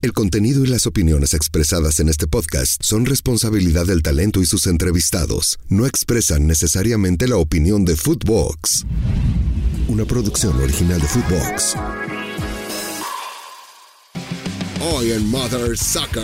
El 0.00 0.12
contenido 0.12 0.64
y 0.64 0.68
las 0.68 0.86
opiniones 0.86 1.34
expresadas 1.34 1.98
en 1.98 2.08
este 2.08 2.28
podcast 2.28 2.80
son 2.84 3.04
responsabilidad 3.04 3.84
del 3.84 4.00
talento 4.00 4.40
y 4.40 4.46
sus 4.46 4.68
entrevistados. 4.68 5.58
No 5.68 5.86
expresan 5.86 6.46
necesariamente 6.46 7.26
la 7.26 7.36
opinión 7.36 7.84
de 7.84 7.96
Footbox, 7.96 8.86
una 9.88 10.04
producción 10.04 10.56
original 10.62 11.00
de 11.00 11.06
Footbox. 11.08 11.74
Hoy 14.80 15.10
en 15.10 15.26
Mother 15.26 15.76
Sucker. 15.76 16.22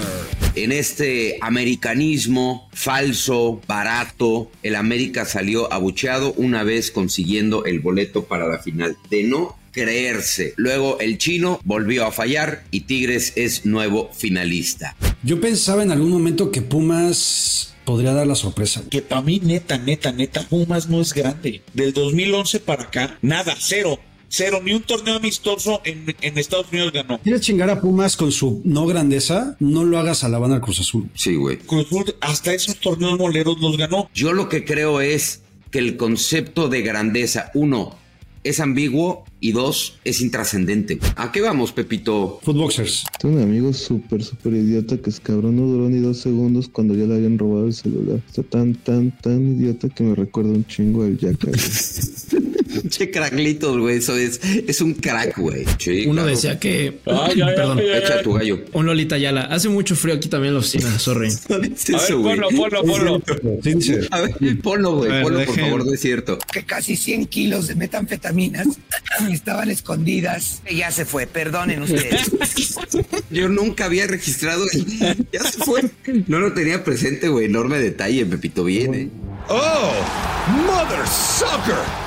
En 0.55 0.71
este 0.71 1.39
americanismo 1.41 2.71
falso, 2.73 3.61
barato, 3.67 4.53
el 4.63 4.77
América 4.77 5.25
salió 5.25 5.73
abucheado 5.73 6.33
una 6.35 6.63
vez 6.63 6.93
consiguiendo 6.93 7.65
el 7.65 7.81
boleto 7.81 8.23
para 8.27 8.47
la 8.47 8.61
final. 8.61 8.97
De 9.11 9.25
no 9.25 9.64
creerse. 9.75 10.55
Luego 10.57 10.99
el 11.01 11.19
chino 11.19 11.61
volvió 11.65 12.07
a 12.07 12.13
fallar 12.13 12.65
y 12.71 12.83
Tigres 12.83 13.33
es 13.37 13.67
nuevo 13.67 14.11
finalista. 14.17 14.97
Yo 15.23 15.41
pensaba 15.41 15.83
en 15.83 15.91
algún 15.91 16.11
momento 16.11 16.51
que 16.51 16.63
Pumas 16.63 17.75
podría 17.85 18.15
dar 18.15 18.27
la 18.27 18.37
sorpresa. 18.37 18.83
Que 18.89 19.03
para 19.03 19.21
mí, 19.21 19.41
neta, 19.43 19.77
neta, 19.77 20.13
neta, 20.13 20.43
Pumas 20.49 20.89
no 20.89 21.01
es 21.01 21.13
grande. 21.13 21.63
Del 21.75 21.93
2011 21.93 22.61
para 22.61 22.85
acá, 22.85 23.19
nada, 23.21 23.55
cero. 23.59 23.99
Cero, 24.37 24.61
ni 24.65 24.73
un 24.73 24.83
torneo 24.83 25.15
amistoso 25.15 25.81
en, 25.85 26.13
Estados 26.37 26.67
Unidos 26.73 26.93
ganó. 26.93 27.21
¿Quieres 27.21 27.43
chingar 27.43 27.71
a 27.71 27.81
Pumas 27.81 28.17
con 28.17 28.33
su 28.33 28.63
no 28.65 28.85
grandeza? 28.85 29.57
No 29.61 29.85
lo 29.85 29.97
hagas 29.97 30.25
a 30.25 30.29
la 30.29 30.41
banda 30.41 30.61
Cruz 30.61 30.81
Azul. 30.81 31.09
Sí, 31.15 31.37
güey. 31.37 31.59
Cruz 31.59 31.87
Azul 31.87 32.17
hasta 32.21 32.53
esos 32.53 32.81
torneos 32.81 33.17
moleros 33.17 33.61
los 33.61 33.77
ganó. 33.77 34.11
Yo 34.13 34.33
lo 34.33 34.49
que 34.49 34.65
creo 34.65 35.01
es 35.01 35.43
que 35.71 35.79
el 35.79 35.97
concepto 35.97 36.69
de 36.69 36.83
grandeza, 36.83 37.53
uno, 37.55 37.97
es 38.43 38.59
ambiguo 38.59 39.25
y 39.45 39.53
dos, 39.53 39.99
es 40.05 40.23
intrascendente. 40.23 40.99
¿A 41.17 41.31
qué 41.31 41.43
vamos, 41.43 41.71
Pepito? 41.71 42.41
Footboxers. 42.43 43.05
Tengo 43.21 43.37
un 43.37 43.43
amigo 43.43 43.75
súper, 43.75 44.25
súper 44.25 44.55
idiota 44.55 44.97
que 44.97 45.11
es 45.11 45.21
cabrón, 45.21 45.57
no 45.57 45.67
duró 45.67 45.91
ni 45.91 46.01
dos 46.01 46.17
segundos 46.17 46.67
cuando 46.67 46.95
ya 46.95 47.05
le 47.05 47.17
habían 47.17 47.37
robado 47.39 47.67
el 47.67 47.75
celular. 47.75 48.21
Está 48.27 48.43
tan, 48.43 48.75
tan, 48.75 49.11
tan 49.19 49.59
idiota 49.59 49.91
que 49.91 50.03
me 50.03 50.15
recuerda 50.15 50.49
un 50.49 50.67
chingo 50.67 51.03
al 51.03 51.19
Jack. 51.19 51.47
che, 52.89 53.11
cracklitos, 53.11 53.79
güey. 53.79 53.99
Eso 53.99 54.17
es, 54.17 54.41
es 54.43 54.81
un 54.81 54.95
crack, 54.95 55.39
güey. 55.39 55.65
Uno 56.07 56.25
decía 56.25 56.59
que. 56.59 57.01
Ay, 57.07 57.41
Perdón. 57.55 57.81
Echa 57.81 58.23
tu 58.23 58.33
gallo. 58.33 58.65
Un 58.73 58.87
Lolita 58.87 59.19
Yala. 59.19 59.43
Hace 59.43 59.69
mucho 59.69 59.97
frío 59.97 60.15
aquí 60.15 60.29
también 60.29 60.49
en 60.49 60.55
la 60.55 60.61
oficina, 60.61 60.99
sorry. 60.99 61.29
a 61.49 61.59
ver, 61.59 61.73
ponlo, 61.75 62.49
ponlo, 62.51 62.83
ponlo. 62.83 63.23
A 64.11 64.21
ver, 64.21 64.61
ponlo, 64.63 64.97
güey. 64.97 65.23
Ponlo, 65.23 65.45
por 65.45 65.59
favor, 65.59 65.87
no 65.87 65.93
es 65.93 66.01
cierto. 66.01 66.39
Que 66.53 66.65
casi 66.65 66.97
100 66.97 67.27
kilos 67.27 67.69
de 67.69 67.75
metanfetaminas 67.75 68.69
estaban 69.35 69.71
escondidas. 69.71 70.63
Ya 70.71 70.91
se 70.91 71.05
fue, 71.05 71.27
perdonen 71.27 71.83
ustedes. 71.83 72.31
Yo 73.31 73.49
nunca 73.49 73.87
había 73.87 74.07
registrado. 74.07 74.65
Ya 75.33 75.43
se 75.43 75.59
fue. 75.65 75.83
No 76.27 76.39
lo 76.39 76.53
tenía 76.53 76.85
presente, 76.85 77.29
güey. 77.29 77.47
Enorme 77.47 77.79
detalle, 77.79 78.25
Pepito. 78.27 78.65
Viene. 78.65 79.11
¡Oh! 79.49 79.93
¡Mother 80.67 81.07
Sucker! 81.07 82.05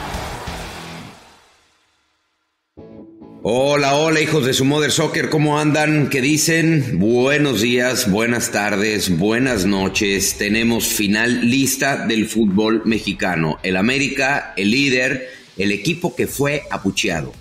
Hola, 3.50 3.95
hola 3.95 4.19
hijos 4.19 4.45
de 4.45 4.53
su 4.53 4.66
Mother 4.66 4.91
Soccer, 4.91 5.30
¿cómo 5.30 5.58
andan? 5.58 6.09
¿Qué 6.09 6.19
dicen? 6.19 7.00
Buenos 7.00 7.62
días, 7.62 8.12
buenas 8.12 8.52
tardes, 8.52 9.17
buenas 9.17 9.66
noches. 9.66 10.38
Tenemos 10.38 10.88
final 10.88 11.50
lista 11.50 12.08
del 12.08 12.28
fútbol 12.28 12.81
mexicano. 12.84 13.58
El 13.64 13.78
América, 13.78 14.53
el 14.58 14.72
líder, 14.72 15.30
el 15.58 15.72
equipo 15.72 16.16
que 16.16 16.27
fue 16.27 16.63
apucheado, 16.69 17.33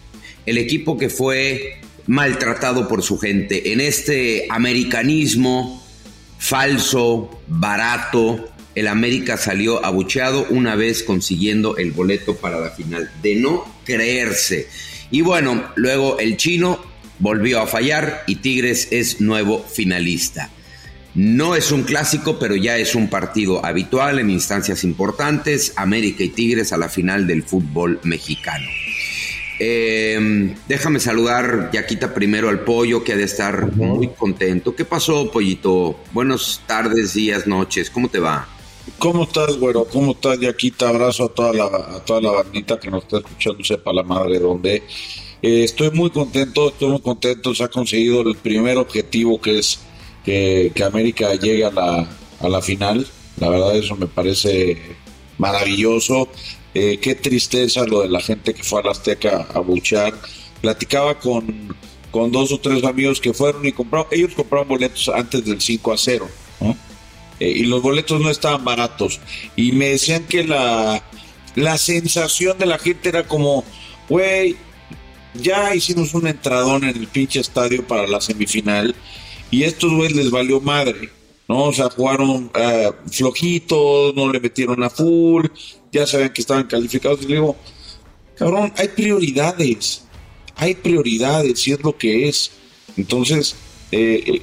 el 0.46 0.58
equipo 0.58 0.96
que 0.96 1.08
fue 1.08 1.80
maltratado 2.06 2.88
por 2.88 3.02
su 3.02 3.18
gente. 3.18 3.72
En 3.72 3.80
este 3.80 4.46
americanismo 4.48 5.82
falso, 6.38 7.40
barato, 7.46 8.50
el 8.74 8.88
América 8.88 9.36
salió 9.36 9.84
abucheado 9.84 10.46
una 10.50 10.76
vez 10.76 11.02
consiguiendo 11.02 11.76
el 11.76 11.92
boleto 11.92 12.36
para 12.36 12.60
la 12.60 12.70
final. 12.70 13.10
De 13.22 13.36
no 13.36 13.64
creerse. 13.84 14.68
Y 15.10 15.22
bueno, 15.22 15.70
luego 15.76 16.18
el 16.18 16.36
chino 16.36 16.80
volvió 17.18 17.60
a 17.60 17.66
fallar 17.66 18.24
y 18.26 18.36
Tigres 18.36 18.88
es 18.90 19.20
nuevo 19.20 19.64
finalista. 19.64 20.50
No 21.16 21.54
es 21.54 21.72
un 21.72 21.84
clásico, 21.84 22.38
pero 22.38 22.56
ya 22.56 22.76
es 22.76 22.94
un 22.94 23.08
partido 23.08 23.64
habitual 23.64 24.18
en 24.18 24.28
instancias 24.28 24.84
importantes. 24.84 25.72
América 25.76 26.22
y 26.22 26.28
Tigres 26.28 26.74
a 26.74 26.76
la 26.76 26.90
final 26.90 27.26
del 27.26 27.42
fútbol 27.42 27.98
mexicano. 28.02 28.66
Eh, 29.58 30.54
déjame 30.68 31.00
saludar, 31.00 31.70
Yaquita, 31.72 32.12
primero 32.12 32.50
al 32.50 32.60
pollo, 32.60 33.02
que 33.02 33.14
ha 33.14 33.16
de 33.16 33.24
estar 33.24 33.74
muy 33.74 34.08
contento. 34.08 34.76
¿Qué 34.76 34.84
pasó, 34.84 35.30
pollito? 35.30 35.98
Buenas 36.12 36.60
tardes, 36.66 37.14
días, 37.14 37.46
noches. 37.46 37.88
¿Cómo 37.88 38.10
te 38.10 38.18
va? 38.18 38.46
¿Cómo 38.98 39.24
estás, 39.24 39.56
güero? 39.56 39.86
¿Cómo 39.86 40.12
estás, 40.12 40.38
Yaquita? 40.38 40.90
Abrazo 40.90 41.24
a 41.24 41.28
toda 41.30 41.54
la, 41.54 41.64
a 41.64 42.04
toda 42.04 42.20
la 42.20 42.30
bandita 42.32 42.78
que 42.78 42.90
nos 42.90 43.04
está 43.04 43.16
escuchando, 43.16 43.64
sepa 43.64 43.90
la 43.90 44.02
madre 44.02 44.38
dónde. 44.38 44.82
Eh, 45.40 45.64
estoy 45.64 45.90
muy 45.92 46.10
contento, 46.10 46.68
estoy 46.68 46.90
muy 46.90 47.00
contento. 47.00 47.54
Se 47.54 47.64
ha 47.64 47.68
conseguido 47.68 48.20
el 48.20 48.36
primer 48.36 48.76
objetivo 48.76 49.40
que 49.40 49.60
es 49.60 49.78
que, 50.26 50.84
América 50.84 51.34
llegue 51.34 51.64
a 51.64 51.70
la, 51.70 52.06
a 52.40 52.48
la 52.48 52.60
final. 52.60 53.06
La 53.38 53.48
verdad, 53.48 53.76
eso 53.76 53.96
me 53.96 54.06
parece 54.06 54.76
maravilloso. 55.38 56.28
Eh, 56.74 56.98
qué 57.00 57.14
tristeza 57.14 57.86
lo 57.86 58.02
de 58.02 58.08
la 58.08 58.20
gente 58.20 58.52
que 58.52 58.62
fue 58.62 58.80
a 58.80 58.84
la 58.84 58.90
Azteca 58.90 59.46
a 59.54 59.60
buchar. 59.60 60.12
Platicaba 60.60 61.18
con, 61.18 61.74
con 62.10 62.32
dos 62.32 62.52
o 62.52 62.58
tres 62.58 62.82
amigos 62.84 63.20
que 63.20 63.32
fueron 63.32 63.64
y 63.66 63.72
compraron, 63.72 64.08
ellos 64.10 64.34
compraron 64.34 64.68
boletos 64.68 65.08
antes 65.08 65.44
del 65.44 65.60
5 65.60 65.92
a 65.92 65.98
0, 65.98 66.28
¿no? 66.60 66.76
Eh, 67.38 67.50
y 67.50 67.64
los 67.64 67.82
boletos 67.82 68.20
no 68.20 68.30
estaban 68.30 68.64
baratos. 68.64 69.20
Y 69.54 69.72
me 69.72 69.90
decían 69.90 70.24
que 70.24 70.42
la, 70.42 71.02
la 71.54 71.78
sensación 71.78 72.58
de 72.58 72.66
la 72.66 72.78
gente 72.78 73.10
era 73.10 73.28
como, 73.28 73.64
güey, 74.08 74.56
ya 75.34 75.74
hicimos 75.74 76.14
un 76.14 76.26
entradón 76.26 76.84
en 76.84 76.96
el 76.96 77.06
pinche 77.06 77.40
estadio 77.40 77.86
para 77.86 78.06
la 78.06 78.20
semifinal 78.20 78.94
y 79.50 79.62
estos 79.64 79.92
güeyes 79.92 80.16
les 80.16 80.30
valió 80.30 80.60
madre. 80.60 81.10
¿no? 81.48 81.64
O 81.64 81.72
sea, 81.72 81.90
jugaron 81.90 82.50
uh, 82.54 83.10
flojitos, 83.10 84.14
no 84.14 84.32
le 84.32 84.40
metieron 84.40 84.82
a 84.82 84.90
full, 84.90 85.46
ya 85.92 86.06
sabían 86.06 86.32
que 86.32 86.40
estaban 86.40 86.64
calificados. 86.64 87.22
Y 87.22 87.26
digo, 87.26 87.56
cabrón, 88.36 88.72
hay 88.76 88.88
prioridades, 88.88 90.04
hay 90.56 90.74
prioridades, 90.74 91.66
y 91.66 91.72
es 91.72 91.82
lo 91.82 91.96
que 91.96 92.28
es. 92.28 92.50
Entonces, 92.96 93.56
eh, 93.92 94.40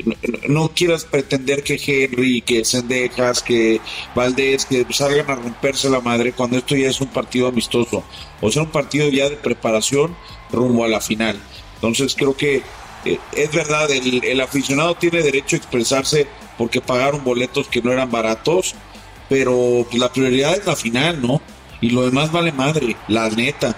no, 0.47 0.69
quieras 0.69 1.03
pretender 1.03 1.63
que 1.63 1.79
Henry, 1.85 2.41
que 2.41 2.63
Sendejas, 2.63 3.43
que 3.43 3.81
Valdés, 4.15 4.65
que 4.65 4.85
salgan 4.91 5.29
a 5.29 5.35
romperse 5.35 5.89
la 5.89 5.99
madre 5.99 6.31
cuando 6.31 6.57
esto 6.57 6.75
ya 6.75 6.87
es 6.87 7.01
un 7.01 7.09
partido 7.09 7.47
amistoso, 7.47 8.03
o 8.39 8.51
sea, 8.51 8.63
un 8.63 8.71
partido 8.71 9.09
ya 9.09 9.29
de 9.29 9.35
preparación 9.35 10.15
rumbo 10.49 10.85
a 10.85 10.87
la 10.87 11.01
final. 11.01 11.37
Entonces 11.75 12.15
creo 12.15 12.37
que 12.37 12.61
eh, 13.05 13.19
es 13.33 13.51
verdad, 13.51 13.89
el, 13.91 14.41
aficionado 14.41 14.95
tiene 14.95 15.21
derecho 15.21 15.55
a 15.55 15.59
expresarse 15.59 16.27
porque 16.57 16.81
pagaron 16.81 17.23
boletos 17.23 17.67
que 17.67 17.81
no 17.81 17.91
eran 17.91 18.11
baratos, 18.11 18.75
pero 19.29 19.85
pues, 19.89 19.99
la 19.99 20.11
prioridad 20.11 20.55
es 20.55 20.65
la 20.65 20.75
final, 20.75 21.21
¿no? 21.21 21.41
Y 21.81 21.89
lo 21.89 22.05
demás 22.05 22.31
vale 22.31 22.51
madre, 22.51 22.95
la 23.07 23.29
neta. 23.29 23.75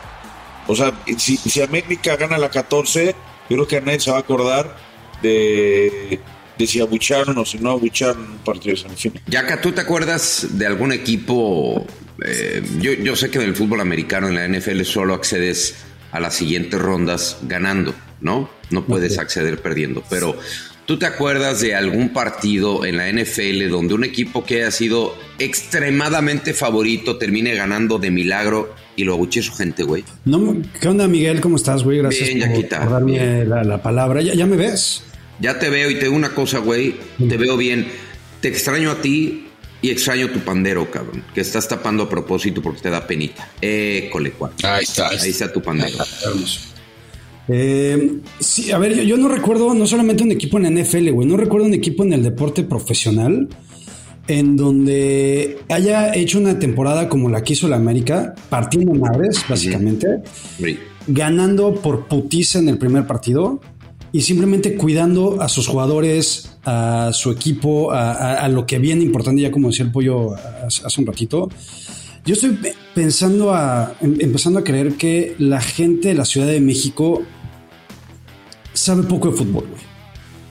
O 0.68 0.76
sea, 0.76 0.94
si, 1.18 1.38
si 1.38 1.62
América 1.62 2.16
gana 2.18 2.38
la 2.38 2.50
14, 2.50 3.16
yo 3.50 3.56
creo 3.56 3.68
que 3.68 3.82
nadie 3.82 4.00
se 4.00 4.12
va 4.12 4.18
a 4.18 4.22
acordar 4.22 4.76
de, 5.22 6.20
si 6.66 6.80
abucharon 6.80 7.38
o 7.38 7.46
si 7.46 7.58
no 7.60 7.72
abucharon 7.72 8.20
un 8.20 8.38
partido 8.40 8.76
de 8.76 8.82
semifinal. 8.82 9.24
Yaka, 9.28 9.62
¿tú 9.62 9.72
te 9.72 9.82
acuerdas 9.82 10.48
de 10.52 10.66
algún 10.66 10.92
equipo? 10.92 11.86
Eh, 12.24 12.64
yo, 12.80 12.94
yo 12.94 13.16
sé 13.16 13.30
que 13.30 13.40
en 13.40 13.46
el 13.46 13.56
fútbol 13.56 13.82
americano, 13.82 14.28
en 14.28 14.36
la 14.36 14.48
NFL, 14.48 14.84
solo 14.84 15.14
accedes 15.14 15.76
a 16.12 16.20
las 16.20 16.36
siguientes 16.36 16.80
rondas 16.80 17.40
ganando, 17.44 17.94
¿no? 18.26 18.50
No 18.72 18.84
puedes 18.84 19.20
acceder 19.20 19.62
perdiendo, 19.62 20.04
pero 20.10 20.36
¿tú 20.88 20.98
te 20.98 21.06
acuerdas 21.06 21.62
de 21.62 21.76
algún 21.76 22.10
partido 22.10 22.84
en 22.84 22.98
la 22.98 23.08
NFL 23.10 23.70
donde 23.70 23.94
un 23.94 24.04
equipo 24.04 24.44
que 24.44 24.56
haya 24.64 24.72
sido 24.72 25.16
extremadamente 25.38 26.56
favorito 26.56 27.18
termine 27.18 27.54
ganando 27.54 28.00
de 28.00 28.10
milagro 28.10 28.74
y 28.96 29.04
lo 29.04 29.14
abuche 29.14 29.44
su 29.44 29.54
gente, 29.54 29.84
güey? 29.84 30.04
No, 30.26 30.58
¿qué 30.82 30.88
onda, 30.88 31.08
Miguel? 31.08 31.40
¿Cómo 31.40 31.56
estás, 31.56 31.84
güey? 31.84 32.00
Gracias 32.00 32.32
por, 32.32 32.90
darme 32.90 33.46
la, 33.46 33.82
palabra. 33.84 34.24
¿Ya, 34.24 34.34
¿Ya 34.34 34.48
me 34.48 34.58
ves? 34.58 35.04
Ya 35.40 35.60
te 35.60 35.70
veo 35.70 35.92
y 35.92 35.96
te 35.96 36.06
digo 36.06 36.16
una 36.16 36.34
cosa, 36.34 36.58
güey. 36.58 36.96
Te 37.18 37.38
veo 37.38 37.58
bien. 37.58 37.88
Te 38.42 38.48
extraño 38.48 38.90
a 38.90 39.02
ti 39.02 39.48
y 39.84 39.92
extraño 39.92 40.32
tu 40.32 40.40
pandero, 40.40 40.90
cabrón. 40.90 41.24
Que 41.36 41.42
estás 41.42 41.68
tapando 41.68 42.04
a 42.04 42.10
propósito 42.10 42.64
porque 42.64 42.82
te 42.82 42.90
da 42.90 43.06
penita. 43.06 43.48
Eh, 43.62 44.10
cole, 44.12 44.34
Ahí 44.64 44.84
está. 44.84 45.10
Ahí 45.10 45.30
está 45.30 45.54
tu 45.54 45.62
pandero. 45.62 45.98
Eh, 47.48 48.20
sí, 48.40 48.72
a 48.72 48.78
ver, 48.78 49.06
yo, 49.06 49.18
no 49.18 49.28
recuerdo 49.28 49.74
no 49.74 49.86
solamente 49.86 50.24
un 50.24 50.32
equipo 50.32 50.58
en 50.58 50.64
la 50.64 50.82
NFL, 50.82 51.12
güey. 51.12 51.28
No 51.28 51.38
recuerdo 51.38 51.68
un 51.68 51.74
equipo 51.74 52.04
en 52.04 52.14
el 52.14 52.24
deporte 52.24 52.64
profesional 52.64 53.50
en 54.28 54.56
donde 54.56 55.60
haya 55.70 56.16
hecho 56.16 56.40
una 56.40 56.58
temporada 56.58 57.08
como 57.10 57.30
la 57.30 57.44
que 57.44 57.54
hizo 57.54 57.68
la 57.68 57.76
América, 57.76 58.34
partiendo 58.50 58.94
madres, 58.94 59.46
básicamente, 59.48 60.08
ganando 61.08 61.76
por 61.76 62.08
putiza 62.08 62.60
en 62.60 62.70
el 62.70 62.80
primer 62.80 63.06
partido 63.06 63.62
y 64.12 64.22
simplemente 64.22 64.76
cuidando 64.76 65.42
a 65.42 65.50
sus 65.50 65.68
jugadores, 65.68 66.58
a 66.64 67.12
su 67.14 67.32
equipo, 67.32 67.92
a, 67.92 68.48
lo 68.48 68.66
que 68.66 68.80
viene 68.80 69.04
importante, 69.04 69.42
ya 69.42 69.52
como 69.52 69.68
decía 69.68 69.86
el 69.86 69.92
pollo 69.92 70.34
hace 70.34 71.02
un 71.02 71.06
ratito. 71.06 71.50
Yo 72.26 72.34
estoy 72.34 72.58
pensando 72.96 73.54
a, 73.54 73.94
em, 74.02 74.18
empezando 74.20 74.58
a 74.58 74.64
creer 74.64 74.94
que 74.94 75.36
la 75.38 75.62
gente 75.62 76.08
de 76.08 76.14
la 76.16 76.26
Ciudad 76.26 76.48
de 76.48 76.60
México 76.60 77.22
sabe 78.76 79.04
poco 79.04 79.32
de 79.32 79.38
fútbol, 79.38 79.66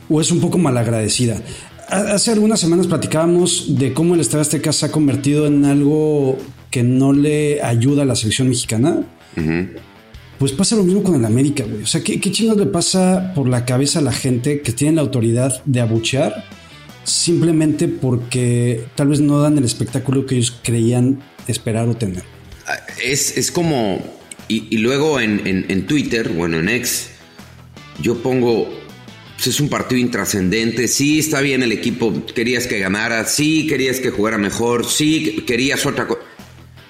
O 0.08 0.20
es 0.20 0.30
un 0.30 0.40
poco 0.40 0.58
malagradecida. 0.58 1.40
Hace 1.88 2.32
algunas 2.32 2.58
semanas 2.58 2.86
platicábamos 2.86 3.78
de 3.78 3.92
cómo 3.92 4.14
el 4.14 4.20
Estadio 4.20 4.42
Azteca 4.42 4.72
se 4.72 4.86
ha 4.86 4.90
convertido 4.90 5.46
en 5.46 5.64
algo 5.64 6.38
que 6.70 6.82
no 6.82 7.12
le 7.12 7.62
ayuda 7.62 8.02
a 8.02 8.06
la 8.06 8.16
selección 8.16 8.48
mexicana. 8.48 9.04
Pues 10.38 10.52
pasa 10.52 10.76
lo 10.76 10.82
mismo 10.82 11.02
con 11.02 11.14
el 11.14 11.24
América, 11.24 11.64
güey. 11.64 11.82
O 11.82 11.86
sea, 11.86 12.02
¿qué, 12.02 12.20
qué 12.20 12.30
le 12.30 12.66
pasa 12.66 13.32
por 13.34 13.48
la 13.48 13.64
cabeza 13.64 14.00
a 14.00 14.02
la 14.02 14.12
gente 14.12 14.60
que 14.60 14.72
tiene 14.72 14.96
la 14.96 15.02
autoridad 15.02 15.62
de 15.64 15.80
abuchear 15.80 16.44
simplemente 17.04 17.86
porque 17.86 18.86
tal 18.94 19.08
vez 19.08 19.20
no 19.20 19.40
dan 19.40 19.58
el 19.58 19.64
espectáculo 19.64 20.26
que 20.26 20.36
ellos 20.36 20.58
creían 20.62 21.22
esperar 21.46 21.88
o 21.88 21.94
tener? 21.94 22.24
Es, 23.02 23.50
como. 23.52 24.02
Y, 24.48 24.78
luego 24.78 25.20
en, 25.20 25.42
en, 25.68 25.86
Twitter, 25.86 26.30
bueno, 26.30 26.58
en 26.58 26.68
X, 26.68 27.10
yo 28.00 28.22
pongo. 28.22 28.82
Pues 29.34 29.48
es 29.48 29.60
un 29.60 29.68
partido 29.68 30.00
intrascendente. 30.00 30.86
Sí, 30.88 31.18
está 31.18 31.40
bien 31.40 31.62
el 31.62 31.72
equipo. 31.72 32.12
Querías 32.34 32.66
que 32.66 32.78
ganara. 32.78 33.24
Sí, 33.26 33.66
querías 33.66 34.00
que 34.00 34.10
jugara 34.10 34.38
mejor. 34.38 34.86
Sí, 34.86 35.44
querías 35.46 35.84
otra 35.86 36.06
cosa. 36.06 36.20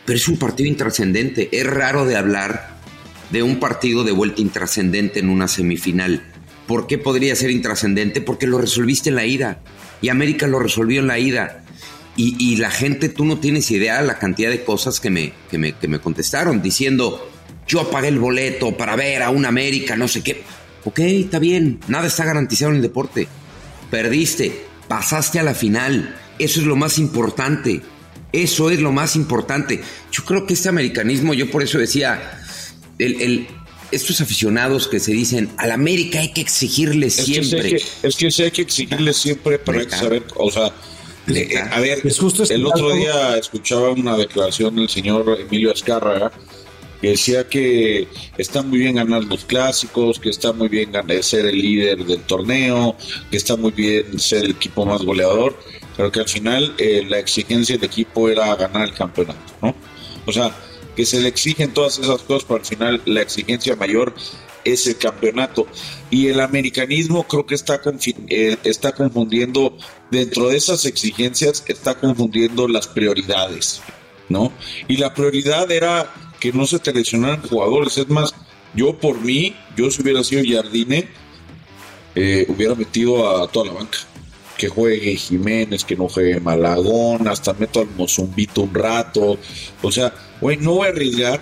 Pero 0.05 0.17
es 0.19 0.29
un 0.29 0.37
partido 0.37 0.69
intrascendente. 0.69 1.49
Es 1.53 1.67
raro 1.67 2.05
de 2.05 2.17
hablar 2.17 2.75
de 3.31 3.43
un 3.43 3.59
partido 3.59 4.05
de 4.05 4.13
vuelta 4.13 4.43
intrascendente 4.43 5.21
en 5.21 5.31
una 5.31 5.49
semifinal. 5.49 6.23
¿Por 6.67 6.87
qué 6.87 6.99
podría 6.99 7.35
ser 7.35 7.51
intrascendente? 7.51 8.21
Porque 8.21 8.47
lo 8.47 8.59
resolviste 8.59 9.09
en 9.09 9.17
la 9.17 9.27
ida. 9.27 9.61
Y 10.03 10.09
América 10.09 10.47
lo 10.47 10.59
resolvió 10.59 11.01
en 11.01 11.07
la 11.07 11.19
ida. 11.19 11.65
Y, 12.17 12.57
la 12.57 12.71
gente, 12.71 13.09
tú 13.09 13.25
no 13.25 13.41
tienes 13.41 13.73
idea 13.73 14.01
la 14.01 14.21
cantidad 14.21 14.49
de 14.49 14.63
cosas 14.63 15.01
que 15.01 15.11
me, 15.11 15.33
que 15.51 15.59
me, 15.59 15.73
que 15.73 15.89
me 15.89 15.99
contestaron 15.99 16.63
diciendo, 16.63 17.29
yo 17.67 17.91
pagué 17.91 18.07
el 18.07 18.21
boleto 18.21 18.77
para 18.77 18.95
ver 18.95 19.25
a 19.25 19.31
un 19.31 19.45
América, 19.45 19.97
no 19.97 20.07
sé 20.07 20.23
qué. 20.23 20.45
Ok, 20.85 20.99
está 20.99 21.39
bien, 21.39 21.81
nada 21.89 22.07
está 22.07 22.25
garantizado 22.25 22.71
en 22.71 22.77
el 22.77 22.83
deporte. 22.83 23.29
Perdiste, 23.91 24.65
pasaste 24.89 25.39
a 25.39 25.43
la 25.43 25.55
final. 25.55 26.15
Eso 26.39 26.61
es 26.61 26.67
lo 26.67 26.77
más 26.77 26.99
importante. 26.99 27.81
Eso 28.33 28.71
es 28.71 28.81
lo 28.81 28.93
más 28.93 29.17
importante. 29.17 29.81
Yo 30.11 30.25
creo 30.25 30.47
que 30.47 30.55
este 30.55 30.69
americanismo, 30.69 31.35
yo 31.35 31.51
por 31.51 31.63
eso 31.63 31.79
decía, 31.79 32.41
el, 32.99 33.47
estos 33.93 34.21
aficionados 34.21 34.89
que 34.89 35.01
se 35.01 35.13
dicen 35.13 35.51
al 35.57 35.71
América 35.71 36.21
hay 36.21 36.33
que 36.33 36.41
exigirle 36.41 37.11
siempre. 37.11 37.81
es 38.03 38.17
que 38.17 38.31
sí 38.31 38.43
hay 38.43 38.51
que 38.51 38.63
exigirle 38.63 39.13
siempre 39.13 39.59
para 39.59 39.89
saber, 39.89 40.25
o 40.37 40.51
sea, 40.51 40.73
eh, 41.29 41.59
a 41.59 41.81
ver, 41.81 42.03
el 42.51 42.67
otro 42.67 42.93
día 42.93 43.39
escuchaba 43.39 43.91
una 43.91 44.17
declaración 44.17 44.77
del 44.77 44.89
señor 44.89 45.39
Emilio 45.41 45.73
Azcárraga 45.73 46.33
que 47.05 47.11
decía 47.11 47.47
que 47.47 48.09
está 48.39 48.63
muy 48.63 48.79
bien 48.79 48.95
ganar 48.95 49.25
los 49.25 49.45
clásicos, 49.45 50.19
que 50.19 50.31
está 50.31 50.55
muy 50.55 50.71
bien 50.71 50.91
ser 51.21 51.45
el 51.45 51.61
líder 51.61 52.03
del 52.07 52.23
torneo, 52.23 52.97
que 53.31 53.37
está 53.37 53.59
muy 53.59 53.73
bien 53.73 54.19
ser 54.19 54.47
el 54.47 54.53
equipo 54.53 54.87
más 54.87 55.03
goleador, 55.03 55.55
pero 55.99 56.11
que 56.11 56.21
al 56.21 56.29
final 56.31 56.75
eh, 56.79 57.05
la 57.07 57.19
exigencia 57.19 57.77
del 57.77 57.85
equipo 57.85 58.31
era 58.31 58.57
ganar 58.57 58.89
el 58.89 58.95
campeonato, 58.95 59.53
¿no? 59.61 59.75
O 60.25 60.33
sea, 60.33 60.57
que 60.97 61.05
se 61.05 61.21
le 61.21 61.29
exigen 61.29 61.75
todas 61.75 61.99
esas 61.99 62.23
cosas, 62.23 62.45
pero 62.49 62.61
al 62.61 62.65
final 62.65 63.03
la 63.05 63.21
exigencia 63.21 63.77
mayor 63.77 64.15
es 64.65 64.87
el 64.87 64.97
campeonato. 64.97 65.67
Y 66.09 66.29
el 66.29 66.41
americanismo 66.41 67.25
creo 67.25 67.45
que 67.45 67.55
está, 67.55 67.83
eh, 68.31 68.57
está 68.65 68.93
confundiendo, 68.93 69.77
dentro 70.11 70.49
de 70.49 70.57
esas 70.57 70.87
exigencias, 70.87 71.65
está 71.69 72.01
confundiendo 72.01 72.67
las 72.67 72.89
prioridades, 72.89 73.83
¿no? 74.31 74.55
Y 74.89 74.97
la 74.97 75.13
prioridad 75.13 75.71
era 75.71 76.11
que 76.45 76.53
no 76.53 76.67
se 76.67 76.79
te 76.79 76.93
lesionaran 76.93 77.41
jugadores. 77.41 77.97
Es 77.97 78.11
más, 78.11 78.35
yo 78.75 78.99
por 78.99 79.19
mí, 79.19 79.57
yo 79.79 79.91
si 79.91 80.03
hubiera 80.03 80.23
sido 80.23 80.43
Jardine, 80.47 81.09
eh, 82.15 82.45
hubiera 82.51 82.75
metido 82.75 83.43
a 83.43 83.49
toda 83.49 83.69
la 83.69 83.73
banca 83.73 83.97
que 84.59 84.69
juegue 84.69 85.17
Jiménez, 85.17 85.87
que 85.87 85.97
no 85.97 86.07
juegue 86.07 86.39
Malagón, 86.41 87.27
hasta 87.29 87.55
meto 87.55 87.81
al 87.81 87.89
Mozumbito 87.97 88.61
un 88.61 88.75
rato. 88.75 89.39
O 89.81 89.91
sea, 89.91 90.13
güey, 90.39 90.59
no 90.59 90.75
voy 90.75 90.89
a 90.89 90.91
arriesgar 90.91 91.41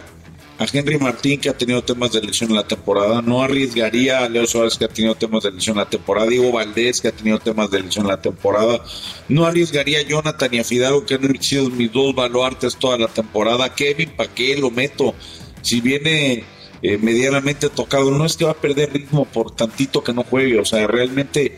a 0.63 0.67
Henry 0.73 0.99
Martín, 0.99 1.41
que 1.41 1.49
ha 1.49 1.57
tenido 1.57 1.83
temas 1.83 2.13
de 2.13 2.23
lesión 2.23 2.51
en 2.51 2.57
la 2.57 2.67
temporada. 2.67 3.21
No 3.21 3.43
arriesgaría 3.43 4.25
a 4.25 4.29
Leo 4.29 4.47
Suárez, 4.47 4.79
que 4.79 4.85
ha 4.85 4.89
tenido 4.89 5.15
temas 5.15 5.43
de 5.43 5.53
lesión 5.53 5.77
en 5.77 5.81
la 5.81 5.91
temporada. 5.91 6.29
Diego 6.29 6.53
Valdés, 6.53 7.01
que 7.01 7.09
ha 7.09 7.13
tenido 7.13 7.39
temas 7.39 7.71
de 7.71 7.83
lesión 7.83 8.07
en 8.07 8.13
la 8.13 8.21
temporada. 8.21 8.83
No 9.29 9.45
arriesgaría 9.45 10.01
a 10.01 10.03
Jonathan 10.03 10.55
y 10.55 10.59
a 10.61 10.65
Fidalgo, 10.65 11.05
que 11.05 11.15
han 11.15 11.43
sido 11.43 11.69
mis 11.71 11.93
dos 11.93 12.15
baluartes 12.15 12.77
toda 12.77 12.97
la 12.99 13.09
temporada. 13.09 13.75
Kevin, 13.75 14.11
¿para 14.17 14.33
qué 14.33 14.57
lo 14.57 14.71
meto? 14.71 15.15
Si 15.63 15.81
viene 15.81 16.45
eh, 16.83 16.99
medianamente 16.99 17.69
tocado, 17.69 18.11
no 18.11 18.25
es 18.25 18.37
que 18.37 18.45
va 18.45 18.53
a 18.53 18.61
perder 18.61 18.93
ritmo 18.93 19.25
por 19.25 19.55
tantito 19.55 20.03
que 20.03 20.13
no 20.13 20.25
juegue. 20.25 20.59
O 20.59 20.65
sea, 20.65 20.87
realmente 20.87 21.57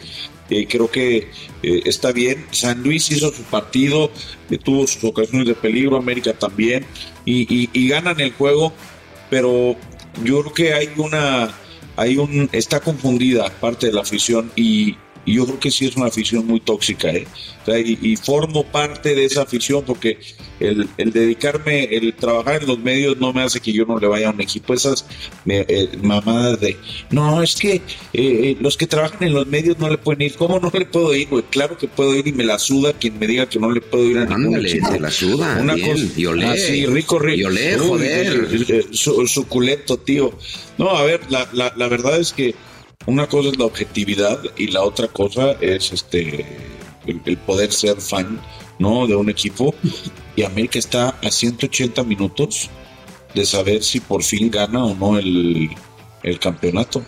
eh, 0.50 0.66
creo 0.66 0.90
que 0.90 1.28
eh, 1.62 1.82
está 1.84 2.12
bien. 2.12 2.46
San 2.50 2.82
Luis 2.82 3.10
hizo 3.10 3.32
su 3.32 3.42
partido, 3.44 4.10
tuvo 4.62 4.86
sus 4.86 5.02
ocasiones 5.04 5.48
de 5.48 5.54
peligro, 5.54 5.96
América 5.96 6.34
también, 6.34 6.84
y, 7.24 7.68
y, 7.72 7.88
ganan 7.88 8.20
el 8.20 8.32
juego, 8.32 8.72
pero 9.34 9.74
yo 10.22 10.42
creo 10.42 10.54
que 10.54 10.74
hay 10.74 10.90
una, 10.96 11.50
hay 11.96 12.18
un, 12.18 12.48
está 12.52 12.78
confundida 12.78 13.50
parte 13.50 13.86
de 13.86 13.92
la 13.92 14.02
afición 14.02 14.52
y, 14.54 14.96
y 15.24 15.34
yo 15.34 15.46
creo 15.46 15.60
que 15.60 15.70
sí 15.70 15.86
es 15.86 15.96
una 15.96 16.06
afición 16.06 16.46
muy 16.46 16.60
tóxica, 16.60 17.10
¿eh? 17.10 17.26
y, 17.66 18.16
formo 18.16 18.64
parte 18.64 19.14
de 19.14 19.24
esa 19.24 19.42
afición 19.42 19.84
porque 19.86 20.18
el, 20.60 20.88
dedicarme, 20.96 21.84
el 21.84 22.14
trabajar 22.14 22.62
en 22.62 22.68
los 22.68 22.78
medios 22.78 23.18
no 23.18 23.32
me 23.32 23.42
hace 23.42 23.60
que 23.60 23.72
yo 23.72 23.84
no 23.86 23.98
le 23.98 24.06
vaya 24.06 24.28
a 24.28 24.30
un 24.32 24.40
equipo. 24.40 24.74
Esas 24.74 25.06
eh, 25.46 25.88
mamadas 26.02 26.60
de, 26.60 26.76
no, 27.10 27.42
es 27.42 27.56
que 27.56 27.74
eh, 27.74 27.82
eh, 28.12 28.56
los 28.60 28.76
que 28.76 28.86
trabajan 28.86 29.22
en 29.22 29.32
los 29.32 29.46
medios 29.46 29.78
no 29.78 29.88
le 29.88 29.98
pueden 29.98 30.22
ir. 30.22 30.34
¿Cómo 30.34 30.60
no 30.60 30.70
le 30.72 30.86
puedo 30.86 31.14
ir, 31.14 31.28
Claro 31.50 31.76
que 31.78 31.88
puedo 31.88 32.14
ir 32.14 32.26
y 32.26 32.32
me 32.32 32.44
la 32.44 32.58
suda 32.58 32.92
quien 32.92 33.18
me 33.18 33.26
diga 33.26 33.48
que 33.48 33.58
no 33.58 33.70
le 33.70 33.80
puedo 33.80 34.04
ir 34.04 34.18
a 34.18 34.26
ningún 34.26 34.64
equipo. 34.64 34.90
la 34.98 35.10
suda, 35.10 35.58
Una 35.60 35.74
cosa, 35.74 35.94
y 36.74 36.86
rico, 36.86 37.18
rico. 37.18 37.50
Y 37.50 37.78
joder. 37.78 38.86
suculento, 38.92 39.98
tío. 39.98 40.36
No, 40.78 40.90
a 40.90 41.02
ver, 41.04 41.20
la, 41.30 41.48
la, 41.52 41.72
la 41.76 41.88
verdad 41.88 42.18
es 42.18 42.32
que 42.32 42.54
una 43.06 43.26
cosa 43.26 43.50
es 43.50 43.58
la 43.58 43.66
objetividad 43.66 44.40
y 44.56 44.68
la 44.68 44.82
otra 44.82 45.08
cosa 45.08 45.52
es 45.60 45.92
este 45.92 46.46
el, 47.06 47.36
poder 47.38 47.72
ser 47.72 48.00
fan 48.00 48.40
no 48.78 49.06
de 49.06 49.14
un 49.14 49.28
equipo. 49.28 49.74
Y 50.36 50.42
América 50.42 50.78
está 50.78 51.10
a 51.22 51.30
180 51.30 52.02
minutos 52.04 52.70
de 53.34 53.44
saber 53.44 53.82
si 53.82 54.00
por 54.00 54.22
fin 54.22 54.50
gana 54.50 54.84
o 54.84 54.94
no 54.94 55.18
el, 55.18 55.70
el 56.22 56.38
campeonato. 56.38 57.04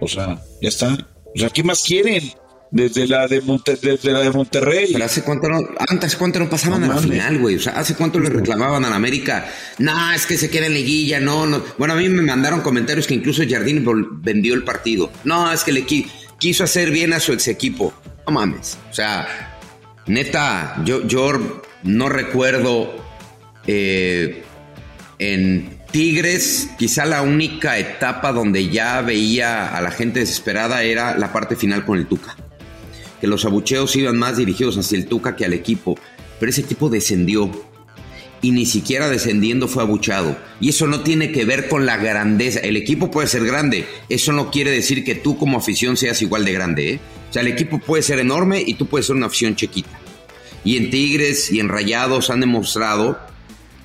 O 0.00 0.08
sea 0.08 0.40
ya 0.60 0.68
está. 0.68 1.08
O 1.34 1.38
sea 1.38 1.50
qué 1.50 1.62
más 1.62 1.82
quieren 1.82 2.32
desde 2.70 3.06
la 3.06 3.26
de, 3.26 3.42
desde 3.82 4.12
la 4.12 4.20
de 4.20 4.30
Monterrey. 4.30 4.90
Pero 4.92 5.04
hace 5.04 5.22
cuánto 5.22 5.48
no, 5.48 5.60
antes 5.88 6.16
cuánto 6.16 6.38
no 6.38 6.48
pasaban 6.48 6.84
a 6.84 6.88
la 6.88 6.98
final, 6.98 7.38
güey. 7.38 7.56
O 7.56 7.60
sea, 7.60 7.72
hace 7.72 7.94
cuánto 7.94 8.18
le 8.20 8.30
reclamaban 8.30 8.84
a 8.84 8.90
la 8.90 8.96
América. 8.96 9.48
No, 9.78 10.12
es 10.12 10.26
que 10.26 10.36
se 10.36 10.50
queda 10.50 10.66
en 10.66 10.74
liguilla, 10.74 11.20
no, 11.20 11.46
no. 11.46 11.62
Bueno, 11.78 11.94
a 11.94 11.96
mí 11.96 12.08
me 12.08 12.22
mandaron 12.22 12.60
comentarios 12.60 13.06
que 13.06 13.14
incluso 13.14 13.42
Jardín 13.48 13.84
vendió 14.22 14.54
el 14.54 14.62
partido. 14.62 15.10
No, 15.24 15.52
es 15.52 15.64
que 15.64 15.72
le 15.72 15.84
quiso 15.84 16.64
hacer 16.64 16.90
bien 16.90 17.12
a 17.12 17.20
su 17.20 17.32
ex 17.32 17.48
equipo. 17.48 17.92
No 18.26 18.32
mames. 18.32 18.78
O 18.90 18.94
sea, 18.94 19.58
neta, 20.06 20.82
yo, 20.84 21.06
yo 21.06 21.62
no 21.82 22.08
recuerdo 22.08 22.94
eh, 23.66 24.44
en 25.18 25.80
Tigres, 25.90 26.70
quizá 26.78 27.04
la 27.04 27.22
única 27.22 27.78
etapa 27.78 28.30
donde 28.30 28.68
ya 28.68 29.00
veía 29.00 29.76
a 29.76 29.80
la 29.80 29.90
gente 29.90 30.20
desesperada 30.20 30.84
era 30.84 31.18
la 31.18 31.32
parte 31.32 31.56
final 31.56 31.84
con 31.84 31.98
el 31.98 32.06
Tuca 32.06 32.36
que 33.20 33.26
los 33.26 33.44
abucheos 33.44 33.94
iban 33.96 34.18
más 34.18 34.36
dirigidos 34.36 34.78
hacia 34.78 34.98
el 34.98 35.06
Tuca 35.06 35.36
que 35.36 35.44
al 35.44 35.52
equipo, 35.52 35.98
pero 36.38 36.50
ese 36.50 36.62
equipo 36.62 36.88
descendió 36.88 37.50
y 38.42 38.52
ni 38.52 38.66
siquiera 38.66 39.10
descendiendo 39.10 39.68
fue 39.68 39.82
abuchado. 39.82 40.36
Y 40.60 40.70
eso 40.70 40.86
no 40.86 41.00
tiene 41.00 41.32
que 41.32 41.44
ver 41.44 41.68
con 41.68 41.86
la 41.86 41.98
grandeza. 41.98 42.60
El 42.60 42.76
equipo 42.76 43.10
puede 43.10 43.28
ser 43.28 43.44
grande, 43.44 43.86
eso 44.08 44.32
no 44.32 44.50
quiere 44.50 44.70
decir 44.70 45.04
que 45.04 45.14
tú 45.14 45.36
como 45.36 45.58
afición 45.58 45.96
seas 45.96 46.22
igual 46.22 46.44
de 46.44 46.52
grande. 46.52 46.90
¿eh? 46.92 47.00
O 47.28 47.32
sea, 47.32 47.42
el 47.42 47.48
equipo 47.48 47.78
puede 47.78 48.02
ser 48.02 48.18
enorme 48.18 48.62
y 48.66 48.74
tú 48.74 48.86
puedes 48.86 49.06
ser 49.06 49.16
una 49.16 49.26
afición 49.26 49.56
chiquita. 49.56 50.00
Y 50.64 50.76
en 50.76 50.90
Tigres 50.90 51.50
y 51.50 51.60
en 51.60 51.68
Rayados 51.68 52.30
han 52.30 52.40
demostrado 52.40 53.18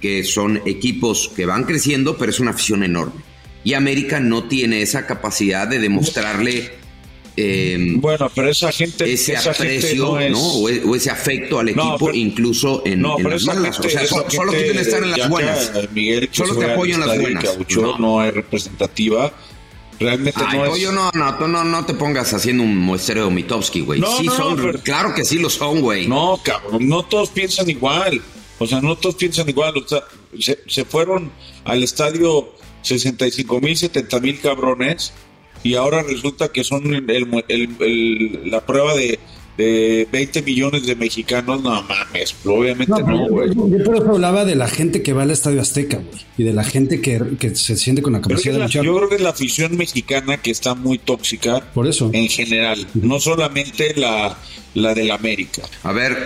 que 0.01 0.23
son 0.23 0.61
equipos 0.65 1.31
que 1.35 1.45
van 1.45 1.63
creciendo, 1.63 2.17
pero 2.17 2.31
es 2.31 2.39
una 2.39 2.51
afición 2.51 2.83
enorme. 2.83 3.21
Y 3.63 3.73
América 3.73 4.19
no 4.19 4.43
tiene 4.43 4.81
esa 4.81 5.07
capacidad 5.07 5.67
de 5.67 5.79
demostrarle 5.79 6.73
Em, 7.37 7.99
bueno, 7.99 8.31
pero 8.33 8.49
esa 8.49 8.71
gente. 8.71 9.11
Ese 9.11 9.35
aprecio, 9.35 10.17
no, 10.29 10.39
O, 10.39 10.95
ese 10.95 11.09
afecto 11.09 11.59
al 11.59 11.69
equipo, 11.69 12.11
incluso 12.13 12.81
en, 12.85 13.01
las 13.01 13.43
malas. 13.43 13.79
o 13.79 13.89
sea, 13.89 14.05
solo 14.07 14.51
quieren 14.51 14.77
estar 14.79 15.03
en 15.03 15.11
las 15.11 15.29
buenas. 15.29 15.71
Miguel, 15.93 16.29
solo 16.31 16.55
te 16.55 16.71
apoyan 16.71 17.01
las 17.01 17.19
buenas. 17.19 17.57
no. 17.99 18.23
es 18.23 18.33
representativa. 18.33 19.33
Realmente 19.97 20.41
Ay, 20.45 20.57
no 20.57 20.65
es. 20.65 20.69
pollo, 20.71 20.91
no, 20.91 21.09
no, 21.13 21.47
no, 21.47 21.63
no 21.63 21.85
te 21.85 21.93
pongas 21.93 22.33
haciendo 22.33 22.63
un 22.63 22.77
muestreo 22.77 23.31
Mitowski, 23.31 23.79
güey. 23.79 24.01
No, 24.01 24.17
sí 24.17 24.25
no, 24.25 24.35
son, 24.35 24.55
pero- 24.57 24.79
claro 24.79 25.15
que 25.15 25.23
sí 25.23 25.39
lo 25.39 25.49
son, 25.49 25.79
güey. 25.79 26.05
No, 26.05 26.37
cabrón, 26.43 26.89
no 26.89 27.03
todos 27.03 27.29
piensan 27.29 27.69
igual. 27.69 28.21
O 28.59 28.67
sea, 28.67 28.81
no 28.81 28.97
todos 28.97 29.15
piensan 29.15 29.47
igual. 29.47 29.77
O 29.77 29.87
sea, 29.87 30.03
se, 30.37 30.59
se 30.67 30.83
fueron 30.83 31.31
al 31.63 31.81
estadio 31.81 32.53
65 32.81 33.61
mil, 33.61 33.77
70 33.77 34.19
mil 34.19 34.39
cabrones 34.41 35.13
y 35.65 35.75
ahora 35.75 36.03
resulta 36.03 36.49
que 36.49 36.63
son 36.63 36.93
el- 36.93 37.09
el- 37.09 37.43
el- 37.47 37.69
el- 37.79 38.51
la 38.51 38.65
prueba 38.65 38.93
de, 38.95 39.19
de 39.57 40.07
20 40.11 40.41
millones 40.41 40.85
de 40.85 40.95
mexicanos. 40.95 41.61
No 41.63 41.81
mames, 41.83 42.35
obviamente 42.45 42.91
No, 42.91 42.99
no, 43.07 43.27
güey. 43.29 43.49
yo, 43.55 43.69
yo 43.69 43.83
por 43.83 43.95
eso 43.95 44.11
hablaba 44.11 44.43
de 44.45 44.55
la 44.55 44.67
gente 44.67 45.01
que 45.01 45.13
va 45.13 45.23
al 45.23 45.31
Estadio 45.31 45.61
Azteca, 45.61 45.97
güey. 45.97 46.21
Y 46.37 46.43
de 46.43 46.53
la 46.53 46.63
gente 46.63 47.01
que, 47.01 47.21
que 47.39 47.55
se 47.55 47.77
siente 47.77 48.01
con 48.01 48.13
la 48.13 48.21
capacidad 48.21 48.53
de 48.53 48.59
la- 48.59 48.65
luchar. 48.65 48.83
yo 48.83 48.95
creo 48.97 49.09
que 49.09 49.15
es 49.15 49.21
la 49.21 49.29
afición 49.29 49.75
mexicana 49.77 50.37
que 50.37 50.51
está 50.51 50.75
muy 50.75 50.97
tóxica 50.97 51.61
Por 51.73 51.87
eso. 51.87 52.09
en 52.13 52.27
general, 52.27 52.85
no 52.95 53.19
solamente 53.19 53.93
la, 53.95 54.37
la 54.73 54.93
del 54.93 55.09
América. 55.11 55.61
A 55.83 55.91
ver, 55.93 56.17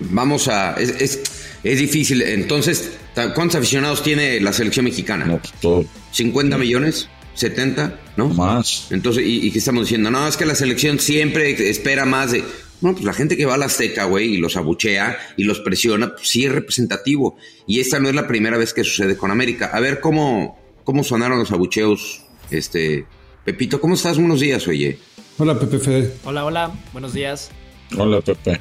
vamos 0.00 0.48
a. 0.48 0.74
Es, 0.80 0.90
es, 1.00 1.20
es 1.62 1.78
difícil. 1.78 2.22
Entonces, 2.22 2.92
¿cuántos 3.34 3.56
aficionados 3.56 4.02
tiene 4.02 4.40
la 4.40 4.52
selección 4.52 4.84
mexicana? 4.86 5.24
No, 5.26 5.38
pues 5.38 5.52
todo 5.60 5.84
¿50 6.16 6.56
millones? 6.58 7.08
¿70? 7.38 7.94
¿No? 8.16 8.28
más. 8.28 8.88
Entonces, 8.90 9.24
¿y, 9.24 9.46
y 9.46 9.50
qué 9.50 9.58
estamos 9.58 9.84
diciendo? 9.84 10.10
No, 10.10 10.26
es 10.26 10.36
que 10.36 10.46
la 10.46 10.54
selección 10.54 10.98
siempre 10.98 11.50
espera 11.70 12.04
más 12.04 12.32
de. 12.32 12.44
No, 12.80 12.92
pues 12.92 13.04
la 13.04 13.12
gente 13.12 13.36
que 13.36 13.44
va 13.46 13.54
a 13.54 13.58
la 13.58 13.66
Azteca, 13.66 14.04
güey, 14.04 14.34
y 14.34 14.36
los 14.38 14.56
abuchea 14.56 15.18
y 15.36 15.44
los 15.44 15.60
presiona, 15.60 16.14
pues 16.14 16.28
sí 16.28 16.44
es 16.44 16.52
representativo. 16.52 17.36
Y 17.66 17.80
esta 17.80 17.98
no 17.98 18.08
es 18.08 18.14
la 18.14 18.26
primera 18.28 18.56
vez 18.56 18.72
que 18.72 18.84
sucede 18.84 19.16
con 19.16 19.30
América. 19.30 19.70
A 19.72 19.80
ver 19.80 20.00
cómo, 20.00 20.58
cómo 20.84 21.02
sonaron 21.04 21.38
los 21.38 21.50
abucheos. 21.52 22.22
Este. 22.50 23.06
Pepito, 23.44 23.80
¿cómo 23.80 23.94
estás? 23.94 24.18
Buenos 24.18 24.40
días, 24.40 24.66
oye. 24.68 24.98
Hola, 25.38 25.58
Pepe 25.58 25.78
Fede. 25.78 26.14
Hola, 26.24 26.44
hola, 26.44 26.72
buenos 26.92 27.14
días. 27.14 27.50
Hola, 27.96 28.20
Pepe. 28.20 28.60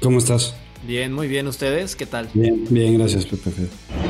¿Cómo 0.00 0.18
estás? 0.18 0.54
Bien, 0.86 1.12
muy 1.12 1.28
bien. 1.28 1.46
¿Ustedes 1.46 1.96
qué 1.96 2.06
tal? 2.06 2.28
Bien, 2.34 2.64
bien, 2.68 2.98
gracias, 2.98 3.26
Pepe 3.26 3.50
Fede. 3.50 4.09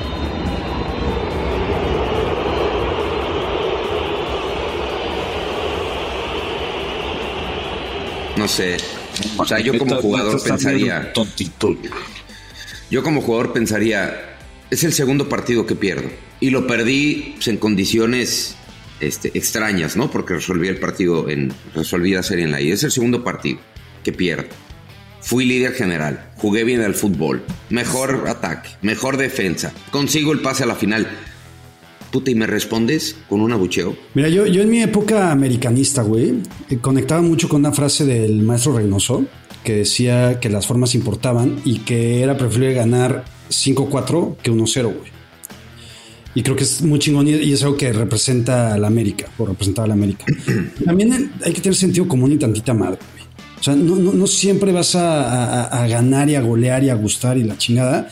No 8.41 8.49
sé. 8.49 8.79
O 9.37 9.45
sea, 9.45 9.61
yo 9.61 9.77
como 9.77 9.97
jugador 9.97 10.43
pensaría. 10.43 11.13
Yo 12.91 13.03
como 13.03 13.21
jugador 13.21 13.53
pensaría, 13.53 14.39
es 14.71 14.83
el 14.83 14.95
segundo 14.95 15.29
partido 15.29 15.67
que 15.67 15.75
pierdo. 15.75 16.09
Y 16.41 16.49
lo 16.49 16.67
perdí 16.67 17.35
pues, 17.35 17.49
en 17.49 17.59
condiciones 17.59 18.57
este, 18.99 19.37
extrañas, 19.37 19.95
¿no? 19.95 20.11
Porque 20.11 20.33
resolví 20.33 20.69
el 20.69 20.79
partido, 20.79 21.29
en, 21.29 21.53
resolví 21.75 22.15
la 22.15 22.23
serie 22.23 22.45
en 22.45 22.53
la 22.53 22.63
I. 22.63 22.71
Es 22.71 22.83
el 22.83 22.91
segundo 22.91 23.23
partido 23.23 23.61
que 24.03 24.15
pierdo. 24.15 24.49
Fui 25.21 25.45
líder 25.45 25.75
general, 25.75 26.31
jugué 26.37 26.65
bien 26.65 26.81
al 26.81 26.95
fútbol, 26.95 27.45
mejor 27.69 28.25
ataque, 28.27 28.71
mejor 28.81 29.19
defensa, 29.19 29.71
consigo 29.91 30.33
el 30.33 30.41
pase 30.41 30.63
a 30.63 30.67
la 30.67 30.77
final. 30.77 31.07
Puta, 32.11 32.31
¿y 32.31 32.35
me 32.35 32.47
respondes 32.47 33.17
con 33.29 33.41
un 33.41 33.53
abucheo? 33.53 33.95
Mira, 34.15 34.29
yo, 34.29 34.45
yo 34.47 34.63
en 34.63 34.71
mi 34.71 34.83
época 34.83 35.31
americanista, 35.31 36.03
güey, 36.03 36.35
eh, 36.69 36.79
conectaba 36.81 37.23
mucho 37.23 37.49
con 37.49 37.61
una 37.61 37.73
frase 37.73 38.05
del 38.05 38.43
maestro 38.43 38.77
Reynoso 38.77 39.25
que 39.63 39.75
decía 39.77 40.41
que 40.41 40.49
las 40.49 40.67
formas 40.67 40.95
importaban 40.95 41.61
y 41.65 41.81
que 41.81 42.23
era 42.23 42.37
preferible 42.37 42.75
ganar 42.75 43.25
5-4 43.51 44.37
que 44.43 44.51
1-0, 44.51 44.83
güey. 44.85 45.11
Y 46.35 46.43
creo 46.43 46.57
que 46.57 46.65
es 46.65 46.83
muy 46.83 46.99
chingón 46.99 47.27
y 47.29 47.53
es 47.53 47.63
algo 47.63 47.77
que 47.77 47.93
representa 47.93 48.73
a 48.75 48.79
la 48.79 48.87
América, 48.87 49.27
o 49.39 49.47
representaba 49.47 49.85
a 49.85 49.89
la 49.89 49.95
América. 49.95 50.25
También 50.85 51.33
hay 51.45 51.53
que 51.53 51.61
tener 51.61 51.77
sentido 51.77 52.07
común 52.09 52.33
y 52.33 52.37
tantita 52.37 52.73
madre, 52.73 52.99
güey. 53.13 53.25
O 53.59 53.63
sea, 53.63 53.75
no, 53.77 53.97
no- 53.97 54.13
no 54.13 54.27
siempre 54.27 54.73
vas 54.73 54.95
a, 54.95 55.65
a- 55.65 55.83
a 55.85 55.89
ganar 55.89 56.31
y 56.31 56.35
a 56.37 56.41
golear 56.41 56.83
y 56.85 56.89
a 56.89 56.95
gustar 56.95 57.37
y 57.37 57.45
la 57.45 57.59
chingada. 57.59 58.09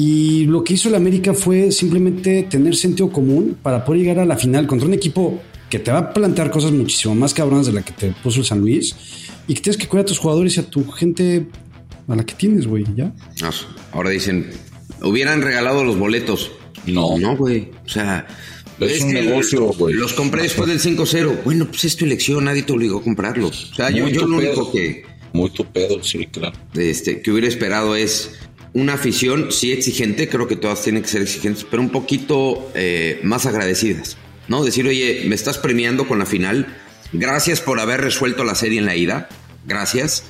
Y 0.00 0.44
lo 0.44 0.62
que 0.62 0.74
hizo 0.74 0.88
el 0.88 0.94
América 0.94 1.34
fue 1.34 1.72
simplemente 1.72 2.44
tener 2.44 2.76
sentido 2.76 3.10
común 3.10 3.58
para 3.60 3.84
poder 3.84 4.02
llegar 4.02 4.20
a 4.20 4.24
la 4.24 4.36
final 4.36 4.68
contra 4.68 4.86
un 4.86 4.94
equipo 4.94 5.40
que 5.68 5.80
te 5.80 5.90
va 5.90 5.98
a 5.98 6.14
plantear 6.14 6.52
cosas 6.52 6.70
muchísimo 6.70 7.16
más 7.16 7.34
cabronas 7.34 7.66
de 7.66 7.72
la 7.72 7.82
que 7.82 7.92
te 7.92 8.14
puso 8.22 8.38
el 8.38 8.46
San 8.46 8.60
Luis 8.60 8.94
y 9.48 9.54
que 9.54 9.60
tienes 9.60 9.76
que 9.76 9.88
cuidar 9.88 10.04
a 10.04 10.06
tus 10.06 10.18
jugadores 10.18 10.56
y 10.56 10.60
a 10.60 10.62
tu 10.62 10.88
gente 10.88 11.48
a 12.06 12.14
la 12.14 12.24
que 12.24 12.34
tienes, 12.34 12.68
güey, 12.68 12.84
ya. 12.94 13.12
No, 13.42 13.50
ahora 13.90 14.10
dicen, 14.10 14.48
hubieran 15.02 15.42
regalado 15.42 15.82
los 15.82 15.98
boletos. 15.98 16.52
No. 16.86 17.18
No, 17.18 17.36
güey. 17.36 17.72
O 17.84 17.88
sea, 17.88 18.24
Es 18.78 19.02
un 19.02 19.08
que 19.12 19.20
negocio, 19.20 19.64
güey. 19.72 19.96
Los 19.96 20.12
compré 20.12 20.42
después 20.42 20.68
del 20.68 20.78
5-0. 20.78 21.42
Bueno, 21.44 21.66
pues 21.66 21.86
es 21.86 21.96
tu 21.96 22.04
elección, 22.04 22.44
nadie 22.44 22.62
te 22.62 22.72
obligó 22.72 22.98
a 22.98 23.02
comprarlos. 23.02 23.72
O 23.72 23.74
sea, 23.74 23.90
yo, 23.90 24.04
Muy 24.04 24.12
yo 24.12 24.28
lo 24.28 24.36
único 24.36 24.70
que, 24.70 25.02
Muy 25.32 25.50
tu 25.50 25.64
pedo, 25.64 26.04
sí, 26.04 26.26
claro. 26.26 26.56
este, 26.74 27.20
que 27.20 27.32
hubiera 27.32 27.48
esperado 27.48 27.96
es 27.96 28.38
una 28.80 28.94
afición, 28.94 29.50
sí 29.52 29.72
exigente, 29.72 30.28
creo 30.28 30.46
que 30.48 30.56
todas 30.56 30.82
tienen 30.82 31.02
que 31.02 31.08
ser 31.08 31.22
exigentes, 31.22 31.64
pero 31.70 31.82
un 31.82 31.90
poquito 31.90 32.70
eh, 32.74 33.20
más 33.22 33.46
agradecidas. 33.46 34.16
¿No? 34.48 34.64
Decir, 34.64 34.86
oye, 34.86 35.24
me 35.26 35.34
estás 35.34 35.58
premiando 35.58 36.08
con 36.08 36.18
la 36.18 36.24
final. 36.26 36.74
Gracias 37.12 37.60
por 37.60 37.80
haber 37.80 38.00
resuelto 38.00 38.44
la 38.44 38.54
serie 38.54 38.78
en 38.78 38.86
la 38.86 38.96
ida. 38.96 39.28
Gracias. 39.66 40.22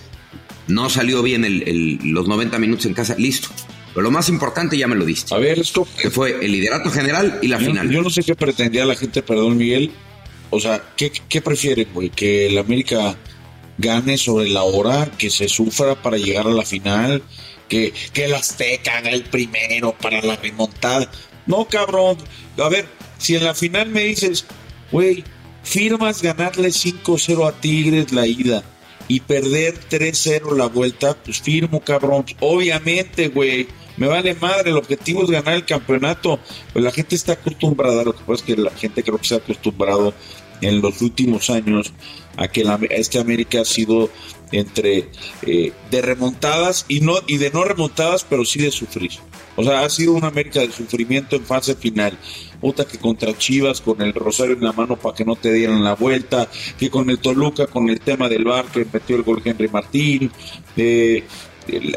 No 0.67 0.91
salió 0.91 1.23
bien 1.23 1.45
el- 1.45 1.63
el- 1.69 1.99
los 2.13 2.27
90 2.27 2.59
minutos 2.59 2.87
en 2.87 2.95
casa. 2.95 3.15
Listo. 3.17 3.49
Pero 3.95 4.03
lo 4.03 4.11
más 4.11 4.29
importante 4.29 4.77
ya 4.77 4.89
me 4.89 4.97
lo 4.97 5.05
diste. 5.05 5.35
A 5.35 5.39
ver, 5.39 5.59
esto. 5.61 5.87
Que 6.01 6.11
fue 6.11 6.45
el 6.45 6.51
liderato 6.53 6.91
general 6.91 7.39
y 7.43 7.49
la 7.49 7.59
Yo, 7.61 7.67
final. 7.67 7.91
yo 7.91 8.03
no 8.03 8.11
sé 8.11 8.23
qué 8.25 8.35
pretendía 8.35 8.85
la 8.85 8.97
gente, 8.97 9.23
perdón, 9.23 9.57
Miguel. 9.57 9.93
O 10.51 10.59
sea, 10.61 10.83
¿qué, 10.97 11.13
qué 11.29 11.41
prefieren, 11.41 11.87
güey? 11.95 12.11
¿Que 12.11 12.47
el 12.49 12.59
América 12.59 13.17
gane 13.79 14.19
sobre 14.19 14.49
la 14.49 14.63
hora? 14.65 15.11
¿Que 15.17 15.31
se 15.31 15.49
sufra 15.49 15.95
para 15.95 16.17
llegar 16.17 16.47
a 16.47 16.51
la 16.51 16.65
final? 16.65 17.23
¿Que, 17.69 17.93
que 18.13 18.25
el 18.25 18.35
Azteca 18.35 18.99
haga 18.99 19.11
el 19.11 19.25
primero 19.25 19.93
para 20.01 20.23
la 20.23 20.37
remontada? 20.37 21.11
No, 21.47 21.67
cabrón. 21.67 22.17
A 22.59 22.69
ver, 22.69 22.87
si 23.19 23.37
en 23.37 23.45
la 23.45 23.55
final 23.55 23.89
me 23.91 24.05
dices, 24.05 24.45
güey, 24.91 25.25
firmas 25.63 26.23
ganarle 26.23 26.69
5-0 26.69 27.47
a 27.49 27.61
Tigres 27.61 28.13
la 28.13 28.27
ida 28.27 28.63
y 29.09 29.21
perder 29.21 29.79
3-0 29.91 30.57
la 30.57 30.67
vuelta, 30.67 31.17
pues 31.25 31.41
firmo, 31.41 31.81
cabrón. 31.81 32.27
Obviamente, 32.41 33.29
güey. 33.29 33.67
Me 33.97 34.07
vale 34.07 34.35
madre, 34.37 34.71
el 34.71 34.77
objetivo 34.77 35.25
es 35.25 35.31
ganar 35.31 35.55
el 35.55 35.65
campeonato. 35.65 36.39
Pues 36.73 36.85
la 36.85 36.93
gente 36.93 37.17
está 37.17 37.33
acostumbrada, 37.33 38.05
lo 38.05 38.13
que 38.13 38.21
pasa 38.21 38.35
es 38.35 38.43
que 38.43 38.57
la 38.57 38.71
gente 38.71 39.03
creo 39.03 39.19
que 39.19 39.27
se 39.27 39.35
ha 39.35 39.39
acostumbrado 39.39 40.15
en 40.61 40.81
los 40.81 41.01
últimos 41.03 41.51
años 41.51 41.93
a 42.37 42.47
que 42.47 42.65
este 42.91 43.19
América 43.19 43.63
ha 43.63 43.65
sido 43.65 44.11
entre 44.53 45.11
eh, 45.43 45.73
de 45.91 46.03
remontadas 46.03 46.85
y 46.89 47.01
no 47.01 47.15
y 47.27 47.39
de 47.39 47.51
no 47.51 47.65
remontadas, 47.65 48.25
pero 48.29 48.45
sí 48.45 48.61
de 48.61 48.71
sufrir. 48.71 49.13
O 49.57 49.65
sea, 49.65 49.81
ha 49.81 49.91
sido 49.91 50.13
una 50.13 50.29
América 50.29 50.61
de 50.61 50.71
sufrimiento 50.71 51.35
en 51.35 51.45
fase 51.45 51.75
final. 51.75 52.17
Puta 52.61 52.85
que 52.85 52.99
contra 52.99 53.37
Chivas 53.37 53.81
con 53.81 54.01
el 54.03 54.15
rosario 54.15 54.55
en 54.55 54.63
la 54.63 54.73
mano 54.73 54.97
para 54.97 55.17
que 55.17 55.25
no 55.25 55.37
te 55.37 55.53
dieran 55.53 55.83
la 55.83 55.95
vuelta, 55.95 56.49
que 56.79 56.91
con 56.91 57.11
el 57.11 57.19
Toluca 57.19 57.67
con 57.67 57.89
el 57.89 58.01
tema 58.01 58.29
del 58.29 58.45
bar 58.45 58.67
que 58.67 58.87
metió 58.93 59.17
el 59.17 59.23
gol 59.23 59.43
Henry 59.45 59.69
Martín, 59.69 60.31
eh, 60.77 61.25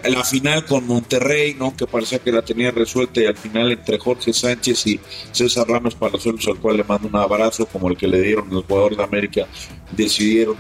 la 0.04 0.24
final 0.24 0.66
con 0.66 0.86
Monterrey, 0.86 1.56
¿no? 1.58 1.76
Que 1.76 1.88
parecía 1.88 2.20
que 2.20 2.32
la 2.32 2.42
tenía 2.42 2.72
resuelta 2.72 3.22
y 3.22 3.26
al 3.26 3.38
final 3.38 3.72
entre 3.72 3.98
Jorge 3.98 4.34
Sánchez 4.34 4.88
y 4.88 5.00
César 5.32 5.68
Ramos 5.68 5.96
Palazuelos, 5.96 6.48
al 6.48 6.58
cual 6.58 6.78
le 6.78 6.84
mando 6.84 7.08
un 7.08 7.16
abrazo 7.16 7.66
como 7.66 7.90
el 7.90 7.98
que 7.98 8.08
le 8.08 8.22
dieron 8.22 8.50
los 8.50 8.66
jugadores 8.66 8.98
de 8.98 9.04
América, 9.04 9.48
decidieron 9.92 10.58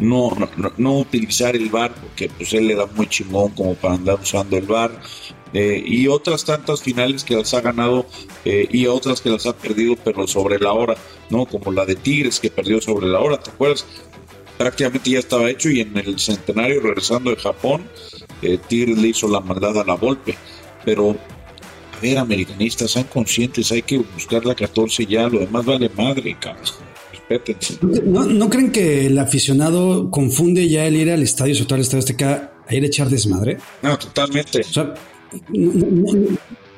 no, 0.00 0.30
no, 0.56 0.72
no- 0.76 0.98
utilizar 0.98 1.54
el 1.56 1.68
VAR 1.70 1.94
porque 1.94 2.28
pues 2.28 2.52
él 2.52 2.70
era 2.70 2.86
muy 2.86 3.06
chingón 3.08 3.50
como 3.52 3.74
para 3.74 3.94
andar 3.94 4.18
usando 4.20 4.56
el 4.56 4.66
VAR 4.66 5.00
eh, 5.52 5.82
y 5.86 6.08
otras 6.08 6.44
tantas 6.44 6.82
finales 6.82 7.22
que 7.24 7.36
las 7.36 7.54
ha 7.54 7.60
ganado 7.60 8.06
eh, 8.44 8.68
y 8.72 8.86
otras 8.86 9.20
que 9.20 9.30
las 9.30 9.46
ha 9.46 9.56
perdido 9.56 9.94
pero 10.04 10.26
sobre 10.26 10.58
la 10.58 10.72
hora, 10.72 10.96
¿no? 11.30 11.46
Como 11.46 11.70
la 11.72 11.84
de 11.86 11.94
Tigres 11.96 12.40
que 12.40 12.50
perdió 12.50 12.80
sobre 12.80 13.06
la 13.06 13.20
hora, 13.20 13.38
¿te 13.38 13.50
acuerdas? 13.50 13.86
Prácticamente 14.58 15.10
ya 15.10 15.18
estaba 15.18 15.50
hecho 15.50 15.68
y 15.70 15.80
en 15.80 15.96
el 15.96 16.18
centenario 16.18 16.80
regresando 16.80 17.30
de 17.30 17.36
Japón, 17.36 17.88
eh, 18.42 18.58
Tigres 18.68 18.98
le 18.98 19.08
hizo 19.08 19.28
la 19.28 19.40
maldad 19.40 19.78
a 19.78 19.84
la 19.84 19.94
golpe, 19.94 20.36
pero 20.84 21.10
a 21.96 22.00
ver, 22.00 22.18
americanistas, 22.18 22.90
sean 22.92 23.04
conscientes, 23.06 23.70
hay 23.72 23.82
que 23.82 23.98
buscar 23.98 24.44
la 24.44 24.54
14 24.54 25.06
ya, 25.06 25.28
lo 25.28 25.40
demás 25.40 25.64
vale 25.64 25.88
madre, 25.88 26.36
cabrón. 26.38 26.83
¿No, 28.04 28.24
no 28.24 28.50
creen 28.50 28.70
que 28.70 29.06
el 29.06 29.18
aficionado 29.18 30.10
confunde 30.10 30.68
ya 30.68 30.86
el 30.86 30.96
ir 30.96 31.10
al 31.10 31.22
estadio, 31.22 31.54
sobre 31.54 31.66
todo 31.66 31.74
al 31.76 31.82
estadio 31.82 32.00
Azteca, 32.00 32.52
a 32.66 32.74
ir 32.74 32.82
a 32.82 32.86
echar 32.86 33.08
desmadre? 33.08 33.58
No, 33.82 33.98
totalmente. 33.98 34.60
O 34.60 34.64
sea, 34.64 34.94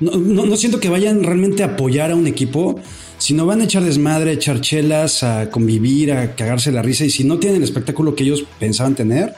no 0.01 0.57
siento 0.57 0.79
que 0.79 0.89
vayan 0.89 1.23
realmente 1.25 1.63
a 1.63 1.67
apoyar 1.67 2.11
a 2.11 2.15
un 2.15 2.27
equipo, 2.27 2.81
sino 3.19 3.47
van 3.47 3.61
a 3.61 3.65
echar 3.65 3.83
desmadre, 3.83 4.31
a 4.31 4.35
echar 4.35 4.61
chelas, 4.61 5.23
a 5.23 5.51
convivir, 5.51 6.13
a 6.13 6.35
cagarse 6.35 6.71
la 6.71 6.83
risa. 6.83 7.05
Y 7.05 7.11
si 7.11 7.25
no 7.25 7.39
tienen 7.39 7.59
el 7.59 7.65
espectáculo 7.65 8.15
que 8.15 8.25
ellos 8.25 8.45
pensaban 8.61 8.95
tener, 8.95 9.35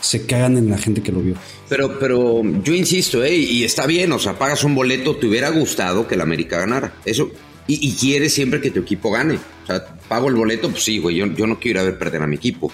se 0.00 0.26
cagan 0.26 0.56
en 0.56 0.70
la 0.70 0.78
gente 0.78 1.02
que 1.02 1.12
lo 1.12 1.20
vio. 1.20 1.34
Pero, 1.68 1.98
pero 1.98 2.42
yo 2.62 2.74
insisto, 2.74 3.22
¿eh? 3.24 3.34
y 3.34 3.64
está 3.64 3.86
bien, 3.86 4.12
o 4.12 4.18
sea, 4.18 4.38
pagas 4.38 4.64
un 4.64 4.74
boleto, 4.74 5.16
te 5.16 5.26
hubiera 5.26 5.50
gustado 5.50 6.06
que 6.06 6.14
el 6.14 6.20
América 6.20 6.58
ganara. 6.58 6.94
Eso, 7.04 7.30
y, 7.74 7.94
quieres 7.94 8.34
siempre 8.34 8.60
que 8.60 8.70
tu 8.70 8.80
equipo 8.80 9.10
gane. 9.10 9.38
O 9.62 9.66
sea, 9.66 9.84
pago 10.08 10.28
el 10.28 10.34
boleto, 10.34 10.70
pues 10.70 10.82
sí, 10.82 10.98
güey, 10.98 11.16
yo, 11.16 11.26
yo 11.26 11.46
no 11.46 11.58
quiero 11.60 11.80
ir 11.80 11.86
a 11.86 11.90
ver 11.90 11.98
perder 11.98 12.22
a 12.22 12.26
mi 12.26 12.36
equipo. 12.36 12.72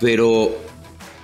Pero, 0.00 0.56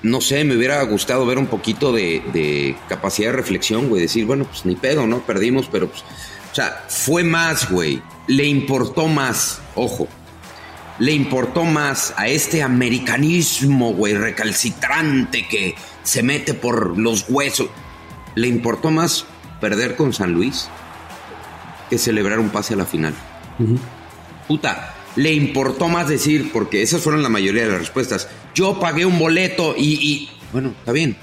no 0.03 0.21
sé, 0.21 0.45
me 0.45 0.57
hubiera 0.57 0.81
gustado 0.83 1.27
ver 1.27 1.39
un 1.39 1.47
poquito 1.47 1.93
de, 1.93 2.77
capacidad 2.89 3.31
de 3.31 3.37
reflexión, 3.37 3.89
güey, 3.89 4.03
decir, 4.03 4.27
bueno, 4.27 4.45
pues 4.45 4.65
ni 4.65 4.77
pedo, 4.77 5.07
¿no? 5.07 5.21
Perdimos, 5.27 5.69
pero 5.71 5.89
pues, 5.89 6.03
o 6.53 6.55
sea, 6.55 6.85
fue 6.89 7.25
más, 7.25 7.71
güey, 7.71 8.01
le 8.29 8.47
importó 8.47 9.09
más, 9.09 9.61
ojo, 9.75 10.07
le 10.99 11.13
importó 11.13 11.65
más 11.65 12.15
a 12.17 12.29
este 12.29 12.63
americanismo, 12.63 13.93
güey, 13.93 14.15
recalcitrante 14.15 15.47
que 15.49 15.75
se 16.03 16.23
mete 16.23 16.55
por 16.55 16.99
los 16.99 17.27
huesos. 17.29 17.69
Le 18.35 18.49
importó 18.49 18.91
más 18.91 19.25
perder 19.61 19.97
con 19.97 20.13
San 20.13 20.33
Luis 20.33 20.69
que 21.89 21.99
celebrar 21.99 22.39
un 22.39 22.51
pase 22.51 22.75
a 22.75 22.77
la 22.77 22.87
final. 22.87 23.15
Puta, 24.47 24.95
le 25.17 25.33
importó 25.33 25.89
más 25.89 26.09
decir, 26.09 26.51
porque 26.53 26.83
esas 26.83 27.01
fueron 27.01 27.23
la 27.23 27.29
mayoría 27.29 27.65
de 27.65 27.71
las 27.71 27.81
respuestas. 27.81 28.29
Yo 28.55 28.79
pagué 28.79 29.05
un 29.05 29.19
boleto 29.19 29.75
y, 29.77 29.95
y 29.95 30.29
bueno, 30.53 30.75
está 30.79 30.93
bien. 30.93 31.17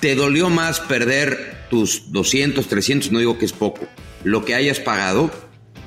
Te 0.00 0.14
dolió 0.14 0.50
más 0.50 0.80
perder 0.80 1.66
tus 1.70 2.12
200, 2.12 2.66
300, 2.66 3.12
no 3.12 3.18
digo 3.18 3.38
que 3.38 3.44
es 3.44 3.52
poco, 3.52 3.86
lo 4.24 4.44
que 4.44 4.54
hayas 4.54 4.78
pagado, 4.78 5.30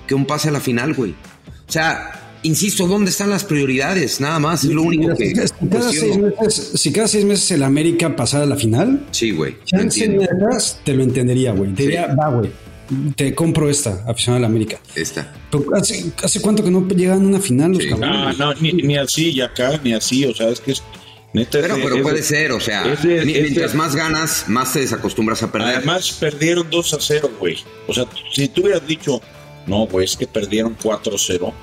que 0.08 0.16
un 0.16 0.26
pase 0.26 0.50
a 0.50 0.52
la 0.52 0.60
final, 0.60 0.94
güey. 0.94 1.12
O 1.12 1.72
sea, 1.72 2.38
insisto, 2.44 2.88
¿dónde 2.88 3.12
están 3.12 3.30
las 3.30 3.44
prioridades? 3.44 4.20
Nada 4.20 4.40
más, 4.40 4.64
es 4.64 4.72
lo 4.72 4.84
único 4.84 5.16
que. 5.16 5.30
Si 5.30 5.68
cada, 5.70 5.92
seis 5.92 6.18
meses, 6.18 6.72
si 6.76 6.92
cada 6.92 7.08
seis 7.08 7.26
meses 7.26 7.52
el 7.52 7.64
América 7.64 8.16
pasara 8.16 8.44
a 8.44 8.48
la 8.48 8.56
final, 8.56 9.06
sí, 9.12 9.32
güey. 9.32 9.56
te 9.64 10.94
lo 10.94 11.04
entendería, 11.04 11.54
güey. 11.54 11.74
Te 11.74 11.84
diría, 11.84 12.16
va, 12.16 12.30
güey. 12.30 12.52
Te 13.16 13.36
compro 13.36 13.70
esta, 13.70 14.04
aficionado 14.08 14.38
a 14.38 14.42
la 14.42 14.48
América. 14.48 14.80
Esta. 14.96 15.34
¿hace, 15.76 16.12
¿hace, 16.24 16.42
cuánto 16.42 16.64
que 16.64 16.72
no 16.72 16.88
llegan 16.88 17.24
a 17.24 17.28
una 17.28 17.40
final 17.40 17.72
los 17.72 17.86
cabrones? 17.86 18.38
No, 18.38 18.54
no, 18.54 18.62
ni, 18.62 18.98
así, 18.98 19.32
y 19.32 19.42
acá, 19.42 19.80
ni 19.84 19.94
así. 19.94 20.26
O 20.26 20.34
sea, 20.34 20.50
es 20.50 20.60
que 20.60 20.72
es. 20.72 20.84
Neta, 21.32 21.60
pero, 21.62 21.76
pero 21.76 22.02
puede 22.02 22.24
ser, 22.24 22.52
o 22.52 22.60
sea, 22.60 22.98
mientras 23.04 23.76
más 23.76 23.96
ganas, 23.96 24.46
más 24.48 24.74
te 24.74 24.80
desacostumbras 24.80 25.44
a 25.44 25.52
perder. 25.52 25.76
Además, 25.76 26.18
perdieron 26.20 26.68
2 26.72 26.94
a 26.96 26.98
0, 27.00 27.32
güey. 27.40 27.58
O 27.88 27.94
sea, 27.94 28.08
si 28.34 28.48
tú 28.48 28.64
hubieras 28.64 28.88
dicho, 28.88 29.22
no, 29.68 29.86
güey, 29.86 30.06
es 30.06 30.18
que 30.18 30.26
perdieron 30.26 30.76
4 30.82 31.16
a 31.16 31.20
0 31.20 31.54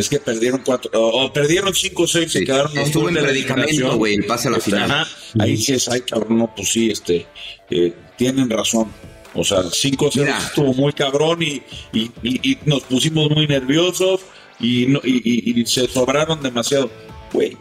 es 0.00 0.08
que 0.08 0.18
perdieron 0.18 0.62
cuatro, 0.64 0.90
o, 0.94 1.32
perdieron 1.32 1.74
cinco 1.74 2.04
o 2.04 2.06
seis, 2.06 2.32
se 2.32 2.44
quedaron 2.44 2.76
Estuvo 2.78 3.08
en 3.08 3.16
predicamento, 3.16 3.96
güey, 3.96 4.14
el 4.14 4.24
pase 4.24 4.48
a 4.48 4.52
la 4.52 4.58
este, 4.58 4.70
final. 4.70 5.06
ahí 5.38 5.56
sí 5.56 5.72
es, 5.74 5.88
ay, 5.88 6.00
cabrón, 6.00 6.38
no, 6.38 6.54
pues 6.54 6.70
sí, 6.70 6.90
este, 6.90 7.26
eh, 7.70 7.92
tienen 8.16 8.48
razón. 8.48 8.90
O 9.34 9.44
sea, 9.44 9.62
cinco 9.72 10.06
o 10.06 10.08
estuvo 10.08 10.74
muy 10.74 10.92
cabrón 10.92 11.42
y, 11.42 11.62
y, 11.92 12.10
y, 12.22 12.58
nos 12.64 12.82
pusimos 12.82 13.30
muy 13.30 13.46
nerviosos 13.46 14.20
y, 14.58 14.96
y, 15.04 15.66
se 15.66 15.86
sobraron 15.86 16.42
demasiado. 16.42 16.90
Güey, 17.32 17.56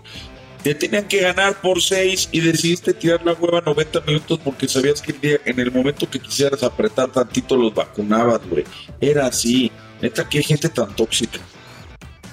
te 0.64 0.74
tenían 0.74 1.08
que 1.08 1.22
ganar 1.22 1.62
por 1.62 1.82
seis 1.82 2.28
y 2.32 2.40
decidiste 2.40 2.94
tirar 2.94 3.24
la 3.24 3.34
hueva 3.34 3.62
90 3.62 4.02
minutos 4.02 4.40
porque 4.44 4.68
sabías 4.68 5.02
que 5.02 5.40
en 5.46 5.60
el 5.60 5.72
momento 5.72 6.10
que 6.10 6.20
quisieras 6.20 6.64
apretar 6.64 7.12
tantito 7.12 7.56
los 7.56 7.74
vacunabas, 7.74 8.42
güey. 8.50 8.64
Era 9.00 9.28
así. 9.28 9.72
Neta, 10.02 10.28
hay 10.32 10.44
gente 10.44 10.70
tan 10.70 10.96
tóxica. 10.96 11.40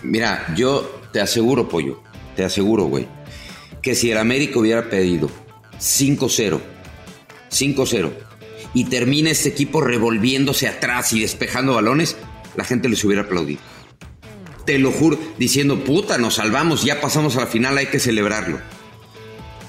Mira, 0.03 0.47
yo 0.57 1.01
te 1.13 1.21
aseguro, 1.21 1.69
pollo, 1.69 2.03
te 2.37 2.45
aseguro, 2.45 2.85
güey, 2.85 3.07
que 3.83 3.95
si 3.95 4.11
el 4.11 4.19
América 4.19 4.59
hubiera 4.59 4.89
pedido 4.89 5.29
5-0, 5.79 6.61
5-0, 7.51 8.26
y 8.77 8.85
termina 8.85 9.31
este 9.31 9.49
equipo 9.49 9.81
revolviéndose 9.81 10.69
atrás 10.69 11.15
y 11.15 11.21
despejando 11.21 11.73
balones, 11.73 12.15
la 12.57 12.65
gente 12.65 12.91
les 12.91 13.03
hubiera 13.05 13.23
aplaudido. 13.23 13.59
Te 14.67 14.79
lo 14.79 14.93
juro, 14.93 15.19
diciendo, 15.39 15.83
puta, 15.83 16.19
nos 16.19 16.35
salvamos, 16.35 16.85
ya 16.85 17.01
pasamos 17.01 17.39
a 17.39 17.41
la 17.41 17.47
final, 17.47 17.79
hay 17.79 17.87
que 17.87 17.99
celebrarlo. 17.99 18.61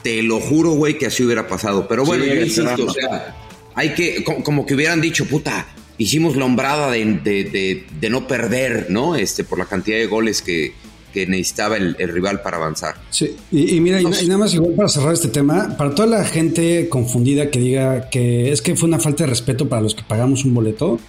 Te 0.04 0.22
lo 0.24 0.42
juro, 0.42 0.72
güey, 0.72 0.98
que 0.98 1.06
así 1.06 1.24
hubiera 1.24 1.48
pasado. 1.48 1.88
Pero 1.88 2.04
bueno, 2.04 2.26
yo 2.26 2.36
insisto, 2.36 2.86
o 2.86 2.92
sea, 2.92 3.34
hay 3.76 3.94
que, 3.94 4.26
como 4.44 4.66
que 4.66 4.76
hubieran 4.76 5.00
dicho, 5.00 5.24
puta, 5.24 5.68
hicimos 5.98 6.36
la 6.36 6.44
hombrada 6.44 6.92
de, 6.92 7.86
no 8.10 8.28
perder, 8.28 8.88
¿no? 8.90 9.16
Este, 9.16 9.46
por 9.46 9.58
la 9.58 9.68
cantidad 9.68 10.00
de 10.00 10.08
goles 10.08 10.42
que, 10.42 10.74
necesitaba 11.14 11.78
el, 11.78 11.96
rival 11.98 12.42
para 12.42 12.58
avanzar. 12.58 12.96
Sí, 13.10 13.36
y, 13.52 13.80
mira, 13.80 14.02
y, 14.02 14.06
nada 14.06 14.38
más 14.38 14.54
igual 14.54 14.74
para 14.74 14.90
cerrar 14.90 15.14
este 15.14 15.30
tema, 15.30 15.76
para 15.78 15.96
toda 15.96 16.08
la 16.08 16.26
gente 16.26 16.90
confundida 16.90 17.50
que 17.50 17.60
diga 17.60 18.10
que 18.10 18.52
es 18.52 18.62
que 18.62 18.76
fue 18.76 18.88
una 18.88 19.00
falta 19.00 19.24
de 19.24 19.30
respeto 19.30 19.68
para 19.68 19.82
los 19.82 19.96
que 19.96 20.04
pagamos 20.04 20.46
un 20.46 20.54
boleto, 20.54 21.00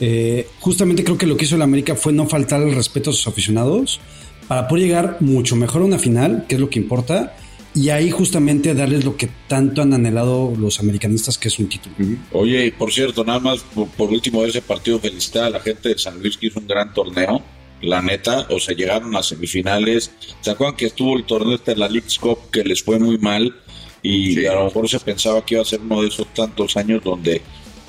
eh, 0.00 0.48
justamente 0.60 1.04
creo 1.04 1.16
que 1.16 1.26
lo 1.26 1.36
que 1.36 1.44
hizo 1.44 1.56
el 1.56 1.62
América 1.62 1.94
fue 1.94 2.12
no 2.12 2.26
faltar 2.26 2.62
el 2.62 2.74
respeto 2.74 3.10
a 3.10 3.12
sus 3.12 3.28
aficionados 3.28 4.00
para 4.48 4.68
poder 4.68 4.84
llegar 4.84 5.16
mucho 5.20 5.56
mejor 5.56 5.82
a 5.82 5.84
una 5.84 5.98
final, 5.98 6.46
que 6.48 6.56
es 6.56 6.60
lo 6.60 6.68
que 6.68 6.78
importa, 6.78 7.34
y 7.74 7.88
ahí 7.88 8.10
justamente 8.10 8.72
darles 8.72 9.04
lo 9.04 9.16
que 9.16 9.28
tanto 9.48 9.82
han 9.82 9.92
anhelado 9.92 10.52
los 10.56 10.78
americanistas, 10.78 11.38
que 11.38 11.48
es 11.48 11.58
un 11.58 11.68
título. 11.68 11.94
Oye, 12.32 12.66
y 12.66 12.70
por 12.70 12.92
cierto, 12.92 13.24
nada 13.24 13.40
más 13.40 13.64
por, 13.96 14.10
último 14.10 14.42
de 14.42 14.50
ese 14.50 14.62
partido, 14.62 15.00
felicitar 15.00 15.44
a 15.44 15.50
la 15.50 15.60
gente 15.60 15.88
de 15.88 15.98
San 15.98 16.20
Luis 16.20 16.36
que 16.36 16.46
hizo 16.46 16.60
un 16.60 16.68
gran 16.68 16.94
torneo. 16.94 17.42
La 17.84 18.02
neta, 18.02 18.46
o 18.50 18.58
sea, 18.58 18.74
llegaron 18.74 19.14
a 19.16 19.22
semifinales. 19.22 20.10
¿Se 20.40 20.50
acuerdan 20.50 20.76
que 20.76 20.86
estuvo 20.86 21.16
el 21.16 21.24
torneo 21.24 21.54
este 21.54 21.72
de 21.72 21.78
la 21.78 21.88
League 21.88 22.08
Cup 22.20 22.50
que 22.50 22.64
les 22.64 22.82
fue 22.82 22.98
muy 22.98 23.18
mal? 23.18 23.54
Y 24.02 24.44
a 24.44 24.54
lo 24.54 24.66
mejor 24.66 24.88
se 24.88 25.00
pensaba 25.00 25.44
que 25.44 25.54
iba 25.54 25.62
a 25.62 25.66
ser 25.66 25.80
uno 25.80 26.02
de 26.02 26.08
esos 26.08 26.32
tantos 26.34 26.76
años 26.76 27.02
donde 27.02 27.40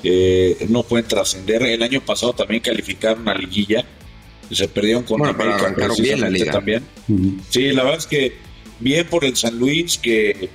eh, 0.02 0.66
no 0.68 0.82
pueden 0.82 1.06
trascender. 1.06 1.62
El 1.62 1.82
año 1.82 2.00
pasado 2.00 2.32
también 2.32 2.62
calificaron 2.62 3.28
a 3.28 3.34
Liguilla. 3.34 3.84
Se 4.50 4.68
perdieron 4.68 5.02
con 5.02 5.18
bueno, 5.18 5.34
América 5.34 5.88
bien 5.98 6.20
la 6.20 6.30
liga. 6.30 6.52
también. 6.52 6.84
Sí, 7.50 7.72
la 7.72 7.82
verdad 7.82 7.98
es 7.98 8.06
que 8.06 8.36
bien 8.80 9.06
por 9.08 9.24
el 9.24 9.36
San 9.36 9.58
Luis, 9.58 9.98
que 9.98 10.48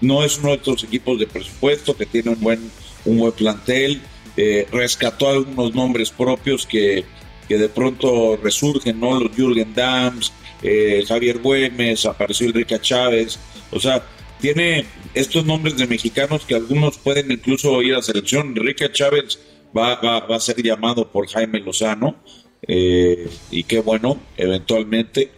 no 0.00 0.24
es 0.24 0.38
uno 0.38 0.50
de 0.50 0.56
estos 0.56 0.84
equipos 0.84 1.18
de 1.18 1.26
presupuesto, 1.26 1.96
que 1.96 2.06
tiene 2.06 2.30
un 2.30 2.40
buen, 2.40 2.70
un 3.04 3.18
buen 3.18 3.32
plantel, 3.32 4.00
eh, 4.36 4.66
rescató 4.72 5.28
algunos 5.28 5.74
nombres 5.74 6.10
propios 6.10 6.66
que, 6.66 7.04
que, 7.50 7.58
de 7.58 7.68
pronto 7.68 8.36
resurgen, 8.36 9.00
¿no? 9.00 9.18
Los 9.18 9.34
Jürgen 9.34 9.74
Dams, 9.74 10.32
eh, 10.62 11.02
Javier 11.06 11.40
Güemes, 11.40 12.06
apareció 12.06 12.46
Enrique 12.46 12.78
Chávez, 12.80 13.40
o 13.72 13.80
sea, 13.80 14.06
tiene 14.40 14.86
estos 15.14 15.44
nombres 15.44 15.76
de 15.76 15.88
mexicanos 15.88 16.44
que 16.46 16.54
algunos 16.54 16.98
pueden 16.98 17.32
incluso 17.32 17.82
ir 17.82 17.96
a 17.96 18.02
selección. 18.02 18.54
Enrique 18.56 18.92
Chávez 18.92 19.40
va, 19.76 19.96
va, 19.96 20.20
va 20.20 20.36
a 20.36 20.40
ser 20.40 20.62
llamado 20.62 21.10
por 21.10 21.26
Jaime 21.26 21.58
Lozano, 21.58 22.14
eh, 22.68 23.28
y 23.50 23.64
qué 23.64 23.80
bueno, 23.80 24.20
eventualmente 24.36 25.32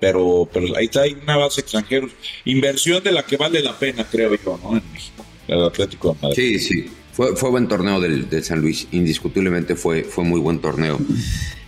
pero, 0.00 0.48
pero 0.52 0.76
ahí 0.76 0.86
está, 0.86 1.02
hay 1.02 1.16
una 1.20 1.36
base 1.36 1.60
extranjeros. 1.60 2.12
Inversión 2.44 3.02
de 3.02 3.12
la 3.12 3.24
que 3.24 3.36
vale 3.36 3.62
la 3.62 3.76
pena, 3.78 4.04
creo 4.08 4.34
yo, 4.36 4.58
¿no? 4.62 4.76
En 4.76 4.92
México, 4.92 5.24
el 5.48 5.64
Atlético 5.64 6.14
de 6.14 6.28
Madrid. 6.28 6.36
Sí, 6.36 6.58
sí. 6.58 6.90
Fue, 7.18 7.34
fue 7.34 7.50
buen 7.50 7.66
torneo 7.66 8.00
del, 8.00 8.30
del, 8.30 8.44
San 8.44 8.60
Luis, 8.60 8.86
indiscutiblemente 8.92 9.74
fue, 9.74 10.04
fue 10.04 10.22
muy 10.22 10.38
buen 10.38 10.60
torneo. 10.60 11.00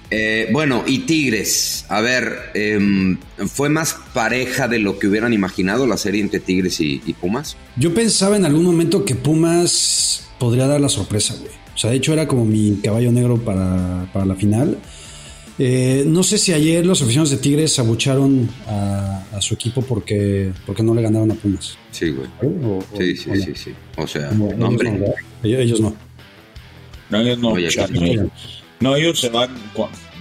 Eh, 0.09 0.49
bueno, 0.53 0.85
y 0.87 1.01
Tigres, 1.01 1.87
a 1.89 2.01
ver, 2.01 2.53
em, 2.55 3.19
¿fue 3.49 3.69
más 3.69 3.97
pareja 4.15 4.69
de 4.69 4.79
lo 4.79 5.01
que 5.01 5.09
hubieran 5.09 5.33
imaginado 5.33 5.89
la 5.89 5.97
serie 5.97 6.21
entre 6.21 6.39
Tigres 6.39 6.81
y, 6.81 7.03
y, 7.05 7.15
Pumas? 7.15 7.57
Yo 7.75 7.93
pensaba 7.93 8.37
en 8.37 8.45
algún 8.45 8.63
momento 8.63 9.05
que 9.05 9.17
Pumas 9.17 10.29
podría 10.39 10.69
dar 10.69 10.81
la 10.81 10.89
sorpresa, 10.89 11.35
güey. 11.35 11.51
O 11.75 11.79
sea, 11.79 11.91
de 11.91 11.97
hecho 11.97 12.13
era 12.13 12.29
como 12.29 12.45
mi 12.45 12.79
caballo 12.81 13.11
negro 13.11 13.37
para, 13.39 14.09
para 14.13 14.27
la 14.27 14.37
final. 14.37 14.79
Eh, 15.59 16.05
no 16.07 16.23
sé 16.23 16.39
si 16.39 16.53
ayer 16.53 16.87
los 16.87 17.03
aficionados 17.03 17.31
de 17.31 17.39
Tigres 17.39 17.77
abucharon 17.81 18.49
a, 18.69 19.41
su 19.41 19.55
equipo 19.55 19.83
porque, 19.83 20.53
porque 20.65 20.85
no 20.85 20.95
le 20.95 21.03
ganaron 21.03 21.33
a 21.33 21.35
Pumas. 21.35 21.77
Sí, 21.91 22.11
güey. 22.11 22.29
sí, 22.97 23.17
sí, 23.17 23.31
sí, 23.43 23.53
sí. 23.57 23.71
O 23.97 24.07
sea, 24.07 24.31
no, 24.31 24.71
ellos, 25.43 25.81
no, 25.81 25.95
no. 27.11 27.21
Ellos 27.21 27.39
no. 27.39 27.51
No, 28.81 28.97
ellos, 28.97 29.21
se 29.21 29.29
van, 29.29 29.51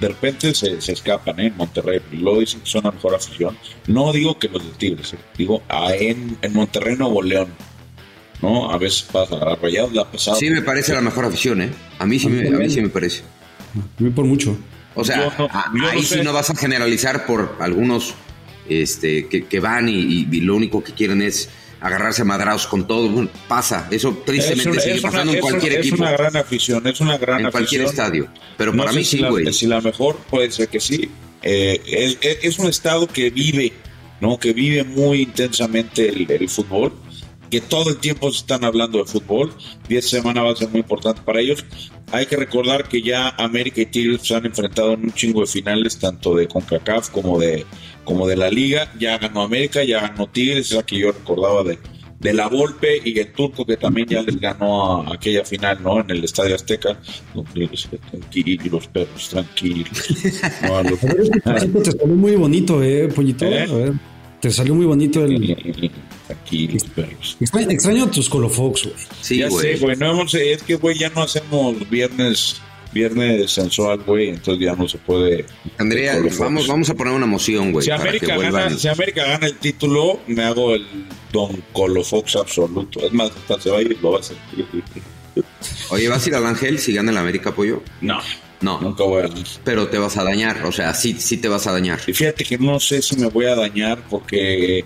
de 0.02 0.08
repente 0.10 0.54
se, 0.54 0.78
escapan 0.92 1.40
¿eh? 1.40 1.48
en 1.48 1.58
Monterrey. 1.58 2.02
Luego 2.12 2.42
dicen 2.42 2.60
que 2.62 2.70
son 2.70 2.84
la 2.84 2.92
mejor 2.92 3.16
afición. 3.16 3.58
No 3.88 4.12
digo 4.12 4.38
que 4.38 4.50
los 4.50 4.64
de 4.64 4.72
Tigres, 4.72 5.14
eh. 5.14 5.18
digo 5.38 5.62
en, 5.98 6.38
en 6.42 6.54
Monterrey, 6.54 6.96
Nuevo 6.98 7.22
León. 7.22 7.48
¿no? 8.42 8.72
A 8.72 8.78
veces 8.78 9.04
pasa, 9.04 9.36
a 9.36 9.56
Rayados 9.56 9.94
la 9.94 10.10
pasada. 10.10 10.38
Sí, 10.38 10.50
me 10.50 10.62
parece 10.62 10.94
la 10.94 11.02
mejor 11.02 11.26
afición, 11.26 11.62
¿eh? 11.62 11.70
A 12.00 12.06
mí 12.06 12.20
sí, 12.20 12.28
me, 12.28 12.48
a 12.48 12.52
mí 12.52 12.70
sí 12.70 12.82
me 12.82 12.90
parece. 12.90 13.22
A 13.76 14.04
mí 14.04 14.10
por 14.10 14.26
mucho. 14.26 14.58
O 14.96 15.04
sea, 15.04 15.32
ahí 15.92 16.04
sí 16.04 16.22
no 16.24 16.34
vas 16.34 16.50
a 16.50 16.56
generalizar 16.56 17.26
por 17.26 17.58
algunos 17.60 18.16
este, 18.68 19.28
que, 19.28 19.60
van 19.60 19.90
y, 19.90 20.26
lo 20.42 20.56
único 20.56 20.84
que 20.84 20.94
quieren 20.94 21.22
es 21.22 21.50
agarrarse 21.82 22.22
a 22.22 22.26
madrados 22.26 22.68
con 22.68 22.88
todo. 22.88 23.10
pasa, 23.48 23.88
eso 23.92 24.22
tristemente 24.26 24.80
sigue 24.80 25.02
pasando 25.02 25.34
en 25.34 25.40
cualquier 25.40 25.74
equipo. 25.74 25.96
Es 25.96 26.02
una 26.02 26.12
gran 26.12 26.38
afición, 26.38 26.88
es 26.88 27.02
una 27.02 27.18
gran 27.18 27.46
En 27.46 27.52
cualquier 27.52 27.82
estadio. 27.82 28.28
Pero 28.58 28.76
para 28.76 28.92
mí 28.92 29.04
sí, 29.04 29.22
güey. 29.24 29.52
Si, 29.54 29.68
la 29.68 29.82
mejor 29.82 30.18
puede 30.30 30.52
ser 30.52 30.68
que 30.68 30.80
sí. 30.80 31.10
Eh, 31.42 32.18
es, 32.42 32.60
un 32.60 32.68
estado 32.68 33.08
que 33.08 33.30
vive, 33.30 33.74
¿no? 34.20 34.38
Que 34.38 34.54
vive 34.54 34.84
muy 34.84 35.22
intensamente 35.22 36.10
el, 36.10 36.50
fútbol. 36.50 36.94
Que 37.50 37.62
todo 37.62 37.90
el 37.90 37.98
tiempo 37.98 38.32
se 38.32 38.40
están 38.40 38.64
hablando 38.64 38.98
de 39.00 39.06
fútbol 39.06 39.52
y 39.88 39.96
esta 39.98 40.18
semana 40.18 40.42
va 40.44 40.52
a 40.52 40.56
ser 40.56 40.70
muy 40.70 40.80
importante 40.82 41.22
para 41.26 41.40
ellos. 41.42 41.66
Hay 42.12 42.26
que 42.26 42.36
recordar 42.36 42.88
que 42.88 43.02
ya 43.02 43.30
América 43.38 43.82
y 43.82 43.86
Tigres 43.86 44.22
se 44.24 44.36
han 44.36 44.46
enfrentado 44.46 44.94
en 44.94 45.04
un 45.04 45.14
chingo 45.14 45.42
de 45.42 45.48
finales, 45.48 45.98
tanto 46.00 46.36
de 46.36 46.48
CONCACAF 46.48 47.10
como 47.10 47.40
de, 47.40 47.66
como 48.04 48.28
de 48.28 48.36
la 48.36 48.50
Liga. 48.50 48.92
Ya 49.00 49.18
ganó 49.18 49.42
América, 49.44 49.84
ya 49.84 50.02
ganó 50.02 50.28
Tigres, 50.28 50.72
esa 50.72 50.84
que 50.84 50.98
yo 50.98 51.12
recordaba 51.12 51.64
de, 51.64 51.78
de 52.20 52.34
la 52.34 52.48
Volpe 52.48 53.00
y 53.06 53.18
el 53.20 53.32
Turco 53.32 53.64
que 53.66 53.78
también 53.78 54.08
ya 54.08 54.22
les 54.24 54.40
ganó 54.40 55.04
a 55.04 55.14
aquella 55.14 55.46
final, 55.46 55.80
¿no? 55.84 56.00
En 56.02 56.10
el 56.10 56.24
Estadio 56.24 56.56
Azteca. 56.56 57.00
Tranquilos, 58.12 58.88
perros, 58.88 59.30
tranquilos. 59.30 59.90
No, 60.64 60.84
los- 60.84 61.00
Te 61.00 61.92
salió 61.92 62.08
muy 62.16 62.36
bonito, 62.36 62.82
eh, 62.84 63.08
pollito. 63.08 63.46
¿Eh? 63.46 63.64
A 63.64 63.74
ver, 63.74 63.94
te 64.42 64.52
salió 64.52 64.74
muy 64.76 64.86
bonito 64.86 65.24
el. 65.26 65.92
Tranquilos, 66.30 66.84
perros. 66.96 67.38
Extraño, 67.42 67.70
extraño 67.72 68.10
tus 68.12 68.30
Colofox, 68.30 68.84
güey. 68.84 68.96
Sí, 69.22 69.38
ya 69.40 69.50
sé, 69.50 69.78
güey. 69.78 69.96
No 69.96 70.12
hemos, 70.12 70.34
es 70.36 70.62
que, 70.62 70.76
güey, 70.76 70.98
ya 70.98 71.10
no 71.10 71.24
hacemos 71.24 71.90
viernes, 71.90 72.62
viernes 72.94 73.50
sensual, 73.52 74.04
güey. 74.06 74.30
Entonces 74.30 74.64
ya 74.64 74.76
no 74.76 74.88
se 74.88 75.00
puede. 75.00 75.46
Andrea, 75.80 76.20
los 76.20 76.38
vamos, 76.38 76.68
vamos 76.68 76.88
a 76.90 76.94
poner 76.94 77.14
una 77.14 77.26
moción, 77.26 77.72
güey. 77.72 77.84
Si 77.84 77.90
América, 77.92 78.38
gana, 78.38 78.70
si 78.78 78.88
América 78.88 79.26
gana 79.26 79.48
el 79.48 79.56
título, 79.58 80.20
me 80.28 80.44
hago 80.44 80.76
el 80.76 80.86
Don 81.34 81.64
Colofox 81.74 82.36
absoluto. 82.36 83.00
Es 83.04 83.12
más, 83.12 83.32
hasta 83.32 83.60
se 83.60 83.72
va 83.72 83.80
a 83.80 83.82
ir 83.82 83.92
y 83.92 84.02
lo 84.04 84.12
va 84.12 84.18
a 84.18 84.20
hacer. 84.22 84.38
Oye, 85.90 86.08
¿vas 86.10 86.26
a 86.26 86.30
ir 86.30 86.36
al 86.36 86.46
Ángel 86.46 86.78
si 86.80 86.94
gana 86.94 87.12
el 87.12 87.18
América, 87.18 87.54
pollo? 87.56 87.82
No, 88.02 88.20
No, 88.62 88.80
nunca 88.82 89.04
voy 89.04 89.24
a 89.24 89.28
ganar. 89.28 89.44
pero 89.64 89.88
te 89.88 89.98
vas 89.98 90.18
a 90.18 90.24
dañar. 90.24 90.64
O 90.66 90.72
sea, 90.72 90.94
sí, 90.94 91.16
sí 91.18 91.38
te 91.38 91.48
vas 91.48 91.66
a 91.66 91.72
dañar. 91.72 92.00
Y 92.06 92.14
fíjate 92.14 92.44
que 92.44 92.58
no 92.58 92.80
sé 92.80 93.02
si 93.02 93.16
me 93.16 93.28
voy 93.30 93.46
a 93.46 93.56
dañar 93.56 94.00
porque 94.10 94.86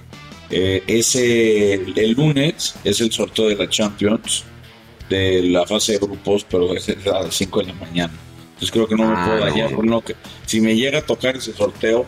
eh, 0.56 0.84
ese 0.88 1.74
el 1.74 2.12
lunes 2.13 2.76
es 2.84 3.02
el 3.02 3.12
sorteo 3.12 3.48
de 3.50 3.56
la 3.56 3.70
Champions 3.70 4.44
de 5.10 5.44
la 5.44 5.66
fase 5.66 5.94
de 5.94 5.98
grupos, 6.00 6.46
pero 6.50 6.74
es 6.76 6.88
a 6.89 7.24
las 7.24 7.36
5 7.36 7.60
de 7.62 7.66
la 7.68 7.74
mañana. 7.74 8.13
Entonces 8.54 8.72
creo 8.72 8.88
que 8.88 8.96
no 8.96 9.08
me 9.08 9.13
Ah, 9.16 9.26
puedo 9.26 9.39
no. 9.39 9.46
dañar. 9.46 10.04
que, 10.06 10.16
si 10.46 10.62
me 10.62 10.76
llega 10.76 11.00
a 11.00 11.02
tocar 11.02 11.36
ese 11.36 11.54
sorteo, 11.54 12.06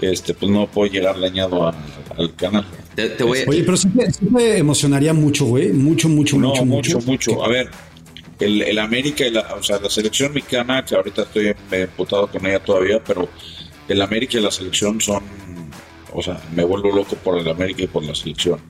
este 0.00 0.34
pues 0.34 0.50
no 0.50 0.66
puedo 0.66 0.90
llegar 0.90 1.20
dañado 1.20 1.66
a- 1.68 1.74
al 2.18 2.34
canal. 2.34 2.64
Te, 2.94 3.10
te 3.10 3.22
voy 3.24 3.38
a... 3.40 3.48
Oye, 3.48 3.62
pero 3.64 3.76
sí 3.76 3.88
sí 4.12 4.26
te 4.34 4.58
emocionaría 4.58 5.12
mucho, 5.14 5.44
güey. 5.46 5.72
Mucho, 5.72 6.08
mucho, 6.08 6.36
No, 6.36 6.48
mucho, 6.48 6.64
mucho, 6.64 6.96
mucho. 7.00 7.30
mucho. 7.32 7.44
A 7.44 7.48
ver, 7.48 7.70
el, 8.40 8.62
el 8.62 8.78
América 8.78 9.26
y 9.26 9.30
la, 9.30 9.54
o 9.58 9.62
sea, 9.62 9.78
la 9.80 9.88
selección 9.90 10.32
mexicana, 10.32 10.84
que 10.84 10.94
ahorita 10.96 11.22
estoy 11.22 11.54
emputado 11.70 12.26
con 12.28 12.44
ella 12.46 12.58
todavía, 12.60 13.02
pero 13.04 13.28
el 13.88 14.02
América 14.02 14.38
y 14.38 14.42
la 14.42 14.50
selección 14.50 15.00
son, 15.00 15.22
o 16.14 16.22
sea, 16.22 16.40
me 16.54 16.64
vuelvo 16.64 16.94
loco 16.94 17.16
por 17.16 17.38
el 17.38 17.48
América 17.48 17.82
y 17.82 17.86
por 17.88 18.04
la 18.04 18.14
selección. 18.14 18.60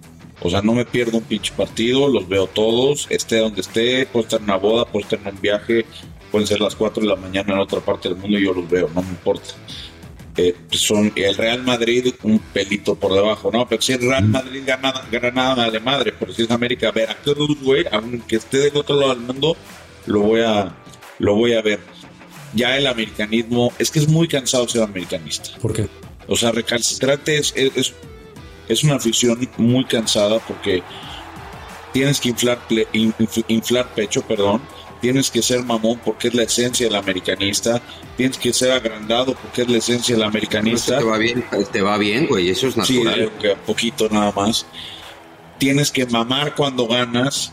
O 0.40 0.50
sea, 0.50 0.62
no 0.62 0.72
me 0.72 0.85
pierdo 0.85 1.18
un 1.18 1.24
pinche 1.24 1.52
partido, 1.57 2.09
los 2.09 2.28
veo 2.28 2.46
todos, 2.46 3.07
esté 3.11 3.38
donde 3.38 3.61
esté, 3.61 4.07
puedo 4.07 4.24
estar 4.24 4.40
en 4.40 4.44
una 4.44 4.57
boda, 4.57 4.85
puedo 4.85 5.04
estar 5.04 5.20
en 5.20 5.35
un 5.35 5.40
viaje, 5.40 5.85
pueden 6.30 6.46
ser 6.46 6.61
las 6.61 6.74
4 6.74 7.02
de 7.02 7.09
la 7.09 7.16
mañana 7.16 7.52
en 7.52 7.61
otra 7.61 7.80
parte 7.80 8.09
del 8.09 8.18
mundo 8.18 8.38
y 8.38 8.44
yo 8.44 8.52
los 8.52 8.68
veo, 8.68 8.90
no 8.94 9.02
me 9.02 9.11
importa. 9.11 9.54
Eh, 10.37 10.57
son 10.70 11.12
el 11.14 11.37
Real 11.37 11.62
Madrid 11.62 12.12
un 12.24 12.40
pelito 12.40 12.96
por 12.96 13.14
debajo, 13.14 13.52
¿no? 13.52 13.68
Pero 13.68 13.80
si 13.80 13.92
el 13.92 14.00
Real 14.00 14.24
Madrid 14.24 14.62
gana, 14.66 14.92
gana 15.12 15.30
nada 15.30 15.70
de 15.70 15.78
madre, 15.78 16.12
pero 16.18 16.33
si 16.33 16.42
es 16.42 16.50
América 16.50 16.90
Veracruz, 16.90 17.57
güey, 17.62 17.85
aunque 17.92 18.37
esté 18.37 18.59
del 18.59 18.76
otro 18.76 18.98
lado 18.98 19.14
del 19.14 19.22
mundo, 19.22 19.57
lo 20.07 20.20
voy 20.20 20.40
a, 20.40 20.74
lo 21.20 21.37
voy 21.37 21.54
a 21.54 21.62
ver. 21.62 21.78
Ya 22.52 22.76
el 22.76 22.87
americanismo, 22.87 23.72
es 23.78 23.90
que 23.90 24.00
es 24.00 24.09
muy 24.09 24.26
cansado 24.26 24.66
ser 24.68 24.83
americanista. 24.83 25.50
¿Por 25.61 25.72
qué? 25.72 25.88
O 26.28 26.37
sea, 26.37 26.52
recalcitrante 26.52 27.37
es, 27.38 27.52
es, 27.56 27.94
es- 28.68 28.84
una 28.84 28.94
afición 28.96 29.48
muy 29.58 29.84
cansada 29.84 30.38
porque 30.40 30.82
tienes 31.92 32.20
que 32.20 32.30
inflar, 32.30 32.58
inflar 33.48 33.94
pecho, 33.94 34.22
perdón. 34.22 34.62
Tienes 35.00 35.30
que 35.30 35.42
ser 35.42 35.62
mamón 35.62 36.00
porque 36.02 36.28
es 36.28 36.34
la 36.34 36.44
esencia 36.44 36.87
del 36.87 36.94
americanista. 36.96 37.82
Tienes 38.16 38.38
que 38.38 38.54
ser 38.54 38.70
agrandado 38.72 39.34
porque 39.34 39.62
es 39.62 39.68
la 39.68 39.76
esencia 39.76 40.14
del 40.14 40.24
americanista. 40.24 40.98
te 40.98 41.04
va 41.04 41.18
bien, 41.18 41.44
te 41.72 41.82
va 41.82 41.98
bien, 41.98 42.26
güey. 42.26 42.48
Eso 42.48 42.68
es 42.68 42.74
Sí, 42.87 43.02
natural. 43.02 43.30
que 43.38 43.54
poquito 43.66 44.08
nada 44.08 44.32
más. 44.34 44.64
Tienes 45.58 45.90
que 45.90 46.06
mamar 46.06 46.54
cuando 46.54 46.87
ganas 46.87 47.52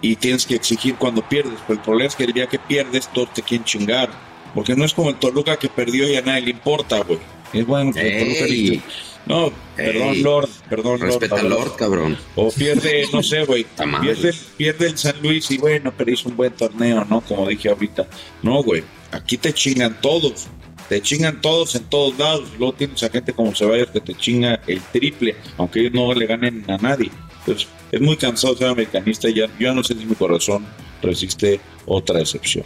y 0.00 0.16
tienes 0.16 0.46
que 0.46 0.54
exigir 0.54 0.94
cuando 0.94 1.20
pierdes. 1.28 1.58
Pero 1.66 1.78
el 1.78 1.84
problema 1.84 2.08
es 2.08 2.16
que 2.16 2.24
el 2.24 2.32
día 2.32 2.46
que 2.46 2.58
pierdes, 2.58 3.08
todos 3.12 3.34
te 3.34 3.42
quieren 3.42 3.64
chingar. 3.66 4.08
Porque 4.54 4.74
no 4.74 4.86
es 4.86 4.94
como 4.94 5.10
el 5.10 5.16
Toluca 5.16 5.56
que 5.58 5.68
perdió 5.68 6.08
y 6.10 6.16
a 6.16 6.22
nadie 6.22 6.40
le 6.40 6.50
importa, 6.52 7.00
güey. 7.02 7.18
Es 7.52 7.66
bueno 7.66 7.92
que 7.92 8.80
No, 9.26 9.52
perdón, 9.76 10.14
Ey. 10.14 10.22
Lord, 10.22 10.48
perdón, 10.68 11.00
Lord. 11.00 11.08
Respeta 11.08 11.42
Lord, 11.42 11.76
cabrón. 11.76 12.18
O 12.36 12.50
pierde, 12.50 13.06
no 13.12 13.22
sé, 13.22 13.44
güey. 13.44 13.66
Pierde, 14.00 14.34
pierde 14.56 14.86
el 14.88 14.98
San 14.98 15.20
Luis 15.22 15.50
y 15.50 15.58
bueno, 15.58 15.92
pero 15.96 16.12
hizo 16.12 16.28
un 16.28 16.36
buen 16.36 16.52
torneo, 16.52 17.04
¿no? 17.08 17.20
Como 17.20 17.48
dije 17.48 17.68
ahorita. 17.68 18.06
No, 18.42 18.62
güey. 18.62 18.82
Aquí 19.12 19.36
te 19.36 19.52
chingan 19.52 20.00
todos. 20.00 20.46
Te 20.88 21.00
chingan 21.00 21.40
todos 21.40 21.74
en 21.76 21.84
todos 21.84 22.18
lados. 22.18 22.48
Luego 22.58 22.74
tienes 22.74 23.02
a 23.02 23.10
gente 23.10 23.32
como 23.32 23.54
Ceballos 23.54 23.90
que 23.90 24.00
te 24.00 24.14
chinga 24.14 24.60
el 24.66 24.80
triple, 24.92 25.36
aunque 25.56 25.80
ellos 25.80 25.92
no 25.92 26.12
le 26.14 26.26
ganen 26.26 26.64
a 26.68 26.78
nadie. 26.78 27.10
Entonces, 27.40 27.68
es 27.92 28.00
muy 28.00 28.16
cansado 28.16 28.56
ser 28.56 28.68
americanista 28.68 29.28
y 29.28 29.34
ya, 29.34 29.46
yo 29.58 29.72
no 29.74 29.82
sé 29.82 29.94
si 29.94 30.04
mi 30.04 30.14
corazón 30.14 30.66
resiste 31.02 31.60
otra 31.86 32.20
excepción. 32.20 32.64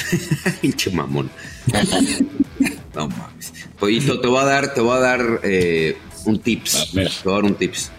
Pinche 0.60 0.90
mamón. 0.90 1.30
no 2.94 3.08
mames. 3.08 3.52
Pollito, 3.78 4.20
te 4.20 4.28
voy 4.28 4.40
a 4.40 4.44
dar, 4.44 4.74
te 4.74 4.80
voy 4.80 4.96
a 4.96 5.00
dar 5.00 5.40
eh, 5.42 5.96
un 6.24 6.38
tips. 6.38 6.76
Ah. 6.76 6.86
Te 6.92 7.24
voy 7.24 7.32
a 7.32 7.36
dar 7.36 7.44
un 7.44 7.54
tips. 7.54 7.90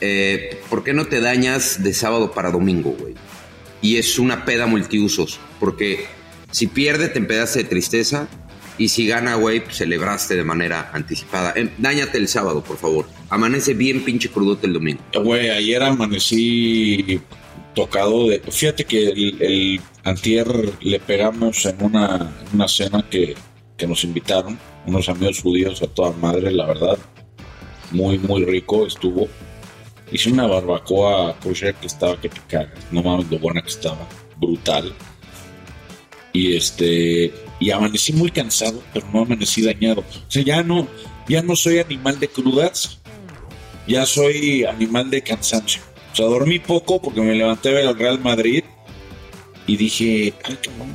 Eh, 0.00 0.60
¿Por 0.70 0.82
qué 0.82 0.92
no 0.92 1.06
te 1.06 1.20
dañas 1.20 1.82
de 1.82 1.92
sábado 1.92 2.32
para 2.32 2.50
domingo, 2.50 2.96
güey? 2.98 3.14
Y 3.82 3.96
es 3.96 4.18
una 4.18 4.44
peda 4.44 4.66
multiusos. 4.66 5.40
Porque 5.58 6.06
si 6.50 6.66
pierde, 6.66 7.08
te 7.08 7.18
empedaste 7.18 7.60
de 7.60 7.68
tristeza. 7.68 8.28
Y 8.78 8.88
si 8.88 9.06
gana, 9.06 9.34
güey, 9.34 9.62
pues, 9.62 9.76
celebraste 9.76 10.36
de 10.36 10.44
manera 10.44 10.90
anticipada. 10.94 11.52
Em, 11.54 11.68
dáñate 11.76 12.16
el 12.16 12.28
sábado, 12.28 12.64
por 12.64 12.78
favor. 12.78 13.06
Amanece 13.28 13.74
bien 13.74 14.02
pinche 14.02 14.30
crudote 14.30 14.66
el 14.66 14.72
domingo. 14.72 15.02
Güey, 15.22 15.50
ayer 15.50 15.82
amanecí 15.82 17.20
tocado 17.80 18.28
de... 18.28 18.40
Fíjate 18.40 18.84
que 18.84 19.08
el, 19.08 19.80
antier 20.04 20.46
le 20.82 21.00
pegamos 21.00 21.64
en 21.64 21.82
una, 21.82 22.30
una 22.52 22.68
cena 22.68 23.06
que, 23.08 23.34
que 23.78 23.86
nos 23.86 24.04
invitaron, 24.04 24.58
unos 24.86 25.08
amigos 25.08 25.40
judíos 25.40 25.82
a 25.82 25.86
toda 25.86 26.12
madre, 26.12 26.50
la 26.50 26.66
verdad. 26.66 26.98
Muy, 27.90 28.18
muy 28.18 28.44
rico 28.44 28.86
estuvo. 28.86 29.28
Hice 30.12 30.30
una 30.30 30.46
barbacoa 30.46 31.38
kosher 31.40 31.74
que 31.74 31.86
estaba 31.86 32.20
que 32.20 32.28
te 32.28 32.40
cagas. 32.48 32.78
No 32.90 33.02
mames 33.02 33.30
lo 33.30 33.38
buena 33.38 33.62
que 33.62 33.70
estaba. 33.70 34.06
Brutal. 34.36 34.92
Y 36.34 36.54
este... 36.56 37.32
Y 37.60 37.70
amanecí 37.70 38.12
muy 38.12 38.30
cansado, 38.30 38.82
pero 38.92 39.06
no 39.12 39.22
amanecí 39.22 39.62
dañado. 39.62 40.00
O 40.00 40.30
sea, 40.30 40.42
ya 40.42 40.62
no, 40.62 40.86
ya 41.28 41.42
no 41.42 41.56
soy 41.56 41.78
animal 41.78 42.18
de 42.18 42.28
crudas, 42.28 43.00
ya 43.86 44.04
soy 44.06 44.64
animal 44.64 45.10
de 45.10 45.22
cansancio. 45.22 45.89
O 46.12 46.16
sea, 46.16 46.26
dormí 46.26 46.58
poco 46.58 47.00
porque 47.00 47.20
me 47.20 47.34
levanté 47.34 47.68
a 47.70 47.72
ver 47.72 47.86
al 47.86 47.98
Real 47.98 48.20
Madrid 48.20 48.64
y 49.66 49.76
dije, 49.76 50.34
ay, 50.44 50.56
cabrón. 50.62 50.94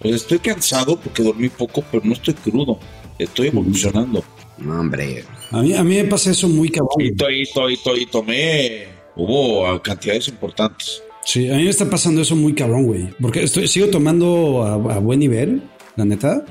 Pues 0.00 0.14
estoy 0.16 0.38
cansado 0.40 0.98
porque 1.00 1.22
dormí 1.22 1.48
poco, 1.48 1.82
pero 1.90 2.04
no 2.04 2.12
estoy 2.12 2.34
crudo. 2.34 2.78
Estoy 3.18 3.48
evolucionando. 3.48 4.22
No, 4.58 4.80
hombre. 4.80 5.24
A 5.52 5.62
mí, 5.62 5.74
a 5.74 5.82
mí 5.84 5.94
me 5.96 6.04
pasa 6.04 6.30
eso 6.30 6.48
muy 6.48 6.68
cabrón. 6.70 6.96
Y, 7.00 7.12
to- 7.14 7.30
y, 7.30 7.44
to- 7.52 7.70
y, 7.70 7.76
to- 7.78 7.96
y 7.96 8.06
tomé, 8.06 8.86
hubo 9.16 9.80
cantidades 9.82 10.28
importantes. 10.28 11.02
Sí, 11.24 11.48
a 11.50 11.56
mí 11.56 11.64
me 11.64 11.70
está 11.70 11.88
pasando 11.88 12.20
eso 12.20 12.36
muy 12.36 12.54
cabrón, 12.54 12.84
güey. 12.86 13.08
Porque 13.20 13.42
estoy, 13.42 13.66
sigo 13.68 13.88
tomando 13.88 14.62
a, 14.64 14.74
a 14.74 14.98
buen 15.00 15.18
nivel, 15.18 15.62
la 15.96 16.04
neta. 16.04 16.44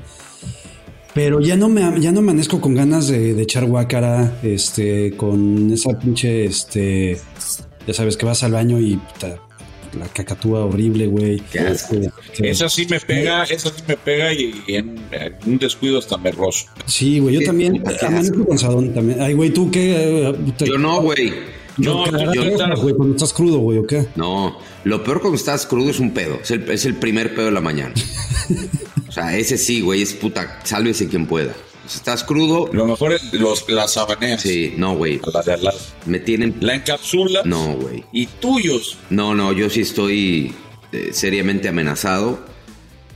Pero 1.14 1.40
ya 1.40 1.56
no 1.56 1.68
me 1.70 1.98
ya 2.00 2.12
no 2.12 2.18
amanezco 2.20 2.60
con 2.60 2.74
ganas 2.74 3.08
de, 3.08 3.32
de 3.32 3.42
echar 3.42 3.64
guácara, 3.64 4.38
este, 4.42 5.12
con 5.16 5.72
esa 5.72 5.98
pinche, 5.98 6.44
este, 6.44 7.18
ya 7.86 7.94
sabes 7.94 8.16
que 8.16 8.26
vas 8.26 8.42
al 8.42 8.52
baño 8.52 8.78
y 8.80 8.96
puta, 8.96 9.38
la 9.98 10.06
cacatúa 10.08 10.64
horrible, 10.64 11.06
güey. 11.06 11.40
Qué 11.52 11.60
asco. 11.60 11.94
Este, 11.94 12.10
que- 12.34 12.50
Esa 12.50 12.68
sí 12.68 12.86
me 12.90 13.00
pega, 13.00 13.44
esa 13.44 13.70
sí 13.70 13.82
me 13.88 13.96
pega 13.96 14.32
y, 14.32 14.62
y 14.66 14.74
en, 14.74 14.98
en 15.12 15.36
un 15.46 15.58
descuido 15.58 15.98
hasta 15.98 16.16
me 16.18 16.30
rozo. 16.32 16.66
Sí, 16.86 17.18
güey, 17.18 17.36
yo 17.36 17.46
también 17.46 17.82
cansadón 18.48 18.92
también. 18.92 19.22
Ay, 19.22 19.34
güey, 19.34 19.50
¿tú 19.50 19.70
qué? 19.70 20.34
Yo 20.64 20.78
no, 20.78 21.00
güey. 21.02 21.32
No, 21.78 22.04
¿qué 22.04 22.10
tú- 22.10 22.16
harás, 22.16 22.34
yo- 22.78 22.82
güey, 22.82 22.94
cuando 22.94 23.14
estás 23.16 23.32
crudo, 23.34 23.58
güey, 23.58 23.78
¿o 23.78 23.86
qué? 23.86 24.06
No, 24.16 24.58
lo 24.84 25.04
peor 25.04 25.20
cuando 25.20 25.36
estás 25.36 25.66
crudo 25.66 25.90
es 25.90 26.00
un 26.00 26.12
pedo. 26.12 26.38
Es 26.42 26.50
el, 26.50 26.70
es 26.70 26.84
el 26.86 26.94
primer 26.94 27.34
pedo 27.34 27.46
de 27.46 27.52
la 27.52 27.60
mañana. 27.60 27.92
o 29.08 29.12
sea, 29.12 29.36
ese 29.36 29.58
sí, 29.58 29.82
güey, 29.82 30.02
es 30.02 30.14
puta, 30.14 30.60
sálvese 30.64 31.06
quien 31.08 31.26
pueda. 31.26 31.52
Sea, 31.86 31.96
estás 31.98 32.24
crudo, 32.24 32.68
Lo 32.72 32.86
mejor 32.86 33.12
es 33.12 33.32
los, 33.32 33.68
las 33.68 33.94
sabaneas. 33.94 34.40
sí, 34.42 34.74
no, 34.76 34.96
güey. 34.96 35.20
La 35.32 35.42
de 35.42 35.52
al 35.54 35.64
lado. 35.64 35.78
Me 36.06 36.18
tienen... 36.18 36.56
La 36.60 36.74
encapsula 36.74 37.42
No, 37.44 37.74
güey. 37.74 38.04
y 38.12 38.26
tuyos. 38.26 38.98
No, 39.10 39.34
no, 39.34 39.52
yo 39.52 39.70
sí 39.70 39.80
estoy 39.80 40.52
eh, 40.92 41.10
seriamente 41.12 41.68
amenazado. 41.68 42.40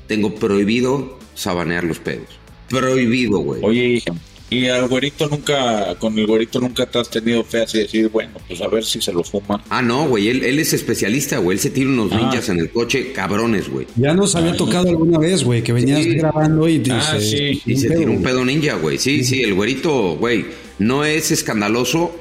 Tengo 0.07 0.35
prohibido 0.35 1.19
sabanear 1.35 1.85
los 1.85 1.99
pedos. 1.99 2.29
Prohibido, 2.69 3.39
güey. 3.39 3.61
Oye, 3.65 4.03
Y 4.51 4.67
al 4.67 4.89
güerito 4.89 5.29
nunca, 5.29 5.95
con 6.01 6.19
el 6.19 6.27
güerito 6.27 6.59
nunca 6.61 6.85
te 6.85 6.99
has 6.99 7.09
tenido 7.09 7.45
fe 7.45 7.63
así 7.63 7.79
decir, 7.79 8.09
bueno, 8.09 8.33
pues 8.49 8.61
a 8.61 8.67
ver 8.67 8.85
si 8.85 9.01
se 9.01 9.13
lo 9.13 9.23
fuma. 9.23 9.63
Ah, 9.71 9.81
no, 9.81 10.09
güey, 10.09 10.29
él, 10.29 10.43
él 10.45 10.59
es 10.59 10.73
especialista, 10.73 11.39
güey. 11.39 11.57
Él 11.57 11.61
se 11.61 11.71
tira 11.71 11.89
unos 11.89 12.11
Ah. 12.13 12.17
ninjas 12.17 12.49
en 12.49 12.59
el 12.59 12.69
coche, 12.71 13.13
cabrones, 13.13 13.69
güey. 13.69 13.87
Ya 13.95 14.13
nos 14.13 14.35
había 14.35 14.57
tocado 14.57 14.89
alguna 14.89 15.19
vez, 15.19 15.45
güey, 15.45 15.63
que 15.63 15.73
venías 15.73 16.03
Sí. 16.03 16.15
grabando 16.17 16.69
y 16.69 16.83
Ah, 16.91 17.17
sí. 17.21 17.63
Y 17.65 17.77
se 17.77 17.91
tira 17.91 18.11
un 18.11 18.23
pedo 18.25 18.45
ninja, 18.45 18.75
güey. 18.75 18.99
Sí, 18.99 19.23
sí, 19.23 19.41
el 19.43 19.55
güerito, 19.55 20.17
güey, 20.17 20.47
no 20.81 21.05
es 21.05 21.31
escandaloso, 21.31 22.13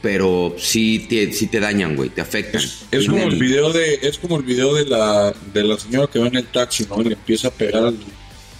pero 0.00 0.54
sí 0.58 1.04
te, 1.10 1.30
sí 1.34 1.46
te 1.48 1.60
dañan, 1.60 1.94
güey, 1.94 2.08
te 2.08 2.22
afectan. 2.22 2.62
Es, 2.62 2.84
es 2.90 3.06
como 3.06 3.22
el 3.24 3.36
video 3.38 3.70
de, 3.70 3.98
es 4.00 4.16
como 4.16 4.38
el 4.38 4.44
video 4.44 4.74
de 4.74 4.86
la, 4.86 5.34
de 5.52 5.62
la 5.62 5.78
señora 5.78 6.06
que 6.10 6.18
va 6.20 6.28
en 6.28 6.36
el 6.36 6.46
taxi, 6.46 6.86
¿no? 6.88 7.02
Y 7.02 7.04
le 7.04 7.12
empieza 7.12 7.48
a 7.48 7.50
pegar 7.50 7.84
al 7.84 7.96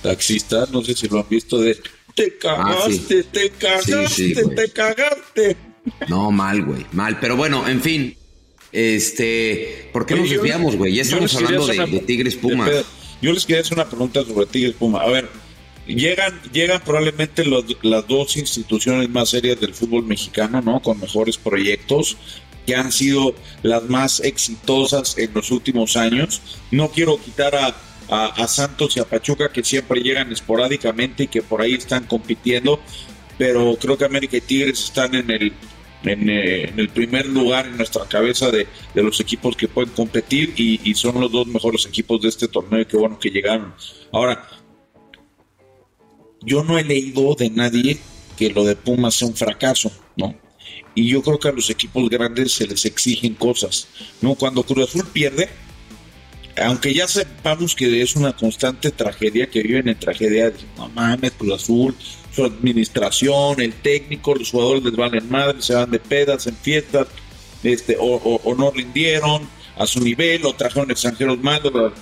taxista, 0.03 0.67
no 0.71 0.83
sé 0.83 0.95
si 0.95 1.09
lo 1.09 1.19
han 1.21 1.27
visto 1.31 1.59
de 1.59 1.79
te 2.25 2.37
cagaste, 2.39 3.23
te 3.25 3.51
cagaste, 3.51 3.95
Ah, 3.95 4.09
Sí, 4.09 4.35
sí, 4.35 4.43
güey. 4.43 4.57
te 4.57 4.71
cagaste. 4.71 5.57
No, 6.09 6.31
mal, 6.31 6.63
güey, 6.65 6.87
mal. 6.93 7.19
Pero 7.21 7.37
bueno, 7.37 7.67
en 7.69 7.81
fin. 7.81 8.17
Este, 8.73 9.89
¿por 9.93 10.07
qué 10.07 10.15
Oye, 10.15 10.23
nos 10.23 10.31
desviamos, 10.31 10.77
güey? 10.77 10.93
Ya 10.95 11.03
yo 11.03 11.19
estamos 11.19 11.35
hablando 11.37 11.67
de, 11.67 11.73
hacer 11.73 11.85
una- 11.85 11.93
de 11.93 12.01
Tigres 12.01 12.37
Pumas. 12.37 12.71
Yo 13.23 13.33
les 13.33 13.45
quería 13.47 13.63
hacer 13.63 13.75
una 13.75 13.89
pregunta 13.89 14.25
sobre 14.25 14.47
Tigres 14.47 14.75
Puma. 14.75 15.01
A 15.03 15.09
ver, 15.09 15.29
llegan, 15.87 16.41
llegan 16.53 16.81
probablemente 16.85 17.45
los- 17.45 17.65
las 17.83 18.07
dos 18.07 18.37
instituciones 18.37 19.09
más 19.11 19.31
serias 19.31 19.61
del 19.61 19.75
fútbol 19.75 20.05
mexicano, 20.05 20.63
¿no? 20.63 20.81
Con 20.81 21.01
mejores 21.01 21.37
proyectos 21.37 22.17
que 22.67 22.75
han 22.77 22.93
sido 22.93 23.35
las 23.63 23.83
más 23.85 24.21
exitosas 24.21 25.19
en 25.19 25.33
los 25.35 25.51
últimos 25.51 25.97
años. 25.97 26.41
No 26.71 26.91
quiero 26.91 27.19
quitar 27.21 27.55
a, 27.57 27.75
a- 28.11 28.49
Santos 28.49 28.97
y 28.97 29.01
a 29.01 29.05
Pachuca 29.05 29.51
que 29.51 29.63
siempre 29.65 30.01
llegan 30.01 30.33
esporádicamente 30.33 31.25
y 31.25 31.29
que 31.29 31.43
por 31.43 31.63
ahí 31.63 31.75
están 31.75 32.05
compitiendo, 32.05 32.81
pero 33.39 33.77
creo 33.81 33.97
que 33.97 34.05
América 34.05 34.37
y 34.37 34.41
Tigres 34.41 34.85
están 34.85 35.15
en 35.15 35.31
el 35.31 35.53
en, 36.03 36.31
eh, 36.31 36.73
el 36.77 36.89
primer 36.89 37.27
lugar 37.27 37.67
en 37.67 37.77
nuestra 37.77 38.07
cabeza 38.07 38.51
de, 38.51 38.67
de 38.95 39.03
los 39.03 39.21
equipos 39.21 39.55
que 39.55 39.69
pueden 39.69 39.91
competir 39.91 40.55
y, 40.57 40.95
son 40.95 41.21
los 41.21 41.31
dos 41.31 41.47
mejores 41.47 41.85
equipos 41.87 42.23
de 42.23 42.31
este 42.31 42.49
torneo 42.49 42.81
y 42.81 42.87
qué 42.87 42.97
bueno 42.97 43.19
que 43.19 43.29
llegaron. 43.29 43.75
Ahora, 44.11 44.49
yo 46.43 46.65
no 46.65 46.79
he 46.79 46.85
leído 46.85 47.35
de 47.35 47.51
nadie 47.51 47.99
que 48.39 48.49
lo 48.51 48.65
de 48.65 48.77
Pumas 48.77 49.15
sea 49.15 49.29
un 49.29 49.37
fracaso, 49.37 49.93
¿no? 50.17 50.35
Y 50.95 51.09
yo 51.09 51.23
creo 51.23 51.39
que 51.39 51.49
a 51.49 51.53
los 51.53 51.69
equipos 51.69 52.09
grandes 52.09 52.53
se 52.53 52.67
les 52.67 52.85
exigen 52.87 53.35
cosas, 53.35 53.87
¿no? 54.23 54.35
Cuando 54.35 54.63
Cruz 54.63 54.89
Azul 54.89 55.07
pierde, 55.13 55.51
aunque 56.61 56.95
ya 56.95 57.09
sepamos 57.09 57.75
que 57.75 58.03
es 58.03 58.17
una 58.17 58.33
constante 58.37 58.91
tragedia, 58.91 59.49
que 59.51 59.63
viven 59.63 59.89
en 59.89 59.99
tragedia, 59.99 60.53
no 60.77 60.89
mames, 60.91 61.33
Cruz 61.33 61.55
Azul, 61.63 61.95
su 62.35 62.45
administración, 62.45 63.61
el 63.61 63.73
técnico, 63.75 64.35
los 64.35 64.51
jugadores 64.51 64.85
les 64.85 64.97
valen 64.97 65.29
madre, 65.29 65.61
se 65.63 65.75
van 65.75 65.91
de 65.91 65.99
pedas, 65.99 66.47
en 66.47 66.57
fiestas, 66.57 67.09
este, 67.63 67.97
o, 67.99 68.05
o- 68.17 68.41
o 68.45 68.55
no 68.55 68.71
rindieron 68.71 69.49
a 69.77 69.87
su 69.87 70.01
nivel, 70.01 70.45
o 70.47 70.53
trajeron 70.55 70.91
extranjeros 70.91 71.39
malos. 71.41 71.93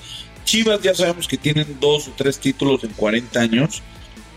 Chivas 0.45 0.81
ya 0.83 0.95
sabemos 0.95 1.29
que 1.29 1.37
tienen 1.37 1.77
dos 1.81 2.09
o 2.09 2.13
tres 2.17 2.39
títulos 2.39 2.83
en 2.85 2.91
40 2.91 3.41
años 3.41 3.83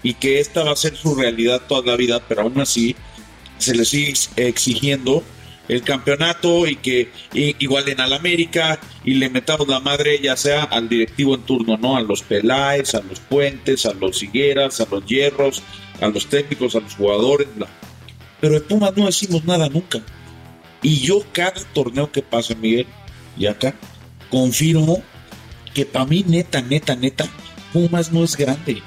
y 0.04 0.14
que 0.14 0.40
esta 0.40 0.64
va 0.64 0.72
a 0.72 0.76
ser 0.76 0.96
su 0.96 1.16
realidad 1.16 1.62
toda 1.68 1.84
la 1.92 1.96
vida, 1.96 2.22
pero 2.28 2.42
aún 2.42 2.60
así 2.60 2.96
se 3.58 3.76
les 3.76 3.90
sigue 3.90 4.14
exigiendo 4.36 5.24
el 5.72 5.82
campeonato 5.84 6.68
y 6.68 6.76
que 6.76 7.12
i- 7.34 7.56
igualen 7.60 8.00
al 8.02 8.12
América 8.14 8.78
y 9.06 9.14
le 9.14 9.30
metamos 9.30 9.68
la 9.68 9.80
madre 9.80 10.20
ya 10.22 10.36
sea 10.36 10.64
al 10.66 10.90
directivo 10.90 11.34
en 11.34 11.42
turno, 11.44 11.78
¿no? 11.78 11.96
A 11.96 12.02
los 12.02 12.22
Peláez, 12.24 12.94
a 12.94 13.02
los 13.02 13.20
Puentes, 13.22 13.86
a 13.86 13.94
los 13.94 14.22
Higueras, 14.22 14.82
a 14.82 14.88
los 14.92 15.06
Hierros, 15.06 15.64
a 16.02 16.08
los 16.10 16.28
técnicos, 16.28 16.76
a 16.76 16.82
los 16.82 16.94
jugadores. 16.96 17.48
Pero 18.42 18.56
de 18.56 18.62
Pumas 18.62 18.96
no 18.98 19.06
decimos 19.06 19.46
nada 19.46 19.70
nunca. 19.70 20.02
Y 20.82 21.00
yo 21.00 21.24
cada 21.32 21.62
torneo 21.74 22.12
que 22.12 22.22
pasa, 22.22 22.54
Miguel, 22.56 22.88
y 23.38 23.46
acá, 23.46 23.74
confirmo 24.30 25.02
que 25.74 25.86
para 25.86 26.06
mí, 26.06 26.26
neta, 26.28 26.62
neta, 26.62 26.96
neta, 26.96 27.26
Pumas 27.72 28.12
no 28.12 28.24
es 28.26 28.36
grande. 28.36 28.82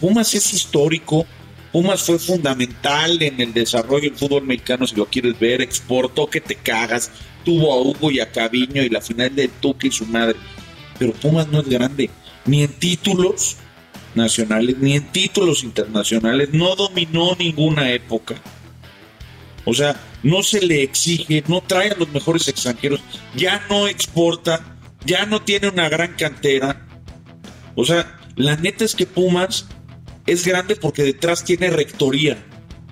Pumas 0.00 0.34
es 0.34 0.52
histórico. 0.52 1.26
Pumas 1.74 2.04
fue 2.04 2.20
fundamental 2.20 3.20
en 3.20 3.40
el 3.40 3.52
desarrollo 3.52 4.08
del 4.08 4.16
fútbol 4.16 4.44
mexicano, 4.44 4.86
si 4.86 4.94
lo 4.94 5.06
quieres 5.06 5.36
ver, 5.40 5.60
exportó 5.60 6.30
que 6.30 6.40
te 6.40 6.54
cagas, 6.54 7.10
tuvo 7.44 7.72
a 7.72 7.80
Hugo 7.82 8.12
y 8.12 8.20
a 8.20 8.30
Caviño 8.30 8.80
y 8.80 8.88
la 8.88 9.00
final 9.00 9.34
de 9.34 9.48
Tuque 9.48 9.88
y 9.88 9.90
su 9.90 10.06
madre. 10.06 10.36
Pero 11.00 11.12
Pumas 11.14 11.48
no 11.48 11.62
es 11.62 11.68
grande, 11.68 12.10
ni 12.46 12.62
en 12.62 12.72
títulos 12.74 13.56
nacionales, 14.14 14.78
ni 14.78 14.94
en 14.94 15.10
títulos 15.10 15.64
internacionales, 15.64 16.50
no 16.52 16.76
dominó 16.76 17.34
ninguna 17.36 17.90
época. 17.90 18.36
O 19.64 19.74
sea, 19.74 20.00
no 20.22 20.44
se 20.44 20.64
le 20.64 20.84
exige, 20.84 21.42
no 21.48 21.60
trae 21.60 21.90
a 21.90 21.96
los 21.96 22.08
mejores 22.10 22.46
extranjeros, 22.46 23.00
ya 23.34 23.66
no 23.68 23.88
exporta, 23.88 24.78
ya 25.04 25.26
no 25.26 25.42
tiene 25.42 25.70
una 25.70 25.88
gran 25.88 26.14
cantera. 26.14 26.86
O 27.74 27.84
sea, 27.84 28.16
la 28.36 28.54
neta 28.54 28.84
es 28.84 28.94
que 28.94 29.06
Pumas 29.06 29.66
es 30.26 30.46
grande 30.46 30.76
porque 30.76 31.02
detrás 31.02 31.44
tiene 31.44 31.70
rectoría, 31.70 32.44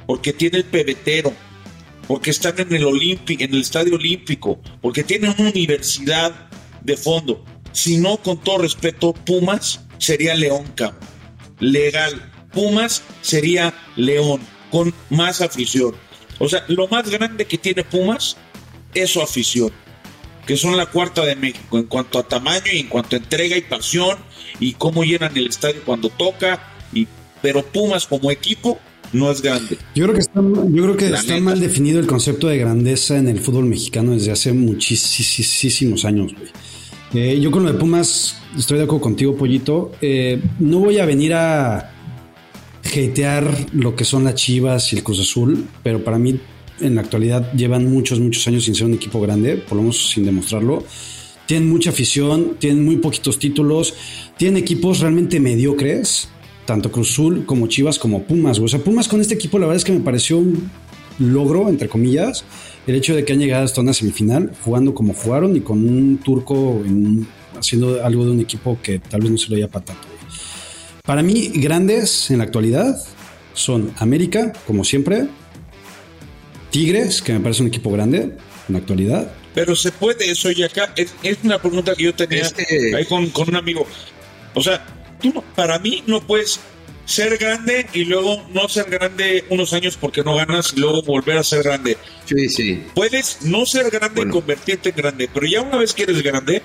porque 0.07 0.33
tiene 0.33 0.59
el 0.59 0.65
pebetero, 0.65 1.33
porque 2.07 2.31
están 2.31 2.59
en 2.61 2.75
el 2.75 2.85
Olímpico, 2.85 3.43
en 3.43 3.55
el 3.55 3.61
Estadio 3.61 3.95
Olímpico, 3.95 4.61
porque 4.81 5.03
tiene 5.03 5.31
una 5.31 5.51
universidad 5.51 6.51
de 6.83 6.97
fondo. 6.97 7.45
Si 7.73 7.99
no, 7.99 8.19
con 8.19 8.39
todo 8.39 8.59
respeto, 8.59 9.13
Pumas 9.13 9.81
sería 9.99 10.35
León, 10.35 10.65
cabrón. 10.75 11.01
Legal. 11.59 12.31
Pumas 12.53 13.03
sería 13.23 13.73
León, 13.97 14.41
con 14.71 14.93
más 15.09 15.41
afición. 15.41 15.95
O 16.39 16.49
sea, 16.49 16.65
lo 16.69 16.89
más 16.89 17.09
grande 17.09 17.47
que 17.47 17.57
tiene 17.57 17.85
Pumas 17.85 18.37
es 18.95 19.11
su 19.11 19.23
afición, 19.23 19.71
que 20.47 20.57
son 20.57 20.77
la 20.77 20.87
cuarta 20.87 21.25
de 21.25 21.37
México 21.37 21.79
en 21.79 21.85
cuanto 21.85 22.19
a 22.19 22.29
tamaño 22.29 22.73
y 22.73 22.81
en 22.81 22.89
cuanto 22.89 23.17
a 23.17 23.21
entrega 23.21 23.57
y 23.57 23.63
pasión 23.63 24.19
y 24.61 24.75
cómo 24.75 25.05
llenan 25.05 25.37
el 25.37 25.47
estadio 25.47 25.83
cuando 25.85 26.11
toca. 26.11 26.72
Pero 27.43 27.63
Pumas 27.65 28.07
como 28.07 28.31
equipo 28.31 28.79
no 29.13 29.31
es 29.31 29.43
grande. 29.43 29.77
Yo 29.95 30.05
creo 30.05 30.15
que 30.15 30.21
está, 30.21 30.41
yo 30.41 30.83
creo 30.85 30.97
que 30.97 31.11
La 31.11 31.19
está 31.19 31.35
neta. 31.35 31.45
mal 31.45 31.61
definido 31.61 32.01
el 32.01 32.07
concepto 32.07 32.49
de 32.49 32.57
grandeza 32.59 33.19
en 33.19 33.29
el 33.29 33.41
fútbol 33.41 33.67
mexicano 33.67 34.13
desde 34.13 34.33
hace 34.33 34.53
muchísimos 34.53 36.05
años, 36.05 36.33
güey. 36.35 36.49
Eh, 37.15 37.39
yo 37.41 37.51
con 37.51 37.63
lo 37.65 37.73
de 37.73 37.79
Pumas 37.79 38.37
estoy 38.57 38.79
de 38.79 38.85
acuerdo 38.85 39.03
contigo, 39.03 39.37
Pollito. 39.37 39.93
Eh, 40.01 40.41
no 40.61 40.79
voy 40.79 40.99
a 40.99 41.05
venir 41.05 41.35
a 41.35 41.91
hatear 42.85 43.67
lo 43.73 43.95
que 43.95 44.05
son 44.05 44.25
las 44.25 44.35
Chivas 44.35 44.93
y 44.93 44.97
el 44.97 45.03
Cruz 45.03 45.21
Azul, 45.21 45.67
pero 45.83 46.03
para 46.03 46.19
mí 46.19 46.39
en 46.81 46.95
la 46.95 47.03
actualidad 47.03 47.53
llevan 47.53 47.91
muchos, 47.91 48.19
muchos 48.19 48.47
años 48.49 48.65
sin 48.65 48.75
ser 48.75 48.87
un 48.87 48.95
equipo 48.95 49.21
grande, 49.21 49.57
por 49.57 49.77
lo 49.77 49.83
menos 49.83 50.11
sin 50.11 50.25
demostrarlo. 50.25 50.85
Tienen 51.47 51.69
mucha 51.69 51.91
afición, 51.91 52.57
tienen 52.59 52.85
muy 52.85 52.97
poquitos 52.97 53.39
títulos, 53.39 53.95
tienen 54.39 54.57
equipos 54.63 55.01
realmente 55.01 55.39
mediocres, 55.39 56.29
tanto 56.67 56.91
Cruz 56.93 57.11
Azul 57.11 57.45
como 57.47 57.67
Chivas 57.67 57.99
como 57.99 58.23
Pumas. 58.25 58.59
güey. 58.59 58.67
O 58.67 58.69
sea, 58.69 58.81
Pumas 58.81 59.09
con 59.09 59.21
este 59.21 59.35
equipo 59.35 59.59
la 59.59 59.67
verdad 59.67 59.79
es 59.79 59.85
que 59.85 59.93
me 59.93 60.01
pareció 60.01 60.39
un 60.39 60.71
logro, 61.19 61.69
entre 61.69 61.89
comillas, 61.89 62.45
el 62.87 62.95
hecho 62.95 63.15
de 63.15 63.25
que 63.25 63.33
han 63.33 63.39
llegado 63.39 63.65
hasta 63.65 63.81
una 63.81 63.93
semifinal 63.93 64.53
jugando 64.65 64.95
como 64.95 65.13
jugaron 65.15 65.55
y 65.57 65.61
con 65.61 65.79
un 65.87 66.19
turco 66.19 66.83
en- 66.85 67.27
haciendo 67.59 68.05
algo 68.05 68.25
de 68.25 68.31
un 68.33 68.41
equipo 68.41 68.79
que 68.83 68.99
tal 68.99 69.21
vez 69.23 69.31
no 69.31 69.39
se 69.39 69.49
lo 69.51 69.57
haya 69.57 69.67
güey. 69.69 69.85
Para 71.05 71.23
mí, 71.23 71.51
grandes 71.55 72.31
en 72.31 72.39
la 72.39 72.45
actualidad 72.45 72.97
son 73.55 73.93
América, 73.99 74.53
como 74.67 74.85
siempre, 74.85 75.27
Tigres, 76.71 77.21
que 77.23 77.33
me 77.35 77.41
parece 77.41 77.63
un 77.63 77.69
equipo 77.69 77.91
grande 77.91 78.19
en 78.23 78.37
la 78.73 78.79
actualidad, 78.79 79.33
Pero 79.55 79.77
se 79.77 79.93
puede 79.93 80.31
eso 80.31 80.51
y 80.51 80.63
acá 80.63 80.95
es, 80.97 81.13
es 81.23 81.37
una 81.45 81.61
pregunta 81.61 81.95
que 81.95 82.05
yo 82.05 82.15
tenía 82.15 82.41
Este- 82.41 82.97
ahí 82.97 83.05
con, 83.05 83.29
con 83.31 83.51
un 83.51 83.57
amigo. 83.57 83.87
O 84.55 84.63
sea, 84.63 84.83
tú 85.23 85.33
no- 85.35 85.43
para 85.55 85.79
mí 85.79 86.03
no 86.07 86.21
puedes 86.21 86.61
ser 87.05 87.37
grande 87.37 87.87
y 87.93 88.05
luego 88.05 88.47
no 88.55 88.69
ser 88.69 88.89
grande 88.89 89.45
unos 89.51 89.73
años 89.73 89.99
porque 90.01 90.23
no 90.23 90.37
ganas 90.37 90.73
y 90.77 90.81
luego 90.81 91.03
volver 91.03 91.37
a 91.39 91.43
ser 91.43 91.63
grande. 91.65 91.97
Sí, 92.27 92.49
sí. 92.49 92.83
Puedes 92.95 93.43
no 93.43 93.67
ser 93.67 93.91
grande 93.91 94.17
Bueno. 94.17 94.31
y 94.31 94.35
convertirte 94.35 94.91
en 94.91 94.97
grande, 94.97 95.29
pero 95.33 95.47
ya 95.47 95.63
una 95.63 95.79
vez 95.79 95.93
que 95.95 96.05
eres 96.05 96.23
grande, 96.23 96.63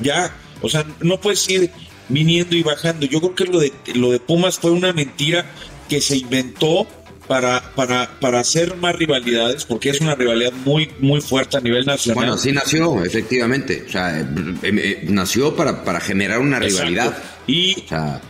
ya, 0.00 0.34
o 0.60 0.68
sea, 0.68 0.84
no 1.00 1.20
puedes 1.20 1.48
ir 1.48 1.70
viniendo 2.08 2.56
y 2.56 2.62
bajando. 2.62 3.06
Yo 3.06 3.20
creo 3.20 3.34
que 3.34 3.44
lo 3.44 3.60
de 3.60 3.72
lo 3.94 4.10
de 4.10 4.18
Pumas 4.20 4.58
fue 4.58 4.72
una 4.72 4.92
mentira 4.92 5.46
que 5.88 6.00
se 6.00 6.16
inventó 6.16 6.86
para, 7.28 7.62
para, 7.76 8.18
para 8.18 8.40
hacer 8.40 8.74
más 8.76 8.96
rivalidades, 8.96 9.64
porque 9.64 9.90
es 9.90 10.00
una 10.00 10.16
rivalidad 10.16 10.52
muy, 10.64 10.90
muy 10.98 11.20
fuerte 11.20 11.58
a 11.58 11.60
nivel 11.60 11.86
nacional. 11.86 12.16
Bueno, 12.16 12.32
así 12.34 12.50
nació, 12.50 13.04
efectivamente. 13.04 13.84
O 13.86 13.90
sea, 13.90 14.18
eh, 14.18 14.26
eh, 14.64 15.04
nació 15.08 15.54
para, 15.54 15.84
para 15.84 16.00
generar 16.00 16.40
una 16.40 16.56
Exacto. 16.56 16.88
rivalidad. 16.88 17.22
Y 17.50 17.84
O 17.84 17.88
sea, 17.88 18.20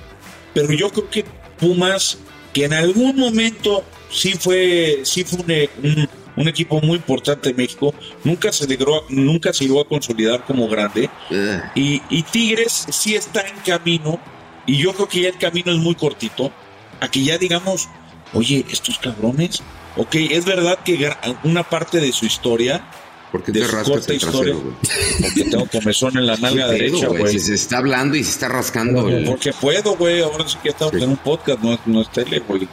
pero 0.54 0.72
yo 0.72 0.90
creo 0.90 1.10
que 1.10 1.24
Pumas, 1.58 2.18
que 2.52 2.64
en 2.64 2.72
algún 2.72 3.16
momento 3.16 3.84
sí 4.10 4.32
fue, 4.32 5.00
sí 5.04 5.24
fue 5.24 5.38
un, 5.82 5.90
un- 5.90 6.08
un 6.36 6.48
equipo 6.48 6.80
muy 6.80 6.96
importante 6.96 7.50
en 7.50 7.56
México, 7.56 7.92
nunca 8.24 8.50
se 8.52 8.66
logró, 8.66 9.04
nunca 9.10 9.52
se 9.52 9.64
llegó 9.66 9.80
a 9.82 9.88
consolidar 9.88 10.44
como 10.46 10.68
grande. 10.68 11.10
eh, 11.30 11.60
Y, 11.74 12.00
y 12.08 12.22
Tigres 12.22 12.86
sí 12.90 13.14
está 13.14 13.42
en 13.42 13.56
camino, 13.58 14.18
y 14.66 14.78
yo 14.78 14.92
creo 14.94 15.08
que 15.08 15.20
ya 15.22 15.28
el 15.28 15.36
camino 15.38 15.70
es 15.72 15.78
muy 15.78 15.94
cortito, 15.96 16.50
a 17.00 17.08
que 17.10 17.22
ya 17.24 17.36
digamos, 17.36 17.88
oye, 18.32 18.64
estos 18.70 18.98
cabrones, 18.98 19.62
ok, 19.96 20.14
es 20.30 20.44
verdad 20.46 20.78
que 20.84 21.12
una 21.44 21.64
parte 21.68 22.00
de 22.00 22.12
su 22.12 22.24
historia 22.24 22.84
porque 23.30 23.52
te 23.52 23.66
rascas 23.66 24.08
el 24.08 24.18
trasero, 24.18 24.60
güey. 24.60 24.74
Porque 25.22 25.44
tengo 25.44 25.66
comezón 25.66 26.16
en 26.18 26.26
la 26.26 26.36
nalga 26.36 26.68
derecha, 26.68 27.08
güey. 27.08 27.38
Se 27.38 27.54
está 27.54 27.78
hablando 27.78 28.16
y 28.16 28.24
se 28.24 28.30
está 28.30 28.48
rascando. 28.48 29.08
Porque 29.26 29.52
puedo, 29.52 29.96
güey. 29.96 30.20
Ahora 30.20 30.48
sí 30.48 30.58
que 30.62 30.70
estamos 30.70 30.94
en 30.94 31.10
un 31.10 31.16
podcast, 31.16 31.60
no, 31.60 31.78
no 31.86 32.02
es 32.02 32.10
tele, 32.10 32.40
güey. 32.40 32.68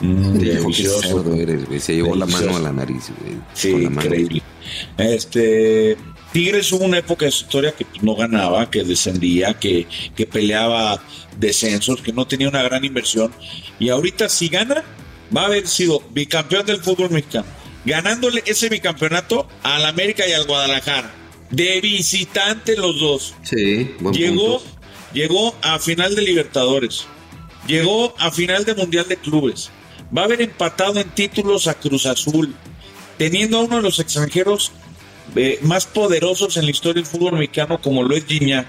Mm, 0.00 0.40
eres, 0.40 1.84
Se 1.84 1.94
llevó 1.94 2.14
la 2.14 2.26
mano 2.26 2.56
a 2.56 2.60
la 2.60 2.72
nariz, 2.72 3.10
güey. 3.20 3.38
Sí, 3.54 3.70
increíble. 3.70 4.42
Este. 4.96 5.96
Tigres 6.32 6.70
hubo 6.72 6.84
una 6.84 6.98
época 6.98 7.24
de 7.24 7.30
su 7.30 7.44
historia 7.44 7.72
que 7.72 7.86
no 8.02 8.14
ganaba, 8.14 8.70
que 8.70 8.84
descendía, 8.84 9.54
que, 9.54 9.86
que 10.14 10.26
peleaba 10.26 11.02
descensos, 11.38 12.02
que 12.02 12.12
no 12.12 12.26
tenía 12.26 12.48
una 12.48 12.62
gran 12.62 12.84
inversión. 12.84 13.32
Y 13.78 13.88
ahorita, 13.88 14.28
si 14.28 14.48
gana, 14.48 14.84
va 15.34 15.42
a 15.42 15.46
haber 15.46 15.66
sido 15.66 16.02
bicampeón 16.10 16.66
del 16.66 16.82
fútbol 16.82 17.10
mexicano 17.10 17.46
ganándole 17.86 18.42
ese 18.44 18.68
bicampeonato 18.68 19.48
al 19.62 19.86
América 19.86 20.26
y 20.26 20.32
al 20.32 20.46
Guadalajara. 20.46 21.14
De 21.50 21.80
visitante 21.80 22.76
los 22.76 23.00
dos. 23.00 23.34
Sí, 23.42 23.94
llegó, 24.12 24.60
llegó 25.14 25.54
a 25.62 25.78
final 25.78 26.14
de 26.16 26.22
Libertadores. 26.22 27.06
Llegó 27.68 28.14
a 28.18 28.30
final 28.30 28.64
de 28.64 28.74
Mundial 28.74 29.06
de 29.08 29.16
Clubes. 29.16 29.70
Va 30.16 30.22
a 30.22 30.24
haber 30.24 30.42
empatado 30.42 31.00
en 31.00 31.08
títulos 31.10 31.68
a 31.68 31.74
Cruz 31.74 32.06
Azul. 32.06 32.54
Teniendo 33.16 33.58
a 33.58 33.62
uno 33.62 33.76
de 33.76 33.82
los 33.82 33.98
extranjeros 33.98 34.72
eh, 35.36 35.58
más 35.62 35.86
poderosos 35.86 36.56
en 36.56 36.64
la 36.64 36.70
historia 36.70 37.02
del 37.02 37.10
fútbol 37.10 37.34
mexicano 37.34 37.80
como 37.80 38.02
lo 38.02 38.16
es 38.16 38.26
Gignac. 38.26 38.66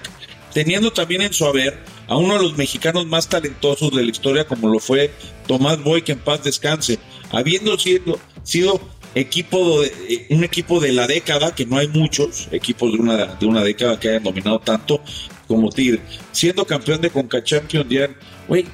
Teniendo 0.54 0.92
también 0.92 1.22
en 1.22 1.32
su 1.32 1.44
haber 1.44 1.78
a 2.06 2.16
uno 2.16 2.34
de 2.34 2.42
los 2.42 2.56
mexicanos 2.56 3.06
más 3.06 3.28
talentosos 3.28 3.90
de 3.90 4.02
la 4.02 4.10
historia 4.10 4.46
como 4.46 4.68
lo 4.68 4.78
fue 4.78 5.12
Tomás 5.46 5.82
Boy, 5.82 6.02
que 6.02 6.12
en 6.12 6.20
paz 6.20 6.42
descanse. 6.42 6.98
Habiendo 7.30 7.78
sido, 7.78 8.18
sido 8.44 8.80
equipo 9.14 9.82
de, 9.82 9.88
eh, 10.08 10.26
un 10.30 10.44
equipo 10.44 10.80
de 10.80 10.92
la 10.92 11.06
década, 11.06 11.54
que 11.54 11.66
no 11.66 11.78
hay 11.78 11.88
muchos 11.88 12.48
equipos 12.50 12.92
de 12.92 12.98
una, 12.98 13.26
de 13.26 13.46
una 13.46 13.62
década 13.62 13.98
que 13.98 14.08
hayan 14.10 14.22
dominado 14.22 14.60
tanto 14.60 15.02
como 15.46 15.70
Tigre, 15.70 16.00
siendo 16.32 16.64
campeón 16.64 17.00
de 17.00 17.10
Conca 17.10 17.42
Champions, 17.42 17.86
ya, 17.88 18.10
güey, 18.46 18.66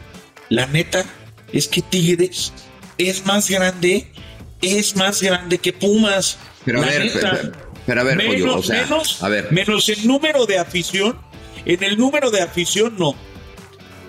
la 0.48 0.66
neta 0.66 1.04
es 1.52 1.68
que 1.68 1.82
Tigres 1.82 2.52
es 2.98 3.24
más 3.26 3.48
grande, 3.48 4.08
es 4.60 4.96
más 4.96 5.22
grande 5.22 5.58
que 5.58 5.72
Pumas. 5.72 6.38
Pero 6.64 6.82
a 6.82 6.86
ver, 6.86 7.12
pero, 7.86 8.00
a 8.00 8.04
ver, 8.04 8.16
menos, 8.16 8.68
menos, 8.68 9.22
a 9.22 9.28
ver. 9.28 9.52
menos 9.52 9.88
el 9.88 10.06
número 10.06 10.46
de 10.46 10.58
afición, 10.58 11.18
en 11.64 11.82
el 11.82 11.98
número 11.98 12.30
de 12.30 12.40
afición 12.40 12.96
no. 12.98 13.14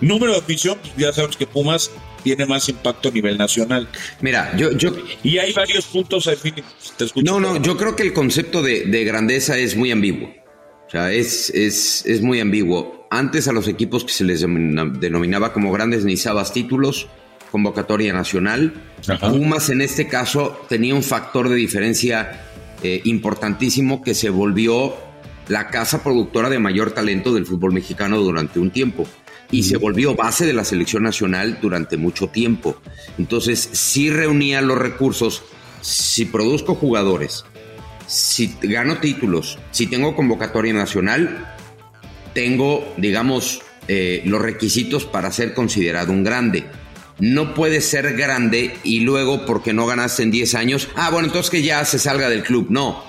Número 0.00 0.32
de 0.32 0.38
afición, 0.38 0.78
ya 0.96 1.12
sabemos 1.12 1.36
que 1.36 1.46
Pumas 1.46 1.90
tiene 2.22 2.44
más 2.44 2.68
impacto 2.68 3.08
a 3.08 3.12
nivel 3.12 3.38
nacional. 3.38 3.88
Mira, 4.20 4.56
yo... 4.56 4.72
yo 4.72 4.92
y 5.22 5.38
hay 5.38 5.52
varios 5.52 5.86
puntos 5.86 6.26
al 6.26 6.36
fin. 6.36 6.54
no, 7.22 7.40
no, 7.40 7.62
yo 7.62 7.76
creo 7.76 7.94
que 7.94 8.02
el 8.02 8.12
concepto 8.12 8.62
de, 8.62 9.04
grandeza 9.04 9.56
es 9.56 9.76
muy 9.76 9.90
ambiguo. 9.90 10.28
O 10.86 10.90
sea, 10.90 11.12
es, 11.12 11.50
es, 11.50 12.04
es, 12.06 12.22
muy 12.22 12.40
ambiguo. 12.40 13.06
Antes 13.10 13.48
a 13.48 13.52
los 13.52 13.68
equipos 13.68 14.04
que 14.04 14.12
se 14.12 14.24
les 14.24 14.40
denominaba 14.40 15.52
como 15.52 15.72
grandes 15.72 16.04
necesitabas 16.04 16.52
títulos, 16.52 17.08
convocatoria 17.50 18.12
nacional. 18.12 18.74
Pumas 19.20 19.70
en 19.70 19.80
este 19.80 20.08
caso 20.08 20.60
tenía 20.68 20.94
un 20.94 21.02
factor 21.02 21.48
de 21.48 21.56
diferencia 21.56 22.44
eh, 22.82 23.00
importantísimo 23.04 24.02
que 24.02 24.14
se 24.14 24.30
volvió 24.30 24.96
la 25.48 25.68
casa 25.68 26.02
productora 26.02 26.50
de 26.50 26.58
mayor 26.58 26.90
talento 26.90 27.32
del 27.32 27.46
fútbol 27.46 27.72
mexicano 27.72 28.18
durante 28.18 28.58
un 28.58 28.70
tiempo 28.70 29.06
y 29.50 29.62
se 29.62 29.76
volvió 29.76 30.14
base 30.14 30.46
de 30.46 30.52
la 30.52 30.64
selección 30.64 31.02
nacional 31.02 31.58
durante 31.60 31.96
mucho 31.96 32.28
tiempo. 32.28 32.80
Entonces, 33.18 33.68
si 33.72 34.10
reunía 34.10 34.60
los 34.60 34.78
recursos, 34.78 35.42
si 35.80 36.24
produzco 36.24 36.74
jugadores, 36.74 37.44
si 38.06 38.56
gano 38.62 38.98
títulos, 38.98 39.58
si 39.70 39.86
tengo 39.86 40.16
convocatoria 40.16 40.72
nacional, 40.72 41.54
tengo, 42.34 42.92
digamos, 42.96 43.60
eh, 43.88 44.22
los 44.24 44.42
requisitos 44.42 45.04
para 45.04 45.30
ser 45.30 45.54
considerado 45.54 46.12
un 46.12 46.24
grande. 46.24 46.64
No 47.18 47.54
puede 47.54 47.80
ser 47.80 48.14
grande 48.14 48.74
y 48.84 49.00
luego, 49.00 49.46
porque 49.46 49.72
no 49.72 49.86
ganaste 49.86 50.22
en 50.22 50.30
10 50.30 50.54
años, 50.54 50.88
ah, 50.96 51.10
bueno, 51.10 51.28
entonces 51.28 51.50
que 51.50 51.62
ya 51.62 51.84
se 51.84 51.98
salga 51.98 52.28
del 52.28 52.42
club. 52.42 52.66
No. 52.68 53.02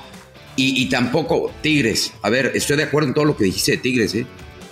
Y, 0.56 0.82
y 0.82 0.90
tampoco 0.90 1.52
Tigres. 1.62 2.14
A 2.22 2.30
ver, 2.30 2.52
estoy 2.56 2.78
de 2.78 2.84
acuerdo 2.84 3.10
en 3.10 3.14
todo 3.14 3.26
lo 3.26 3.38
que 3.38 3.44
dijiste 3.44 3.74
de 3.74 3.78
Tigres, 3.78 4.16
¿eh? 4.16 4.26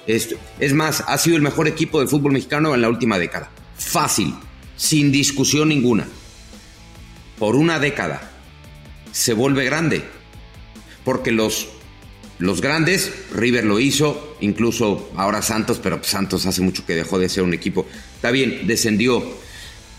Es, 0.07 0.73
más, 0.73 1.03
ha 1.07 1.17
sido 1.17 1.35
el 1.35 1.41
mejor 1.41 1.67
equipo 1.67 1.99
del 1.99 2.07
fútbol 2.07 2.33
mexicano 2.33 2.75
en 2.75 2.81
la 2.81 2.89
última 2.89 3.17
década. 3.17 3.49
Fácil, 3.77 4.33
sin 4.77 5.11
discusión 5.11 5.69
ninguna. 5.69 6.07
Por 7.39 7.55
una 7.55 7.79
década 7.79 8.31
se 9.11 9.33
vuelve 9.33 9.65
grande. 9.65 10.03
Porque 11.03 11.31
los, 11.31 11.67
los 12.39 12.61
grandes, 12.61 13.11
River 13.33 13.65
lo 13.65 13.79
hizo, 13.79 14.37
incluso 14.41 15.11
ahora 15.15 15.41
Santos, 15.41 15.79
pero 15.81 16.03
Santos 16.03 16.45
hace 16.45 16.61
mucho 16.61 16.85
que 16.85 16.95
dejó 16.95 17.19
de 17.19 17.29
ser 17.29 17.43
un 17.43 17.53
equipo. 17.53 17.85
Está 18.15 18.31
bien, 18.31 18.67
descendió. 18.67 19.23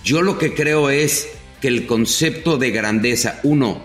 Yo 0.05 0.23
lo 0.23 0.39
que 0.39 0.55
creo 0.55 0.91
es 0.91 1.29
que 1.61 1.69
el 1.69 1.87
concepto 1.87 2.59
de 2.59 2.71
grandeza, 2.71 3.41
uno, 3.43 3.83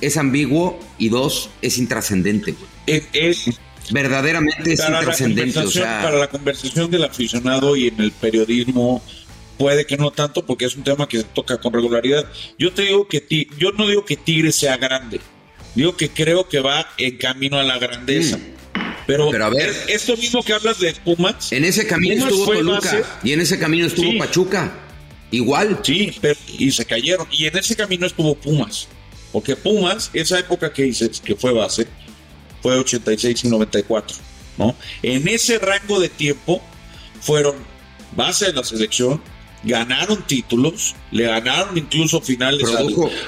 es 0.00 0.16
ambiguo 0.16 0.78
y 0.98 1.08
dos, 1.08 1.50
es 1.62 1.78
intrascendente. 1.78 2.54
Es, 2.86 3.58
verdaderamente 3.90 4.72
es 4.72 4.80
intrascendente. 4.80 5.60
Para 5.80 6.18
la 6.18 6.28
conversación 6.28 6.90
del 6.90 7.04
aficionado 7.04 7.76
y 7.76 7.88
en 7.88 8.00
el 8.00 8.12
periodismo 8.12 9.02
puede 9.58 9.86
que 9.86 9.96
no 9.96 10.10
tanto 10.10 10.44
porque 10.44 10.64
es 10.64 10.76
un 10.76 10.84
tema 10.84 11.08
que 11.08 11.18
se 11.18 11.24
toca 11.24 11.58
con 11.58 11.72
regularidad. 11.72 12.26
Yo 12.58 12.72
te 12.72 12.82
digo 12.82 13.08
que 13.08 13.24
yo 13.58 13.72
no 13.72 13.86
digo 13.86 14.04
que 14.04 14.16
Tigre 14.16 14.52
sea 14.52 14.76
grande, 14.76 15.20
digo 15.74 15.96
que 15.96 16.08
creo 16.08 16.48
que 16.48 16.60
va 16.60 16.88
en 16.98 17.16
camino 17.18 17.58
a 17.58 17.62
la 17.62 17.78
grandeza. 17.78 18.38
Mm. 18.38 18.54
Pero, 19.06 19.30
a 19.30 19.50
ver, 19.50 19.70
esto 19.88 20.16
mismo 20.16 20.42
que 20.42 20.54
hablas 20.54 20.80
de 20.80 20.94
Pumas. 20.94 21.52
En 21.52 21.64
ese 21.64 21.86
camino 21.86 22.26
estuvo 22.26 22.46
Toluca 22.46 23.02
y 23.22 23.32
en 23.32 23.40
ese 23.40 23.58
camino 23.58 23.86
estuvo 23.86 24.16
Pachuca. 24.18 24.72
Igual. 25.30 25.80
Sí, 25.82 26.12
pero, 26.20 26.38
y 26.58 26.70
se 26.70 26.84
cayeron. 26.84 27.26
Y 27.30 27.46
en 27.46 27.58
ese 27.58 27.76
camino 27.76 28.06
estuvo 28.06 28.34
Pumas. 28.34 28.88
Porque 29.32 29.56
Pumas, 29.56 30.10
esa 30.14 30.38
época 30.38 30.72
que 30.72 30.84
dices 30.84 31.20
que 31.20 31.34
fue 31.34 31.52
base, 31.52 31.86
fue 32.64 32.78
86 32.78 33.44
y 33.44 33.48
94, 33.48 34.16
¿no? 34.56 34.74
En 35.02 35.28
ese 35.28 35.58
rango 35.58 36.00
de 36.00 36.08
tiempo 36.08 36.62
fueron 37.20 37.56
base 38.16 38.46
de 38.46 38.54
la 38.54 38.64
selección, 38.64 39.20
ganaron 39.64 40.26
títulos, 40.26 40.94
le 41.10 41.24
ganaron 41.24 41.76
incluso 41.76 42.22
finales 42.22 42.66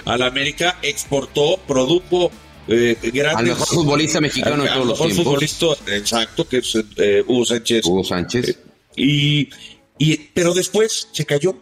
al, 0.06 0.22
América, 0.22 0.78
exportó, 0.80 1.58
produjo 1.68 2.30
eh, 2.66 2.96
grandes, 3.12 3.36
al 3.36 3.44
mejor 3.44 3.66
futbolista 3.66 4.22
mexicano 4.22 4.62
de 4.62 4.70
todos 4.70 4.86
los 4.86 4.98
tiempos. 5.00 5.24
Futbolista, 5.24 5.66
exacto, 5.88 6.48
que 6.48 6.56
es 6.56 6.78
eh, 6.96 7.22
Hugo 7.26 7.44
Sánchez. 7.44 7.84
Hugo 7.84 8.04
Sánchez. 8.04 8.48
Eh, 8.48 8.56
y, 8.96 9.50
y, 9.98 10.16
pero 10.32 10.54
después 10.54 11.08
se 11.12 11.26
cayó. 11.26 11.58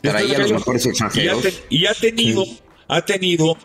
Traía 0.00 0.38
los 0.38 0.52
mejores 0.52 0.86
extranjeros. 0.86 1.44
Y 1.68 1.84
ha, 1.84 1.92
tenido, 1.92 2.46
ha 2.88 3.04
tenido 3.04 3.58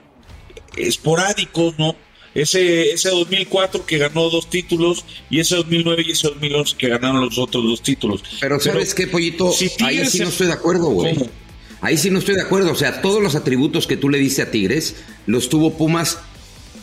esporádicos, 0.75 1.79
¿no? 1.79 1.95
Ese, 2.35 2.91
ese 2.91 3.09
2004 3.09 3.85
que 3.85 3.97
ganó 3.97 4.29
dos 4.29 4.49
títulos 4.49 5.03
y 5.29 5.39
ese 5.39 5.55
2009 5.55 6.03
y 6.07 6.11
ese 6.11 6.27
2011 6.27 6.77
que 6.77 6.89
ganaron 6.89 7.21
los 7.21 7.37
otros 7.37 7.63
dos 7.63 7.81
títulos. 7.81 8.23
Pero 8.39 8.59
¿sabes 8.59 8.93
qué, 8.93 9.07
Pollito? 9.07 9.53
Ahí 9.81 10.05
sí 10.05 10.19
no 10.19 10.29
estoy 10.29 10.47
de 10.47 10.53
acuerdo, 10.53 10.89
güey. 10.89 11.17
Ahí 11.81 11.97
sí 11.97 12.09
no 12.09 12.19
estoy 12.19 12.35
de 12.35 12.41
acuerdo. 12.41 12.71
O 12.71 12.75
sea, 12.75 13.01
todos 13.01 13.21
los 13.21 13.35
atributos 13.35 13.87
que 13.87 13.97
tú 13.97 14.09
le 14.09 14.17
diste 14.17 14.41
a 14.41 14.51
Tigres 14.51 14.97
los 15.25 15.49
tuvo 15.49 15.77
Pumas 15.77 16.19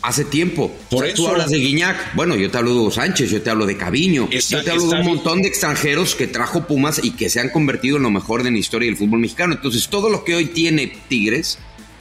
hace 0.01 0.25
tiempo. 0.25 0.71
Por 0.89 1.05
eso. 1.05 1.15
Tú 1.15 1.27
hablas 1.27 1.49
de 1.49 1.57
Guiñac. 1.57 2.15
Bueno, 2.15 2.35
yo 2.35 2.49
te 2.49 2.57
hablo 2.57 2.73
de 2.73 2.79
Hugo 2.79 2.91
Sánchez, 2.91 3.29
yo 3.29 3.41
te 3.41 3.49
hablo 3.49 3.65
de 3.65 3.77
Caviño. 3.77 4.29
yo 4.29 4.63
te 4.63 4.71
hablo 4.71 4.87
de 4.87 4.99
un 4.99 5.05
montón 5.05 5.41
de 5.41 5.47
extranjeros 5.47 6.15
que 6.15 6.27
trajo 6.27 6.65
Pumas 6.65 7.03
y 7.03 7.11
que 7.11 7.29
se 7.29 7.39
han 7.39 7.49
convertido 7.49 7.97
en 7.97 8.03
lo 8.03 8.11
mejor 8.11 8.43
de 8.43 8.51
la 8.51 8.57
historia 8.57 8.87
del 8.87 8.97
fútbol 8.97 9.19
mexicano. 9.19 9.53
Entonces, 9.53 9.87
todo 9.87 10.09
lo 10.09 10.23
que 10.23 10.35
hoy 10.35 10.47
tiene 10.47 10.91
Tigres 11.07 11.59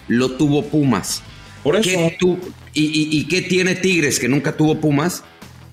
lo 0.09 0.33
tuvo 0.33 0.65
Pumas. 0.65 1.23
Por 1.63 1.77
eso. 1.77 1.91
tú, 2.19 2.39
y, 2.79 3.25
qué 3.25 3.43
tiene 3.43 3.75
Tigres 3.75 4.19
que 4.19 4.29
nunca 4.29 4.57
tuvo 4.57 4.81
Pumas? 4.81 5.25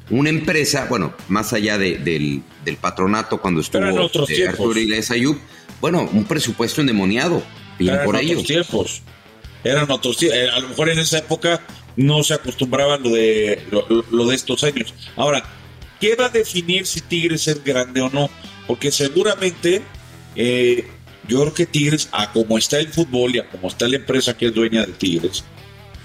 Una 0.10 0.30
empresa, 0.30 0.86
bueno, 0.90 1.14
más 1.28 1.54
allá 1.54 1.78
del, 1.78 2.44
patronato 2.80 3.42
cuando 3.42 3.62
estuvo 3.62 3.84
eh, 3.84 4.48
Arturo 4.48 4.80
Iglesias 4.80 5.12
Ayub, 5.12 5.38
bueno, 5.82 6.10
un 6.14 6.26
presupuesto 6.26 6.82
endemoniado. 6.82 7.44
Bien 7.80 7.94
Eran 7.94 8.06
por 8.06 8.20
tiempos. 8.20 9.02
Eran 9.64 9.90
otros 9.90 10.18
tiempos. 10.18 10.40
Eh, 10.40 10.50
a 10.50 10.60
lo 10.60 10.70
mejor 10.70 10.90
en 10.90 11.00
esa 11.00 11.18
época 11.18 11.62
no 11.96 12.24
se 12.24 12.34
acostumbraban 12.34 13.04
lo 13.04 13.10
de, 13.10 13.62
lo, 14.12 14.26
de 14.28 14.36
estos 14.36 14.64
años. 14.64 14.94
Ahora, 15.16 15.44
¿qué 16.00 16.16
va 16.16 16.26
a 16.26 16.30
definir 16.30 16.86
si 16.86 17.02
Tigres 17.02 17.48
es 17.48 17.64
grande 17.64 18.02
o 18.02 18.10
no? 18.10 18.30
Porque 18.68 18.92
seguramente 18.92 19.82
eh, 20.36 20.88
yo 21.28 21.42
creo 21.42 21.54
que 21.54 21.66
Tigres, 21.66 22.10
a 22.12 22.32
como 22.32 22.58
está 22.58 22.80
el 22.80 22.88
fútbol 22.88 23.36
y 23.36 23.40
a 23.40 23.50
como 23.50 23.68
está 23.68 23.88
la 23.88 23.98
empresa 23.98 24.38
que 24.38 24.48
es 24.48 24.54
dueña 24.54 24.86
de 24.86 24.94
Tigres, 24.94 25.44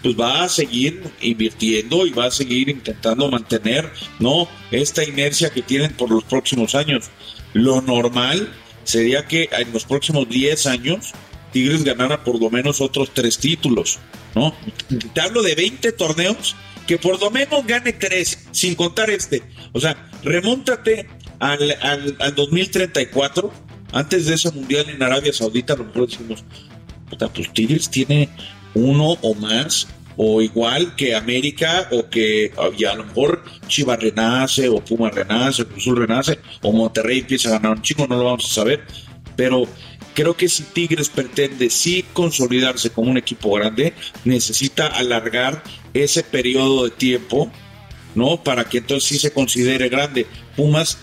pues 0.02 0.18
va 0.18 0.44
a 0.44 0.48
seguir 0.48 1.02
invirtiendo 1.20 2.06
y 2.06 2.10
va 2.10 2.26
a 2.26 2.30
seguir 2.30 2.68
intentando 2.68 3.30
mantener 3.30 3.90
no 4.18 4.48
esta 4.70 5.04
inercia 5.04 5.50
que 5.50 5.62
tienen 5.62 5.92
por 5.92 6.10
los 6.10 6.24
próximos 6.24 6.74
años. 6.74 7.10
Lo 7.52 7.80
normal 7.80 8.52
sería 8.84 9.26
que 9.26 9.48
en 9.52 9.72
los 9.72 9.84
próximos 9.84 10.28
10 10.28 10.66
años 10.66 11.12
Tigres 11.52 11.84
ganara 11.84 12.24
por 12.24 12.40
lo 12.40 12.50
menos 12.50 12.80
otros 12.80 13.10
tres 13.14 13.38
títulos, 13.38 13.98
¿no? 14.34 14.54
Te 15.14 15.20
hablo 15.20 15.42
de 15.42 15.54
20 15.54 15.92
torneos, 15.92 16.54
que 16.86 16.98
por 16.98 17.20
lo 17.20 17.30
menos 17.30 17.66
gane 17.66 17.92
tres, 17.92 18.46
sin 18.50 18.74
contar 18.74 19.10
este. 19.10 19.42
O 19.72 19.80
sea, 19.80 20.10
remóntate 20.22 21.08
al, 21.38 21.70
al, 21.80 22.16
al 22.20 22.34
2034, 22.34 23.52
antes 23.92 24.26
de 24.26 24.34
ese 24.34 24.50
mundial 24.52 24.90
en 24.90 25.02
Arabia 25.02 25.32
Saudita, 25.32 25.72
a 25.72 25.76
lo 25.76 25.84
mejor 25.84 26.08
decimos, 26.08 26.44
puta, 27.08 27.28
pues 27.28 27.52
Tigres 27.52 27.90
tiene 27.90 28.28
uno 28.74 29.16
o 29.22 29.34
más, 29.34 29.88
o 30.16 30.42
igual 30.42 30.96
que 30.96 31.14
América, 31.14 31.88
o 31.92 32.08
que 32.08 32.52
y 32.76 32.84
a 32.84 32.94
lo 32.94 33.04
mejor 33.04 33.44
Chivas 33.68 34.00
renace, 34.00 34.68
o 34.68 34.84
Puma 34.84 35.10
renace, 35.10 35.62
o 35.62 35.68
Cruzul 35.68 35.96
renace, 35.96 36.40
o 36.62 36.72
Monterrey 36.72 37.20
empieza 37.20 37.48
a 37.48 37.52
ganar 37.52 37.76
un 37.76 37.82
chico, 37.82 38.06
no 38.08 38.16
lo 38.16 38.24
vamos 38.24 38.50
a 38.50 38.54
saber. 38.54 38.84
Pero 39.36 39.62
creo 40.14 40.36
que 40.36 40.48
si 40.48 40.64
Tigres 40.64 41.08
pretende 41.08 41.70
sí 41.70 42.04
consolidarse 42.12 42.90
como 42.90 43.12
un 43.12 43.16
equipo 43.16 43.52
grande, 43.52 43.94
necesita 44.24 44.88
alargar 44.88 45.62
ese 45.94 46.24
periodo 46.24 46.84
de 46.84 46.90
tiempo, 46.90 47.48
¿no? 48.16 48.42
Para 48.42 48.64
que 48.64 48.78
entonces 48.78 49.08
sí 49.08 49.18
se 49.20 49.32
considere 49.32 49.88
grande. 49.88 50.26
Pumas 50.56 50.98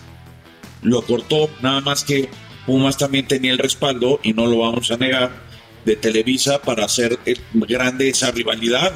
lo 0.82 1.00
cortó, 1.00 1.48
nada 1.62 1.80
más 1.80 2.04
que 2.04 2.28
Pumas 2.66 2.98
también 2.98 3.26
tenía 3.26 3.52
el 3.52 3.58
respaldo, 3.58 4.20
y 4.22 4.34
no 4.34 4.44
lo 4.44 4.58
vamos 4.58 4.90
a 4.90 4.98
negar, 4.98 5.45
de 5.86 5.96
Televisa 5.96 6.60
para 6.60 6.84
hacer 6.84 7.18
eh, 7.24 7.36
grande 7.54 8.10
esa 8.10 8.30
rivalidad. 8.30 8.92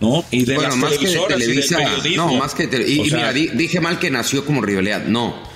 ¿no? 0.00 0.24
Y 0.32 0.44
de 0.44 0.54
bueno, 0.56 0.70
las 0.70 0.76
más 0.78 0.90
que 0.98 1.06
de 1.06 1.12
televisoras 1.14 1.28
y 1.38 1.40
del 1.40 1.48
Televisa, 1.48 1.76
periodismo. 1.78 2.26
no, 2.26 2.34
más 2.34 2.54
que 2.54 2.66
tele- 2.68 2.88
y, 2.88 3.00
y 3.02 3.08
sea, 3.08 3.18
mira, 3.18 3.32
di- 3.32 3.48
dije 3.54 3.80
mal 3.80 3.98
que 4.00 4.10
nació 4.10 4.44
como 4.44 4.60
rivalidad, 4.60 5.04
no. 5.06 5.50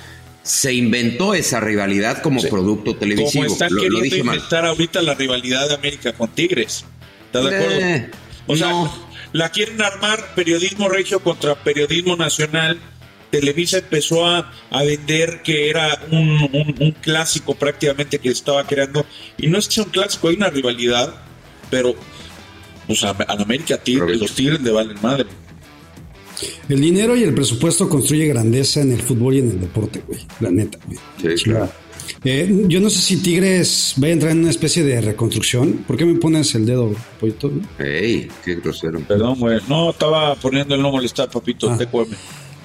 Se 0.44 0.72
inventó 0.72 1.34
esa 1.34 1.58
rivalidad 1.58 2.22
como 2.22 2.40
producto 2.42 2.94
televisivo. 2.94 3.42
Como 3.42 3.52
están 3.52 3.70
lo, 3.70 3.74
lo 3.76 3.82
queriendo 3.82 4.04
dije 4.04 4.22
mal. 4.22 4.36
inventar 4.36 4.64
ahorita 4.64 5.02
la 5.02 5.14
rivalidad 5.14 5.68
de 5.68 5.74
América 5.74 6.12
con 6.12 6.28
Tigres. 6.28 6.84
¿Estás 7.26 7.50
de 7.50 7.56
acuerdo? 7.56 7.80
Eh, 7.80 8.10
O 8.46 8.54
sea, 8.56 8.68
no. 8.70 9.06
la 9.32 9.48
quieren 9.50 9.82
armar 9.82 10.34
periodismo 10.36 10.88
regio 10.88 11.18
contra 11.18 11.56
periodismo 11.56 12.14
nacional. 12.14 12.78
Televisa 13.30 13.78
empezó 13.78 14.24
a, 14.26 14.52
a 14.70 14.82
vender 14.84 15.42
que 15.42 15.68
era 15.68 16.00
un, 16.10 16.28
un- 16.52 16.74
un 16.80 16.90
clásico 16.92 17.54
prácticamente 17.54 18.18
que 18.18 18.28
estaba 18.30 18.66
creando. 18.66 19.04
Y 19.38 19.46
no 19.48 19.58
es 19.58 19.66
que 19.68 19.74
sea 19.74 19.84
un 19.84 19.90
clásico, 19.90 20.28
hay 20.28 20.36
una 20.36 20.50
rivalidad, 20.50 21.14
pero 21.70 21.94
pues 22.86 23.02
a, 23.04 23.10
a 23.10 23.32
América 23.42 23.76
Tigres, 23.78 24.20
los 24.20 24.32
Tigres 24.32 24.60
le 24.62 24.70
valen 24.70 24.96
madre. 25.02 25.26
El 26.68 26.80
dinero 26.80 27.16
y 27.16 27.22
el 27.22 27.34
presupuesto 27.34 27.88
construye 27.88 28.26
grandeza 28.26 28.80
en 28.82 28.92
el 28.92 29.00
fútbol 29.00 29.34
y 29.34 29.38
en 29.38 29.50
el 29.52 29.60
deporte, 29.60 30.02
güey. 30.06 30.20
La 30.40 30.50
neta, 30.50 30.78
güey. 30.86 30.98
Sí, 31.36 31.44
claro. 31.44 31.70
Eh, 32.24 32.64
yo 32.68 32.80
no 32.80 32.90
sé 32.90 32.98
si 33.00 33.16
Tigres 33.22 33.94
va 34.02 34.08
a 34.08 34.10
entrar 34.10 34.32
en 34.32 34.40
una 34.40 34.50
especie 34.50 34.84
de 34.84 35.00
reconstrucción. 35.00 35.84
¿Por 35.86 35.96
qué 35.96 36.04
me 36.04 36.14
pones 36.18 36.54
el 36.54 36.66
dedo, 36.66 36.94
pollito? 37.18 37.50
Ey, 37.78 38.28
qué 38.44 38.56
grosero. 38.56 39.00
Perdón, 39.00 39.38
güey. 39.40 39.58
No, 39.68 39.90
estaba 39.90 40.34
poniendo 40.36 40.74
el 40.74 40.82
no 40.82 40.90
molestar, 40.90 41.30
papito. 41.30 41.70
Ah. 41.70 41.78
Te 41.78 41.86
come. 41.86 42.14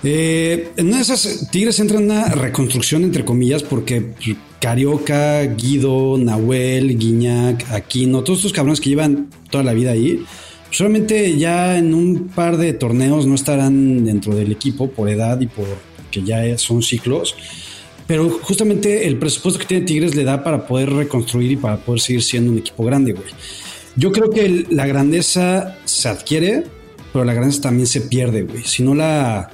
Eh, 0.03 0.71
en 0.77 0.87
una 0.87 0.97
de 0.97 1.03
esas, 1.03 1.49
Tigres 1.51 1.79
entra 1.79 1.97
en 1.97 2.05
una 2.05 2.25
reconstrucción, 2.29 3.03
entre 3.03 3.23
comillas, 3.23 3.63
porque 3.63 4.01
pues, 4.01 4.37
Carioca, 4.59 5.43
Guido, 5.43 6.17
Nahuel, 6.17 6.97
Guiñac, 6.97 7.71
Aquino, 7.71 8.23
todos 8.23 8.39
estos 8.39 8.53
cabrones 8.53 8.81
que 8.81 8.89
llevan 8.89 9.29
toda 9.49 9.63
la 9.63 9.73
vida 9.73 9.91
ahí, 9.91 10.23
solamente 10.71 11.37
ya 11.37 11.77
en 11.77 11.93
un 11.93 12.29
par 12.29 12.57
de 12.57 12.73
torneos 12.73 13.27
no 13.27 13.35
estarán 13.35 14.05
dentro 14.05 14.35
del 14.35 14.51
equipo 14.51 14.89
por 14.89 15.09
edad 15.09 15.39
y 15.39 15.47
por 15.47 15.65
que 16.11 16.23
ya 16.23 16.57
son 16.57 16.83
ciclos. 16.83 17.35
Pero 18.07 18.29
justamente 18.29 19.07
el 19.07 19.17
presupuesto 19.17 19.59
que 19.59 19.65
tiene 19.65 19.85
Tigres 19.85 20.15
le 20.15 20.23
da 20.23 20.43
para 20.43 20.67
poder 20.67 20.91
reconstruir 20.91 21.51
y 21.51 21.55
para 21.55 21.77
poder 21.77 22.01
seguir 22.01 22.21
siendo 22.21 22.51
un 22.51 22.57
equipo 22.57 22.83
grande, 22.83 23.13
güey. 23.13 23.29
Yo 23.95 24.11
creo 24.11 24.29
que 24.29 24.65
la 24.69 24.85
grandeza 24.85 25.77
se 25.85 26.09
adquiere, 26.09 26.65
pero 27.13 27.23
la 27.23 27.33
grandeza 27.33 27.61
también 27.61 27.87
se 27.87 28.01
pierde, 28.01 28.43
güey. 28.43 28.63
Si 28.65 28.83
no 28.83 28.93
la 28.93 29.49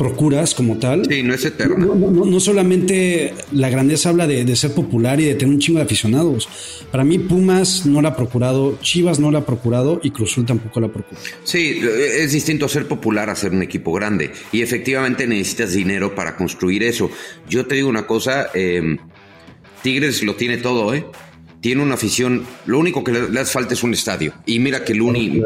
procuras 0.00 0.54
como 0.54 0.78
tal. 0.78 1.04
Sí, 1.06 1.22
no 1.22 1.34
es 1.34 1.44
eterna. 1.44 1.84
No, 1.84 1.94
no- 1.94 2.24
no 2.24 2.40
solamente 2.40 3.34
la 3.52 3.68
grandeza 3.68 4.08
habla 4.08 4.26
de, 4.26 4.46
de 4.46 4.56
ser 4.56 4.72
popular 4.72 5.20
y 5.20 5.24
de 5.26 5.34
tener 5.34 5.52
un 5.54 5.60
chingo 5.60 5.78
de 5.78 5.84
aficionados. 5.84 6.48
Para 6.90 7.04
mí, 7.04 7.18
Pumas 7.18 7.84
no 7.84 8.00
la 8.00 8.08
ha 8.08 8.16
procurado, 8.16 8.78
Chivas 8.80 9.20
no 9.20 9.30
la 9.30 9.40
ha 9.40 9.46
procurado 9.46 10.00
y 10.02 10.10
Cruzul 10.10 10.46
tampoco 10.46 10.80
la 10.80 10.88
procura. 10.88 11.20
Sí, 11.44 11.80
es 12.18 12.32
distinto 12.32 12.66
ser 12.66 12.88
popular 12.88 13.28
a 13.28 13.36
ser 13.36 13.52
un 13.52 13.62
equipo 13.62 13.92
grande. 13.92 14.30
Y 14.52 14.62
efectivamente 14.62 15.26
necesitas 15.26 15.74
dinero 15.74 16.14
para 16.14 16.34
construir 16.34 16.82
eso. 16.82 17.10
Yo 17.48 17.66
te 17.66 17.74
digo 17.74 17.88
una 17.90 18.06
cosa, 18.06 18.46
eh, 18.54 18.96
Tigres 19.82 20.22
lo 20.22 20.34
tiene 20.34 20.56
todo, 20.56 20.94
¿eh? 20.94 21.04
Tiene 21.60 21.82
una 21.82 21.94
afición, 21.94 22.46
lo 22.64 22.78
único 22.78 23.04
que 23.04 23.12
le, 23.12 23.40
hace 23.40 23.52
falta 23.52 23.74
es 23.74 23.82
un 23.82 23.92
estadio. 23.92 24.32
Y 24.46 24.58
mira 24.60 24.84
que 24.84 24.92
el 24.92 25.02
Uni 25.02 25.42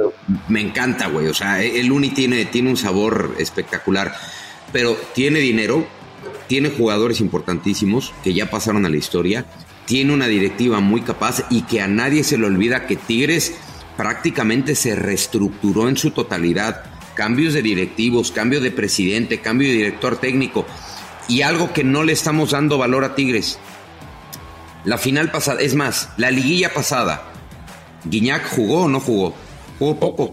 me 0.48 0.60
encanta, 0.60 1.08
güey. 1.08 1.26
O 1.26 1.34
sea, 1.34 1.62
el 1.62 1.90
Uni 1.90 2.10
tiene, 2.10 2.44
tiene 2.44 2.70
un 2.70 2.76
sabor 2.76 3.34
espectacular. 3.38 4.14
Pero 4.72 4.96
tiene 5.14 5.40
dinero, 5.40 5.86
tiene 6.46 6.70
jugadores 6.70 7.20
importantísimos 7.20 8.12
que 8.22 8.32
ya 8.32 8.48
pasaron 8.48 8.86
a 8.86 8.88
la 8.88 8.96
historia, 8.96 9.46
tiene 9.86 10.12
una 10.12 10.26
directiva 10.26 10.80
muy 10.80 11.02
capaz 11.02 11.44
y 11.50 11.62
que 11.62 11.80
a 11.80 11.88
nadie 11.88 12.24
se 12.24 12.38
le 12.38 12.46
olvida 12.46 12.86
que 12.86 12.96
Tigres 12.96 13.54
prácticamente 13.96 14.74
se 14.74 14.94
reestructuró 14.94 15.88
en 15.88 15.96
su 15.96 16.12
totalidad. 16.12 16.84
Cambios 17.14 17.54
de 17.54 17.62
directivos, 17.62 18.32
cambio 18.32 18.60
de 18.60 18.70
presidente, 18.70 19.40
cambio 19.40 19.68
de 19.68 19.74
director 19.74 20.16
técnico 20.16 20.66
y 21.28 21.42
algo 21.42 21.72
que 21.72 21.84
no 21.84 22.02
le 22.04 22.12
estamos 22.12 22.50
dando 22.50 22.78
valor 22.78 23.04
a 23.04 23.14
Tigres. 23.14 23.58
La 24.84 24.98
final 24.98 25.30
pasada, 25.30 25.60
es 25.60 25.74
más, 25.74 26.10
la 26.18 26.30
liguilla 26.30 26.72
pasada, 26.72 27.32
Guiñac 28.04 28.46
jugó 28.48 28.82
o 28.82 28.88
no 28.88 29.00
jugó? 29.00 29.34
Jugó 29.78 29.98
poco. 29.98 30.32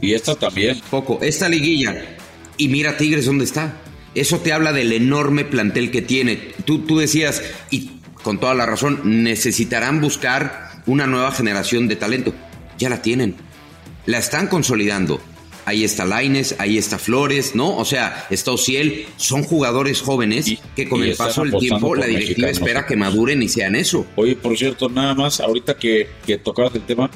Y 0.00 0.12
esta 0.12 0.34
también. 0.34 0.80
Poco. 0.90 1.18
Esta 1.22 1.48
liguilla. 1.48 2.16
Y 2.56 2.68
mira 2.68 2.96
Tigres 2.96 3.26
dónde 3.26 3.44
está. 3.44 3.76
Eso 4.14 4.40
te 4.40 4.52
habla 4.52 4.72
del 4.72 4.92
enorme 4.92 5.44
plantel 5.44 5.90
que 5.90 6.02
tiene. 6.02 6.36
Tú, 6.64 6.80
tú 6.80 6.98
decías, 6.98 7.42
y 7.70 7.92
con 8.22 8.38
toda 8.38 8.54
la 8.54 8.66
razón, 8.66 9.22
necesitarán 9.22 10.00
buscar 10.00 10.82
una 10.86 11.06
nueva 11.06 11.32
generación 11.32 11.88
de 11.88 11.96
talento. 11.96 12.34
Ya 12.78 12.90
la 12.90 13.00
tienen. 13.00 13.36
La 14.04 14.18
están 14.18 14.48
consolidando. 14.48 15.20
Ahí 15.64 15.84
está 15.84 16.04
Laines, 16.04 16.56
ahí 16.58 16.76
está 16.76 16.98
Flores, 16.98 17.54
¿no? 17.54 17.76
O 17.76 17.84
sea, 17.84 18.26
está 18.30 18.50
Ociel. 18.50 19.06
Son 19.16 19.44
jugadores 19.44 20.00
jóvenes 20.02 20.48
Y- 20.48 20.58
que 20.74 20.88
con 20.88 21.02
el 21.04 21.14
paso 21.14 21.42
del 21.44 21.56
tiempo 21.58 21.94
la 21.94 22.06
directiva 22.06 22.48
mexicanos. 22.48 22.68
espera 22.68 22.86
que 22.86 22.96
maduren 22.96 23.42
y 23.42 23.48
sean 23.48 23.76
eso. 23.76 24.04
Oye, 24.16 24.34
por 24.34 24.56
cierto, 24.58 24.88
nada 24.88 25.14
más, 25.14 25.38
ahorita 25.40 25.76
que, 25.76 26.08
que 26.26 26.36
tocabas 26.38 26.74
el 26.74 26.82
tema, 26.82 27.08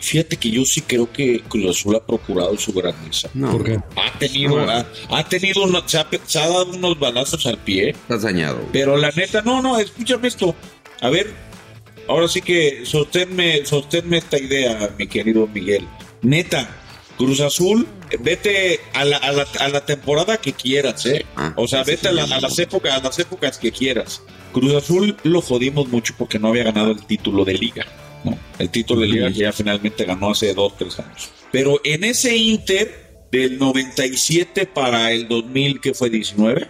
fíjate 0.00 0.36
que 0.36 0.50
yo 0.50 0.64
sí 0.64 0.82
creo 0.82 1.10
que 1.12 1.40
Cruz 1.48 1.70
Azul 1.70 1.96
ha 1.96 2.04
procurado 2.04 2.56
su 2.58 2.72
grandeza. 2.72 3.28
No, 3.34 3.50
¿Por 3.52 3.64
qué? 3.64 3.78
Ha 3.96 4.18
tenido, 4.18 4.58
ha, 4.60 4.86
ha 5.10 5.24
tenido, 5.28 5.64
uno- 5.64 5.82
se 5.86 5.98
ha, 5.98 6.08
pe- 6.08 6.20
se 6.26 6.38
ha 6.38 6.48
dado 6.48 6.66
unos 6.66 6.98
balazos 6.98 7.46
al 7.46 7.58
pie, 7.58 7.90
estás 7.90 8.22
dañado. 8.22 8.56
güey. 8.58 8.68
pero 8.72 8.96
la 8.96 9.10
neta, 9.10 9.42
no, 9.42 9.62
no, 9.62 9.78
escúchame 9.78 10.28
esto. 10.28 10.54
A 11.00 11.08
ver, 11.10 11.32
ahora 12.08 12.28
sí 12.28 12.42
que 12.42 12.82
sosténme, 12.84 13.64
sosténme 13.64 14.18
esta 14.18 14.38
idea, 14.38 14.90
mi 14.98 15.06
querido 15.06 15.46
Miguel. 15.46 15.86
Neta, 16.22 16.68
Cruz 17.18 17.40
Azul, 17.40 17.86
vete 18.20 18.80
a 18.94 19.04
la, 19.04 19.16
a 19.18 19.32
la, 19.32 19.46
a 19.60 19.68
la 19.68 19.84
temporada 19.84 20.38
que 20.38 20.52
quieras, 20.54 21.04
¿eh? 21.04 21.26
Ah, 21.36 21.52
o 21.56 21.66
sea, 21.68 21.84
sí, 21.84 21.90
vete 21.90 22.08
a, 22.08 22.12
la- 22.12 22.22
a 22.24 22.40
las 22.40 22.58
épocas, 22.58 22.94
a 22.94 23.02
las 23.02 23.18
épocas 23.18 23.58
que 23.58 23.70
quieras. 23.72 24.22
Cruz 24.52 24.72
Azul 24.74 25.16
lo 25.24 25.42
jodimos 25.42 25.88
mucho 25.88 26.14
porque 26.16 26.38
no 26.38 26.48
había 26.48 26.62
ganado 26.64 26.92
el 26.92 27.04
título 27.04 27.44
de 27.44 27.54
liga. 27.54 27.84
¿no? 28.24 28.38
El 28.58 28.70
título 28.70 29.02
de 29.02 29.08
liga 29.08 29.28
que 29.28 29.34
ya 29.40 29.52
finalmente 29.52 30.04
ganó 30.04 30.30
hace 30.30 30.54
dos, 30.54 30.76
tres 30.78 30.98
años. 31.00 31.28
Pero 31.52 31.80
en 31.84 32.04
ese 32.04 32.36
Inter 32.36 33.26
del 33.30 33.58
97 33.58 34.66
para 34.66 35.12
el 35.12 35.28
2000, 35.28 35.80
que 35.80 35.94
fue 35.94 36.08
19, 36.10 36.68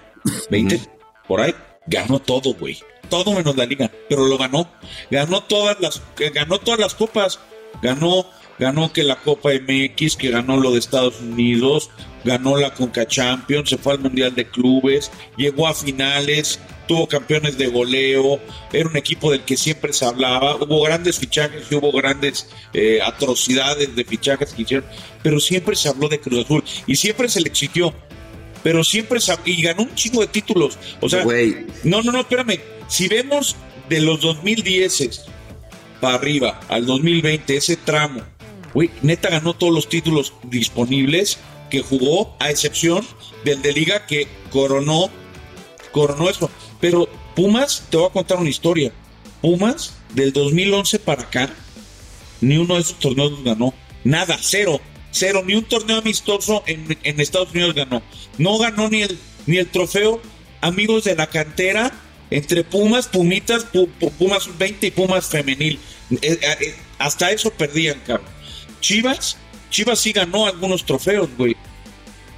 20, 0.50 0.80
por 1.26 1.40
ahí, 1.40 1.54
ganó 1.86 2.18
todo, 2.20 2.54
güey. 2.54 2.78
Todo 3.08 3.32
menos 3.32 3.56
la 3.56 3.64
liga, 3.64 3.90
pero 4.08 4.26
lo 4.26 4.36
ganó. 4.36 4.70
Ganó 5.10 5.42
todas 5.44 5.78
las, 5.80 6.02
ganó 6.34 6.58
todas 6.58 6.80
las 6.80 6.94
copas. 6.94 7.38
Ganó, 7.82 8.26
ganó 8.58 8.92
que 8.92 9.02
la 9.02 9.16
Copa 9.16 9.50
MX, 9.50 10.16
que 10.16 10.30
ganó 10.30 10.56
lo 10.56 10.72
de 10.72 10.78
Estados 10.78 11.20
Unidos, 11.20 11.90
ganó 12.24 12.56
la 12.56 12.74
Conca 12.74 13.06
Champions, 13.06 13.70
se 13.70 13.78
fue 13.78 13.94
al 13.94 14.00
Mundial 14.00 14.34
de 14.34 14.46
Clubes, 14.46 15.10
llegó 15.36 15.66
a 15.68 15.74
finales, 15.74 16.58
tuvo 16.86 17.06
campeones 17.06 17.56
de 17.58 17.68
goleo, 17.68 18.40
era 18.72 18.88
un 18.88 18.96
equipo 18.96 19.30
del 19.30 19.42
que 19.42 19.56
siempre 19.56 19.92
se 19.92 20.04
hablaba, 20.04 20.56
hubo 20.56 20.82
grandes 20.82 21.18
fichajes 21.18 21.66
y 21.70 21.74
hubo 21.74 21.92
grandes 21.92 22.48
eh, 22.72 23.00
atrocidades 23.04 23.94
de 23.94 24.04
fichajes 24.04 24.52
que 24.52 24.62
hicieron, 24.62 24.88
pero 25.22 25.38
siempre 25.38 25.76
se 25.76 25.88
habló 25.88 26.08
de 26.08 26.20
Cruz 26.20 26.44
Azul 26.44 26.64
y 26.86 26.96
siempre 26.96 27.28
se 27.28 27.40
le 27.40 27.48
exigió, 27.48 27.94
pero 28.62 28.82
siempre 28.82 29.20
se, 29.20 29.34
y 29.44 29.62
ganó 29.62 29.82
un 29.82 29.94
chingo 29.94 30.20
de 30.20 30.26
títulos, 30.26 30.78
o 31.00 31.08
sea, 31.08 31.22
Güey, 31.22 31.66
no, 31.84 32.02
no, 32.02 32.10
no, 32.10 32.20
espérame. 32.20 32.58
Si 32.88 33.06
vemos 33.06 33.54
de 33.88 34.00
los 34.00 34.20
2010 34.20 35.26
para 36.00 36.14
arriba 36.14 36.60
al 36.68 36.86
2020, 36.86 37.56
ese 37.56 37.76
tramo, 37.76 38.22
güey, 38.74 38.90
neta 39.02 39.30
ganó 39.30 39.54
todos 39.54 39.72
los 39.72 39.88
títulos 39.88 40.32
disponibles 40.44 41.38
que 41.70 41.82
jugó, 41.82 42.34
a 42.38 42.50
excepción 42.50 43.06
del 43.44 43.62
de 43.62 43.72
Liga 43.72 44.06
que 44.06 44.26
coronó, 44.50 45.10
coronó 45.92 46.28
eso. 46.28 46.50
Pero 46.80 47.08
Pumas, 47.34 47.84
te 47.90 47.96
voy 47.96 48.06
a 48.06 48.12
contar 48.12 48.38
una 48.38 48.48
historia. 48.48 48.92
Pumas, 49.40 49.94
del 50.14 50.32
2011 50.32 50.98
para 50.98 51.22
acá, 51.22 51.50
ni 52.40 52.56
uno 52.56 52.74
de 52.74 52.80
esos 52.80 52.98
torneos 52.98 53.42
ganó. 53.44 53.74
Nada, 54.04 54.38
cero. 54.40 54.80
Cero, 55.10 55.42
ni 55.44 55.54
un 55.54 55.64
torneo 55.64 55.98
amistoso 55.98 56.62
en, 56.66 57.20
Estados 57.20 57.50
Unidos 57.50 57.74
ganó. 57.74 58.02
No 58.36 58.58
ganó 58.58 58.88
ni 58.88 59.02
el, 59.02 59.18
ni 59.46 59.56
el 59.56 59.66
trofeo 59.66 60.20
Amigos 60.60 61.04
de 61.04 61.14
la 61.14 61.28
Cantera 61.28 61.92
entre 62.30 62.64
Pumas, 62.64 63.06
Pumitas, 63.06 63.66
Pumas 64.18 64.58
20 64.58 64.86
y 64.86 64.90
Pumas 64.90 65.26
Femenil. 65.26 65.78
Eh, 66.10 66.18
eh, 66.22 66.38
eh, 66.42 66.74
hasta 66.98 67.30
eso 67.30 67.50
perdían, 67.50 68.00
cabrón. 68.06 68.26
Chivas, 68.80 69.36
Chivas 69.70 69.98
sí 69.98 70.12
ganó 70.12 70.46
algunos 70.46 70.84
trofeos, 70.84 71.28
güey. 71.36 71.56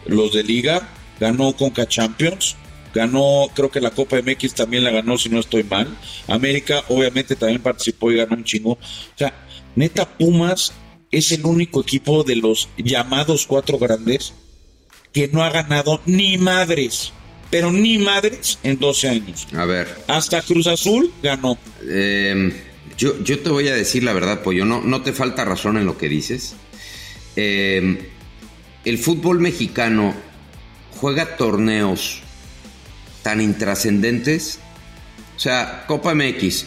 Los 0.06 0.32
de 0.32 0.42
Liga, 0.42 0.88
ganó 1.18 1.54
Conca 1.54 1.86
Champions, 1.86 2.56
ganó, 2.94 3.48
creo 3.54 3.70
que 3.70 3.80
la 3.80 3.90
Copa 3.90 4.16
MX 4.20 4.54
también 4.54 4.84
la 4.84 4.90
ganó, 4.90 5.18
si 5.18 5.28
no 5.28 5.40
estoy 5.40 5.64
mal. 5.64 5.96
América, 6.26 6.82
obviamente, 6.88 7.36
también 7.36 7.62
participó 7.62 8.10
y 8.10 8.16
ganó 8.16 8.36
un 8.36 8.44
chingo. 8.44 8.72
O 8.72 8.78
sea, 9.16 9.32
neta, 9.76 10.08
Pumas 10.08 10.72
es 11.10 11.32
el 11.32 11.44
único 11.44 11.80
equipo 11.80 12.24
de 12.24 12.36
los 12.36 12.68
llamados 12.76 13.46
cuatro 13.46 13.78
grandes 13.78 14.32
que 15.12 15.28
no 15.28 15.42
ha 15.42 15.50
ganado 15.50 16.00
ni 16.06 16.38
madres, 16.38 17.12
pero 17.50 17.72
ni 17.72 17.98
madres 17.98 18.58
en 18.62 18.78
12 18.78 19.08
años. 19.08 19.46
A 19.56 19.64
ver. 19.64 19.88
Hasta 20.06 20.40
Cruz 20.42 20.66
Azul 20.66 21.12
ganó. 21.22 21.58
Eh, 21.82 22.52
yo, 23.00 23.18
yo 23.24 23.38
te 23.38 23.48
voy 23.48 23.66
a 23.68 23.74
decir 23.74 24.04
la 24.04 24.12
verdad, 24.12 24.42
Pollo, 24.42 24.66
no, 24.66 24.82
no 24.82 25.00
te 25.00 25.14
falta 25.14 25.46
razón 25.46 25.78
en 25.78 25.86
lo 25.86 25.96
que 25.96 26.10
dices. 26.10 26.54
Eh, 27.34 28.10
el 28.84 28.98
fútbol 28.98 29.40
mexicano 29.40 30.14
juega 31.00 31.38
torneos 31.38 32.20
tan 33.22 33.40
intrascendentes. 33.40 34.58
O 35.34 35.40
sea, 35.40 35.86
Copa 35.86 36.14
MX. 36.14 36.66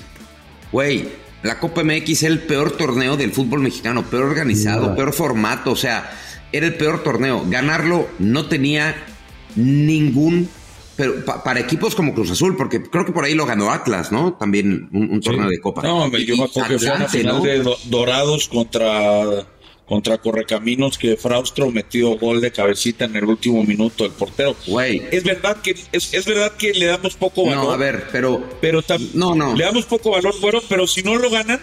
Güey, 0.71 1.07
la 1.43 1.59
Copa 1.59 1.83
MX 1.83 2.09
es 2.09 2.23
el 2.23 2.39
peor 2.39 2.71
torneo 2.71 3.15
del 3.15 3.31
fútbol 3.31 3.59
mexicano, 3.59 4.03
peor 4.09 4.23
organizado, 4.23 4.95
peor 4.95 5.13
formato. 5.13 5.71
O 5.71 5.75
sea, 5.75 6.19
era 6.51 6.65
el 6.65 6.73
peor 6.73 7.03
torneo. 7.03 7.45
Ganarlo 7.47 8.09
no 8.17 8.47
tenía 8.47 8.95
ningún 9.55 10.49
pero 10.95 11.25
para 11.25 11.59
equipos 11.59 11.95
como 11.95 12.13
Cruz 12.13 12.29
Azul, 12.31 12.55
porque 12.55 12.83
creo 12.83 13.05
que 13.05 13.11
por 13.11 13.25
ahí 13.25 13.33
lo 13.33 13.45
ganó 13.45 13.71
Atlas, 13.71 14.11
¿no? 14.11 14.33
También 14.33 14.89
un, 14.91 15.19
torneo 15.21 15.49
de 15.49 15.59
Copa. 15.59 15.81
No, 15.81 16.15
yo 16.17 16.37
me 16.37 16.43
acuerdo 16.43 16.69
que 16.69 16.79
fue 16.79 16.95
una 16.95 17.07
final 17.07 17.41
de 17.41 17.75
Dorados 17.85 18.47
contra, 18.47 19.47
contra 19.87 20.19
Correcaminos, 20.19 20.99
que 20.99 21.17
Fraustro 21.17 21.71
metió 21.71 22.17
gol 22.17 22.41
de 22.41 22.51
cabecita 22.51 23.05
en 23.05 23.15
el 23.15 23.25
último 23.25 23.63
minuto, 23.63 24.05
el 24.05 24.11
portero. 24.11 24.55
Güey. 24.67 25.01
Es 25.11 25.23
verdad 25.23 25.57
que, 25.63 25.75
es, 25.91 26.13
es, 26.13 26.25
verdad 26.25 26.51
que 26.51 26.73
le 26.73 26.85
damos 26.85 27.15
poco 27.15 27.45
valor. 27.45 27.63
No, 27.63 27.71
a 27.71 27.77
ver, 27.77 28.07
pero. 28.11 28.43
Pero 28.61 28.83
no, 29.15 29.33
no. 29.33 29.55
Le 29.55 29.63
damos 29.63 29.85
poco 29.85 30.11
valor, 30.11 30.35
bueno, 30.41 30.61
pero 30.69 30.85
si 30.85 31.01
no 31.01 31.15
lo 31.15 31.31
ganan, 31.31 31.59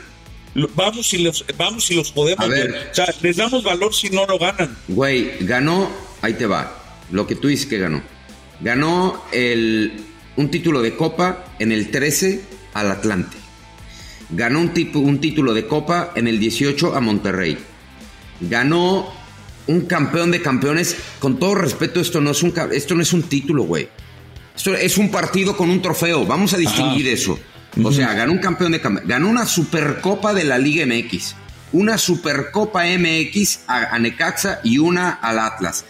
vamos 0.75 1.15
y 1.15 1.19
los, 1.19 1.45
vamos 1.57 1.89
y 1.93 1.95
los 1.95 2.11
podemos. 2.11 2.49
ver. 2.49 2.89
O 2.91 2.95
sea, 2.95 3.07
les 3.23 3.37
damos 3.37 3.63
valor 3.63 3.95
si 3.95 4.11
no 4.11 4.27
lo 4.27 4.39
ganan. 4.39 4.77
Güey, 4.89 5.39
ganó, 5.41 5.89
ahí 6.21 6.35
te 6.35 6.47
va. 6.47 6.77
Lo 7.13 7.29
que 7.29 7.37
tú 7.37 7.47
dices 7.47 7.67
que 7.67 7.79
ganó. 7.79 8.03
Ganó 8.61 9.23
el, 9.33 10.05
un 10.37 10.51
título 10.51 10.83
de 10.83 10.97
Copa 10.97 11.45
en 11.59 11.73
el 11.73 11.91
13 11.91 12.43
al 12.75 12.91
Atlante. 12.91 13.37
Ganó 14.31 14.61
un, 14.61 14.75
tipo, 14.75 14.99
un 14.99 15.21
título 15.21 15.55
de 15.55 15.67
Copa 15.67 16.13
en 16.15 16.29
el 16.29 16.39
18 16.39 16.95
a 16.95 17.01
Monterrey. 17.01 17.59
Ganó 18.41 19.13
un 19.67 19.83
campeón 19.83 20.31
de 20.31 20.43
campeones. 20.43 20.97
Con 21.19 21.39
todo 21.39 21.55
respeto, 21.55 22.01
esto 22.01 22.21
no 22.21 22.31
es 22.31 22.43
un, 22.43 22.55
esto 22.73 22.95
no 22.95 23.03
es 23.03 23.13
un 23.13 23.23
título, 23.25 23.65
güey. 23.65 23.89
Esto 24.55 24.75
es 24.75 24.99
un 24.99 25.11
partido 25.11 25.57
con 25.57 25.71
un 25.71 25.81
trofeo. 25.81 26.27
Vamos 26.27 26.53
a 26.53 26.59
distinguir 26.59 27.09
eso. 27.09 27.39
O 27.83 27.93
sea, 27.93 28.13
ganó 28.15 28.33
un 28.33 28.39
campeón 28.39 28.73
de 28.73 28.81
campeones. 28.81 29.09
Ganó 29.09 29.29
una 29.29 29.47
supercopa 29.47 30.35
de 30.35 30.45
la 30.45 30.59
Liga 30.59 30.85
MX. 30.87 31.35
Una 31.73 31.99
supercopa 31.99 32.85
MX 32.85 33.61
a, 33.67 33.95
a 33.95 33.99
Necaxa 33.99 34.61
y 34.65 34.79
una 34.79 35.11
al 35.11 35.39
Atlas. 35.39 35.85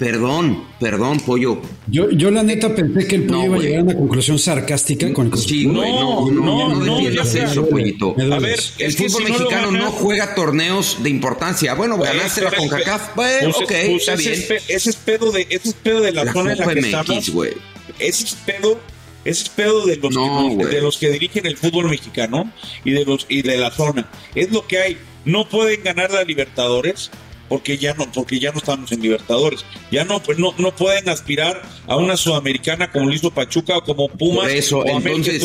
Perdón, 0.00 0.64
perdón, 0.80 1.20
pollo. 1.20 1.60
Yo, 1.86 2.08
yo 2.10 2.30
la 2.30 2.42
neta 2.42 2.74
pensé 2.74 3.06
que 3.06 3.16
el 3.16 3.26
pollo 3.26 3.44
iba 3.44 3.56
a 3.56 3.58
llegar 3.58 3.80
a 3.80 3.82
una 3.82 3.94
conclusión 3.94 4.38
sarcástica 4.38 5.12
con 5.12 5.26
el 5.26 5.38
Sí, 5.38 5.66
güey, 5.66 5.92
no, 5.92 6.30
no, 6.30 6.74
no, 6.74 7.00
no, 7.00 7.00
eso, 7.00 7.68
pollito. 7.68 8.16
A 8.18 8.38
ver, 8.38 8.58
el 8.78 8.92
fútbol 8.94 9.24
mexicano 9.24 9.70
no, 9.70 9.90
juega 9.90 10.34
torneos 10.34 11.02
de 11.02 11.10
importancia. 11.10 11.74
Bueno, 11.74 11.98
ganaste 11.98 12.40
la 12.40 12.50
CONCACAF, 12.50 13.14
bueno, 13.14 13.50
ok, 13.50 13.70
está 13.70 14.16
bien. 14.16 14.42
Ese 14.68 14.88
es 14.88 14.96
pedo 14.96 15.32
de, 15.32 15.46
ese 15.50 15.68
es 15.68 15.74
pedo 15.74 16.00
de 16.00 16.12
la, 16.12 16.32
zona 16.32 16.54
en 16.54 16.58
la 16.60 16.72
que 16.72 16.80
estamos. 16.80 17.28
Güey. 17.28 17.52
Ese 17.98 18.24
es 18.24 18.34
pedo 18.46 18.80
ese 19.26 19.42
es 19.42 19.48
pedo 19.50 19.84
de 19.84 19.96
los, 19.96 20.16
que, 20.16 20.66
de 20.66 20.80
los 20.80 20.96
que 20.96 21.10
dirigen 21.10 21.44
el 21.44 21.58
fútbol 21.58 21.90
mexicano 21.90 22.50
y 22.86 22.92
de 22.92 23.04
los 23.04 23.26
y 23.28 23.42
de 23.42 23.58
la 23.58 23.70
zona. 23.70 24.08
Es 24.34 24.50
lo 24.50 24.66
que 24.66 24.78
hay. 24.78 24.98
No 25.26 25.46
pueden 25.46 25.82
ganar 25.82 26.10
la 26.10 26.24
Libertadores 26.24 27.10
porque 27.50 27.76
ya 27.78 27.94
no, 27.94 28.10
porque 28.12 28.38
ya 28.38 28.52
no 28.52 28.58
estamos 28.58 28.92
en 28.92 29.02
Libertadores. 29.02 29.64
Ya 29.90 30.04
no, 30.04 30.22
pues 30.22 30.38
no, 30.38 30.54
no 30.58 30.72
pueden 30.74 31.08
aspirar 31.08 31.60
a 31.88 31.96
una 31.96 32.16
sudamericana 32.16 32.92
como 32.92 33.06
lo 33.06 33.12
hizo 33.12 33.32
Pachuca 33.32 33.76
o 33.76 33.82
como 33.82 34.08
Pumas. 34.08 34.44
Por 34.44 34.50
eso, 34.52 34.86
entonces, 34.86 35.42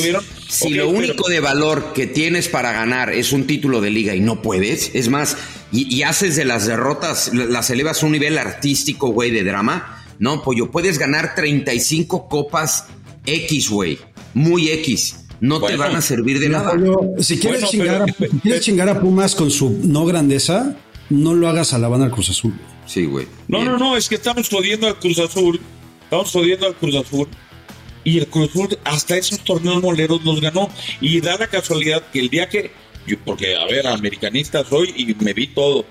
si 0.47 0.75
lo 0.75 0.87
único 0.87 1.27
de 1.27 1.39
valor 1.39 1.93
que 1.93 2.05
tienes 2.05 2.47
para 2.47 2.71
ganar 2.73 3.11
es 3.11 3.33
un 3.33 3.47
título 3.47 3.81
de 3.81 3.89
liga 3.89 4.13
y 4.15 4.19
no 4.19 4.43
puedes, 4.43 4.93
es 4.93 5.09
más, 5.09 5.35
y, 5.71 6.03
haces 6.03 6.35
de 6.35 6.45
las 6.45 6.67
derrotas, 6.67 7.33
las 7.33 7.71
elevas 7.71 8.03
a 8.03 8.05
un 8.05 8.11
nivel 8.11 8.37
artístico, 8.37 9.07
güey, 9.07 9.31
de 9.31 9.43
drama, 9.43 10.05
no, 10.19 10.43
pollo, 10.43 10.69
puedes 10.69 10.99
ganar 10.99 11.33
35 11.33 12.29
copas 12.29 12.85
X, 13.25 13.67
güey, 13.71 13.97
muy 14.35 14.69
X 14.69 15.25
no 15.41 15.59
te 15.59 15.75
van 15.75 15.95
a 15.95 16.01
servir 16.01 16.39
de 16.39 16.49
nada. 16.49 16.73
si 17.19 17.37
quieres, 17.37 17.69
chingar, 17.69 18.05
si 18.17 18.39
quieres 18.39 18.61
chingar 18.61 18.89
a 18.89 19.01
Pumas 19.01 19.35
con 19.35 19.51
su 19.51 19.81
no 19.83 20.05
grandeza, 20.05 20.77
no 21.09 21.33
lo 21.33 21.47
hagas 21.47 21.73
a 21.73 21.79
la 21.79 21.87
banda 21.87 22.05
al 22.05 22.11
Cruz 22.11 22.29
Azul. 22.29 22.53
Sí, 22.85 23.05
güey. 23.05 23.27
No, 23.47 23.63
no, 23.63 23.77
no, 23.77 23.97
es 23.97 24.09
que 24.09 24.15
estamos 24.15 24.49
jodiendo 24.49 24.87
al 24.87 24.99
Cruz 24.99 25.19
Azul. 25.19 25.59
Estamos 26.03 26.31
jodiendo 26.31 26.67
al 26.67 26.75
Cruz 26.75 26.95
Azul. 26.95 27.27
Y 28.03 28.19
el 28.19 28.27
Cruz 28.27 28.49
Azul 28.49 28.77
hasta 28.83 29.17
esos 29.17 29.39
torneos 29.39 29.81
moleros 29.81 30.23
los 30.23 30.41
ganó. 30.41 30.69
Y 31.01 31.21
da 31.21 31.37
la 31.37 31.47
casualidad 31.47 32.03
que 32.11 32.19
el 32.19 32.29
día 32.29 32.49
que. 32.49 32.71
Yo, 33.07 33.17
porque, 33.23 33.55
a 33.55 33.65
ver, 33.65 33.87
americanista 33.87 34.63
soy 34.63 34.93
y 34.95 35.13
me 35.23 35.33
vi 35.33 35.47
todo. 35.47 35.85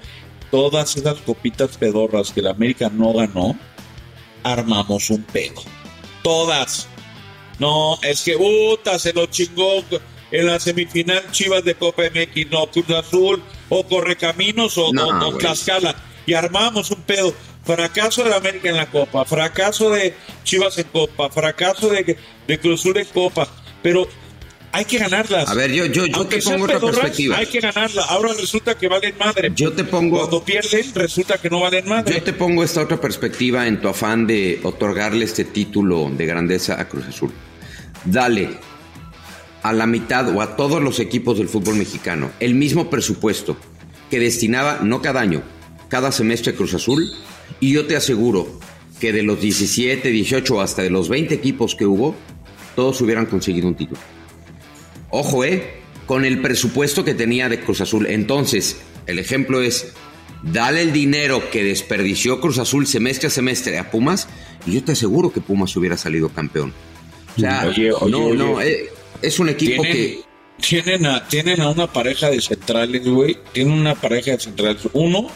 Todas 0.50 0.96
esas 0.96 1.18
copitas 1.18 1.76
pedorras 1.76 2.30
que 2.30 2.42
la 2.42 2.50
América 2.50 2.90
no 2.92 3.12
ganó, 3.12 3.56
armamos 4.42 5.10
un 5.10 5.22
pedo. 5.22 5.62
Todas. 6.22 6.88
No, 7.58 7.98
es 8.02 8.22
que 8.22 8.36
puta, 8.36 8.98
se 8.98 9.12
lo 9.12 9.26
chingó 9.26 9.82
en 10.34 10.46
la 10.46 10.58
semifinal 10.58 11.22
Chivas 11.30 11.64
de 11.64 11.76
Copa 11.76 12.02
MX, 12.02 12.50
no, 12.50 12.66
Cruz 12.66 12.90
Azul, 12.90 13.40
o 13.68 13.86
Correcaminos 13.86 14.76
o, 14.78 14.88
o, 14.88 15.38
Tlaxcala. 15.38 15.94
Y 16.26 16.34
armamos 16.34 16.90
un 16.90 17.02
pedo. 17.02 17.32
Fracaso 17.64 18.24
de 18.24 18.34
América 18.34 18.68
en 18.68 18.76
la 18.76 18.90
Copa, 18.90 19.24
fracaso 19.24 19.90
de 19.90 20.12
Chivas 20.42 20.76
en 20.76 20.84
Copa, 20.84 21.30
fracaso 21.30 21.88
de, 21.88 22.16
de 22.46 22.58
Cruz 22.58 22.80
Azul 22.80 22.98
en 22.98 23.06
Copa. 23.06 23.48
Pero 23.82 24.06
hay 24.72 24.84
que 24.84 24.98
ganarlas. 24.98 25.48
A 25.48 25.54
ver, 25.54 25.70
yo, 25.70 25.86
yo, 25.86 26.04
yo 26.04 26.26
te 26.26 26.42
pongo 26.42 26.64
otra 26.64 26.80
perspectiva. 26.80 27.38
Hay 27.38 27.46
que 27.46 27.60
ganarlas. 27.60 28.04
Ahora 28.10 28.32
resulta 28.38 28.76
que 28.76 28.88
valen 28.88 29.16
madre. 29.16 29.52
Yo 29.54 29.72
te 29.72 29.84
pongo. 29.84 30.18
Cuando 30.18 30.44
pierden, 30.44 30.94
resulta 30.94 31.38
que 31.38 31.48
no 31.48 31.60
valen 31.60 31.88
madre. 31.88 32.16
Yo 32.16 32.22
te 32.22 32.32
pongo 32.32 32.64
esta 32.64 32.82
otra 32.82 33.00
perspectiva 33.00 33.66
en 33.66 33.80
tu 33.80 33.88
afán 33.88 34.26
de 34.26 34.60
otorgarle 34.64 35.24
este 35.24 35.44
título 35.44 36.10
de 36.10 36.26
grandeza 36.26 36.78
a 36.78 36.88
Cruz 36.88 37.06
Azul. 37.06 37.32
Dale 38.04 38.73
a 39.64 39.72
la 39.72 39.86
mitad 39.86 40.28
o 40.28 40.42
a 40.42 40.56
todos 40.56 40.80
los 40.82 41.00
equipos 41.00 41.38
del 41.38 41.48
fútbol 41.48 41.76
mexicano 41.76 42.30
el 42.38 42.54
mismo 42.54 42.90
presupuesto 42.90 43.56
que 44.10 44.20
destinaba, 44.20 44.80
no 44.82 45.00
cada 45.00 45.22
año, 45.22 45.42
cada 45.88 46.12
semestre 46.12 46.54
Cruz 46.54 46.74
Azul, 46.74 47.02
y 47.60 47.72
yo 47.72 47.86
te 47.86 47.96
aseguro 47.96 48.60
que 49.00 49.12
de 49.12 49.22
los 49.22 49.40
17, 49.40 50.10
18 50.10 50.60
hasta 50.60 50.82
de 50.82 50.90
los 50.90 51.08
20 51.08 51.34
equipos 51.34 51.74
que 51.74 51.86
hubo, 51.86 52.14
todos 52.76 53.00
hubieran 53.00 53.24
conseguido 53.24 53.66
un 53.66 53.74
título. 53.74 54.00
Ojo, 55.08 55.44
¿eh? 55.44 55.80
Con 56.06 56.26
el 56.26 56.42
presupuesto 56.42 57.02
que 57.02 57.14
tenía 57.14 57.48
de 57.48 57.60
Cruz 57.60 57.80
Azul. 57.80 58.06
Entonces, 58.06 58.82
el 59.06 59.18
ejemplo 59.18 59.62
es, 59.62 59.94
dale 60.42 60.82
el 60.82 60.92
dinero 60.92 61.42
que 61.50 61.64
desperdició 61.64 62.40
Cruz 62.40 62.58
Azul 62.58 62.86
semestre 62.86 63.28
a 63.28 63.30
semestre 63.30 63.78
a 63.78 63.90
Pumas, 63.90 64.28
y 64.66 64.72
yo 64.72 64.84
te 64.84 64.92
aseguro 64.92 65.32
que 65.32 65.40
Pumas 65.40 65.74
hubiera 65.76 65.96
salido 65.96 66.28
campeón. 66.28 66.72
O 67.36 67.40
sea, 67.40 67.72
no, 68.08 68.34
no, 68.34 68.60
eh, 68.60 68.90
es 69.26 69.38
un 69.38 69.48
equipo 69.48 69.82
que. 69.82 70.22
Tienen 70.60 71.04
a, 71.04 71.26
tienen 71.26 71.60
a 71.60 71.70
una 71.70 71.92
pareja 71.92 72.30
de 72.30 72.40
centrales, 72.40 73.06
güey. 73.06 73.36
Tienen 73.52 73.74
una 73.74 73.96
pareja 73.96 74.30
de 74.32 74.38
centrales. 74.38 74.82
Uno, 74.92 75.28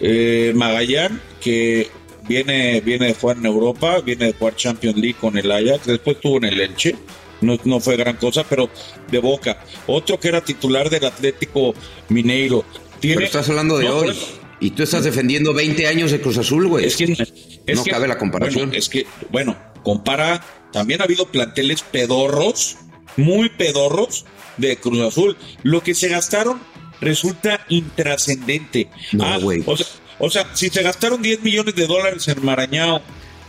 eh, 0.00 0.52
Magallán, 0.54 1.20
que 1.40 1.88
viene, 2.28 2.80
viene 2.80 3.06
de 3.06 3.14
jugar 3.14 3.36
en 3.36 3.46
Europa, 3.46 4.00
viene 4.00 4.26
de 4.26 4.32
jugar 4.32 4.56
Champions 4.56 4.96
League 4.96 5.16
con 5.20 5.38
el 5.38 5.50
Ajax, 5.50 5.86
después 5.86 6.16
estuvo 6.16 6.38
en 6.38 6.44
el 6.44 6.60
Elche. 6.60 6.96
No, 7.40 7.58
no, 7.64 7.78
fue 7.78 7.96
gran 7.96 8.16
cosa, 8.16 8.44
pero 8.48 8.70
de 9.10 9.18
boca. 9.18 9.62
Otro 9.86 10.18
que 10.18 10.28
era 10.28 10.40
titular 10.40 10.88
del 10.88 11.04
Atlético 11.04 11.74
Mineiro. 12.08 12.64
pero 13.00 13.20
estás 13.20 13.48
hablando 13.48 13.78
de 13.78 13.88
hoy. 13.88 14.16
Y 14.60 14.70
tú 14.70 14.82
estás 14.82 15.04
defendiendo 15.04 15.52
20 15.52 15.86
años 15.86 16.10
de 16.10 16.20
Cruz 16.20 16.38
Azul, 16.38 16.68
güey. 16.68 16.86
Es 16.86 16.96
que, 16.96 17.06
no 17.06 17.84
cabe 17.84 18.08
la 18.08 18.16
comparación. 18.16 18.74
es 18.74 18.88
que, 18.88 19.06
bueno, 19.30 19.56
compara, 19.82 20.42
también 20.72 21.02
ha 21.02 21.04
habido 21.04 21.26
planteles 21.26 21.82
pedorros, 21.82 22.78
muy 23.16 23.48
pedorros 23.48 24.24
de 24.56 24.76
Cruz 24.76 25.00
Azul. 25.00 25.36
Lo 25.62 25.82
que 25.82 25.94
se 25.94 26.08
gastaron 26.08 26.60
resulta 27.00 27.64
intrascendente. 27.68 28.88
No, 29.12 29.24
Ah, 29.24 29.38
o, 29.66 29.76
sea, 29.76 29.86
o 30.18 30.30
sea, 30.30 30.50
si 30.54 30.68
se 30.70 30.82
gastaron 30.82 31.22
10 31.22 31.42
millones 31.42 31.74
de 31.74 31.86
dólares 31.86 32.26
en 32.28 32.44
Marañao, 32.44 33.02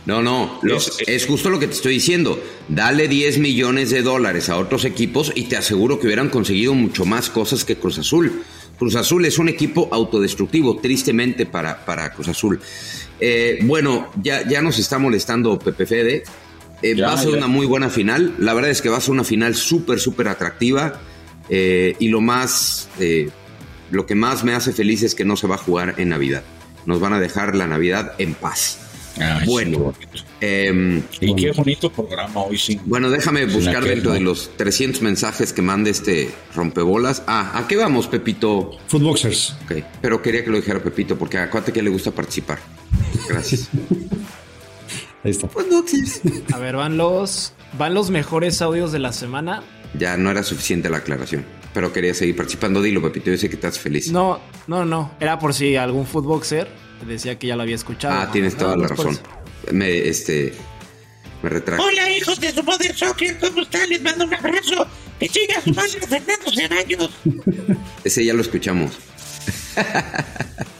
No, 0.04 0.22
no, 0.22 0.60
Es- 0.76 0.98
es, 1.04 1.26
justo 1.26 1.50
lo 1.50 1.58
que 1.58 1.66
te 1.66 1.74
estoy 1.74 1.94
diciendo. 1.94 2.40
Dale 2.68 3.08
10 3.08 3.38
millones 3.38 3.90
de 3.90 4.02
dólares 4.02 4.48
a 4.48 4.56
otros 4.56 4.84
equipos 4.84 5.32
y 5.34 5.44
te 5.44 5.56
aseguro 5.56 5.98
que 5.98 6.06
hubieran 6.06 6.28
conseguido 6.28 6.74
mucho 6.74 7.04
más 7.04 7.28
cosas 7.28 7.64
que 7.64 7.74
Cruz 7.76 7.98
Azul. 7.98 8.44
Cruz 8.78 8.94
Azul 8.94 9.24
es 9.24 9.38
un 9.38 9.48
equipo 9.48 9.88
autodestructivo, 9.90 10.76
tristemente 10.76 11.44
para, 11.44 11.84
para 11.84 12.12
Cruz 12.12 12.28
Azul. 12.28 12.60
Eh, 13.18 13.58
bueno, 13.62 14.12
ya, 14.22 14.46
ya 14.48 14.62
nos 14.62 14.78
está 14.78 14.98
molestando 15.00 15.58
Pepe 15.58 15.86
Fede. 15.86 16.22
Eh, 16.82 16.94
Ya, 16.96 17.06
va 17.08 17.12
a 17.14 17.16
ser 17.18 17.30
ya. 17.32 17.36
una 17.38 17.46
muy 17.46 17.66
buena 17.66 17.88
final. 17.90 18.34
La 18.38 18.54
verdad 18.54 18.70
es 18.70 18.82
que 18.82 18.88
va 18.88 18.98
a 18.98 19.00
ser 19.00 19.12
una 19.12 19.24
final 19.24 19.54
súper, 19.54 19.98
súper 19.98 20.28
atractiva. 20.28 21.00
Eh, 21.48 21.96
y 21.98 22.08
lo 22.08 22.20
más, 22.20 22.88
eh, 22.98 23.30
lo 23.90 24.04
que 24.06 24.14
más 24.14 24.44
me 24.44 24.52
hace 24.54 24.72
feliz 24.72 25.02
es 25.02 25.14
que 25.14 25.24
no 25.24 25.36
se 25.36 25.46
va 25.46 25.54
a 25.54 25.58
jugar 25.58 25.94
en 25.98 26.08
Navidad. 26.10 26.42
Nos 26.86 27.00
van 27.00 27.12
a 27.12 27.20
dejar 27.20 27.54
la 27.56 27.66
Navidad 27.66 28.12
en 28.18 28.34
paz. 28.34 28.78
Ay, 29.18 29.46
Bueno. 29.46 29.94
sí. 30.12 30.22
Em, 30.42 31.02
Y 31.20 31.34
qué 31.34 31.50
bonito 31.52 31.90
programa 31.90 32.42
hoy 32.42 32.58
sin. 32.58 32.80
bueno, 32.84 33.08
déjame 33.08 33.46
sin 33.46 33.54
buscar 33.54 33.82
dentro 33.82 34.12
de 34.12 34.20
los 34.20 34.50
300 34.58 35.00
mensajes 35.00 35.54
que 35.54 35.62
mande 35.62 35.90
este 35.90 36.30
rompebolas. 36.54 37.22
Ah, 37.26 37.52
¿a 37.54 37.66
qué 37.66 37.76
vamos, 37.76 38.08
Pepito? 38.08 38.72
Footboxers. 38.88 39.56
Ok, 39.64 39.82
pero 40.02 40.20
quería 40.20 40.44
que 40.44 40.50
lo 40.50 40.56
dijera 40.58 40.82
Pepito 40.82 41.16
porque 41.16 41.38
acuérdate 41.38 41.72
que 41.72 41.80
le 41.82 41.88
gusta 41.88 42.10
participar. 42.10 42.58
Gracias. 43.28 43.70
Ahí 45.26 45.32
está. 45.32 45.48
A 46.54 46.58
ver, 46.58 46.76
van 46.76 46.96
los, 46.96 47.52
van 47.76 47.94
los 47.94 48.10
mejores 48.10 48.62
audios 48.62 48.92
de 48.92 49.00
la 49.00 49.12
semana. 49.12 49.64
ya 49.98 50.16
no 50.16 50.30
era 50.30 50.44
suficiente 50.44 50.88
la 50.88 50.98
aclaración, 50.98 51.44
pero 51.74 51.92
quería 51.92 52.14
seguir 52.14 52.36
participando. 52.36 52.80
Dilo, 52.80 53.02
Pepito, 53.02 53.32
yo 53.32 53.36
sé 53.36 53.48
que 53.48 53.56
estás 53.56 53.76
feliz. 53.76 54.12
No, 54.12 54.38
no, 54.68 54.84
no. 54.84 55.10
Era 55.18 55.36
por 55.40 55.52
si 55.52 55.74
algún 55.74 56.06
footboxer 56.06 56.68
decía 57.08 57.36
que 57.40 57.48
ya 57.48 57.56
lo 57.56 57.62
había 57.62 57.74
escuchado. 57.74 58.14
ah, 58.14 58.30
tienes 58.30 58.54
Nada 58.54 58.74
toda 58.74 58.76
la 58.76 58.86
por 58.94 58.98
razón. 59.06 59.18
Me, 59.72 59.98
este, 60.08 60.54
me 61.42 61.50
retracto. 61.50 61.82
Hola 61.84 62.08
hijos 62.12 62.38
de 62.38 62.52
su 62.52 62.62
Mother 62.62 62.94
Soccer, 62.96 63.36
¿cómo 63.40 63.62
están? 63.62 63.88
Les 63.88 64.00
mando 64.00 64.26
un 64.26 64.32
abrazo. 64.34 64.86
Que 65.18 65.28
siga 65.28 65.60
su 65.60 65.70
madre 65.74 65.98
Fernando 66.06 66.52
Ceballos. 66.54 67.10
Ese 68.04 68.24
ya 68.24 68.32
lo 68.32 68.42
escuchamos. 68.42 68.92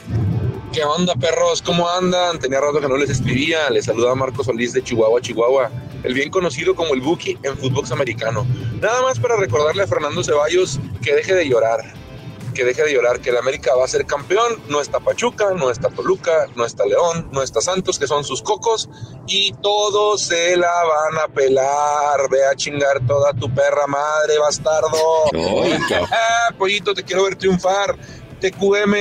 ¿Qué 0.77 0.83
onda, 0.83 1.15
perros? 1.15 1.63
¿Cómo 1.63 1.89
andan? 1.89 2.37
Tenía 2.37 2.61
rato 2.61 2.79
que 2.79 2.87
no 2.87 2.97
les 2.97 3.09
escribía. 3.09 3.67
Les 3.71 3.85
saluda 3.85 4.13
Marcos 4.13 4.45
Solís 4.45 4.73
de 4.73 4.83
Chihuahua, 4.83 5.19
Chihuahua. 5.19 5.71
El 6.03 6.13
bien 6.13 6.29
conocido 6.29 6.75
como 6.75 6.93
el 6.93 7.01
Buki 7.01 7.35
en 7.41 7.57
fútbol 7.57 7.83
americano. 7.91 8.45
Nada 8.79 9.01
más 9.01 9.19
para 9.19 9.37
recordarle 9.37 9.81
a 9.81 9.87
Fernando 9.87 10.23
Ceballos 10.23 10.79
que 11.01 11.15
deje 11.15 11.33
de 11.33 11.49
llorar. 11.49 11.79
Que 12.53 12.63
deje 12.63 12.83
de 12.83 12.93
llorar, 12.93 13.19
que 13.21 13.31
el 13.31 13.37
América 13.37 13.73
va 13.73 13.85
a 13.85 13.87
ser 13.87 14.05
campeón. 14.05 14.61
No 14.69 14.79
está 14.79 14.99
Pachuca, 14.99 15.49
no 15.55 15.71
está 15.71 15.89
Toluca, 15.89 16.45
no 16.55 16.63
está 16.63 16.85
León, 16.85 17.27
no 17.31 17.41
está 17.41 17.59
Santos, 17.59 17.97
que 17.97 18.05
son 18.05 18.23
sus 18.23 18.43
cocos. 18.43 18.87
Y 19.25 19.53
todos 19.63 20.21
se 20.21 20.57
la 20.57 20.67
van 20.67 21.23
a 21.23 21.27
pelar. 21.27 22.29
Ve 22.29 22.45
a 22.45 22.55
chingar 22.55 23.03
toda 23.07 23.33
tu 23.33 23.51
perra 23.51 23.87
madre, 23.87 24.37
bastardo. 24.37 24.91
Ah, 26.11 26.53
pollito, 26.55 26.93
te 26.93 27.01
quiero 27.01 27.23
ver 27.23 27.35
triunfar. 27.35 27.97
TQM, 28.39 28.93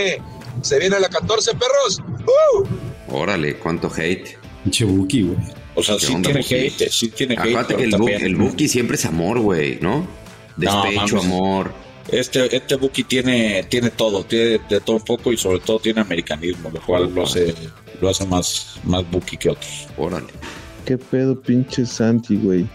se 0.63 0.79
viene 0.79 0.99
la 1.01 1.09
14, 1.09 1.53
perros. 1.53 2.01
¡Uh! 2.27 3.15
Órale, 3.17 3.57
cuánto 3.59 3.91
hate. 3.95 4.37
Pinche 4.65 4.85
Buki, 4.85 5.23
güey. 5.23 5.39
O 5.75 5.83
sea, 5.83 5.97
¿Qué 5.97 6.07
sí 6.07 6.15
onda, 6.15 6.31
tiene 6.31 6.41
Buki? 6.43 6.55
hate, 6.55 6.91
sí 6.91 7.09
tiene 7.09 7.35
hate. 7.35 7.41
Acuérdate 7.41 7.77
que 7.77 7.85
el, 7.85 8.23
el 8.25 8.37
Buki 8.37 8.69
siempre 8.69 8.97
es 8.97 9.05
amor, 9.05 9.39
güey, 9.41 9.79
¿no? 9.81 10.07
Despecho, 10.57 11.21
amor. 11.21 11.73
Este, 12.09 12.55
este 12.55 12.77
Buki 12.77 13.03
tiene, 13.05 13.65
tiene 13.65 13.91
todo, 13.91 14.25
tiene 14.25 14.61
de 14.69 14.81
todo 14.81 14.97
un 14.97 15.05
poco 15.05 15.33
y 15.33 15.37
sobre 15.37 15.59
todo 15.61 15.79
tiene 15.81 16.01
americanismo, 16.01 16.71
lo 16.71 16.81
cual 16.81 17.13
lo 17.13 17.25
hace, 17.25 17.53
lo 18.01 18.09
hace 18.09 18.25
más, 18.27 18.77
más 18.85 19.09
Buki 19.11 19.37
que 19.37 19.51
otros. 19.51 19.89
Órale. 19.97 20.29
¿Qué 20.85 20.97
pedo, 20.99 21.41
pinche 21.41 21.85
Santi, 21.85 22.37
güey? 22.37 22.67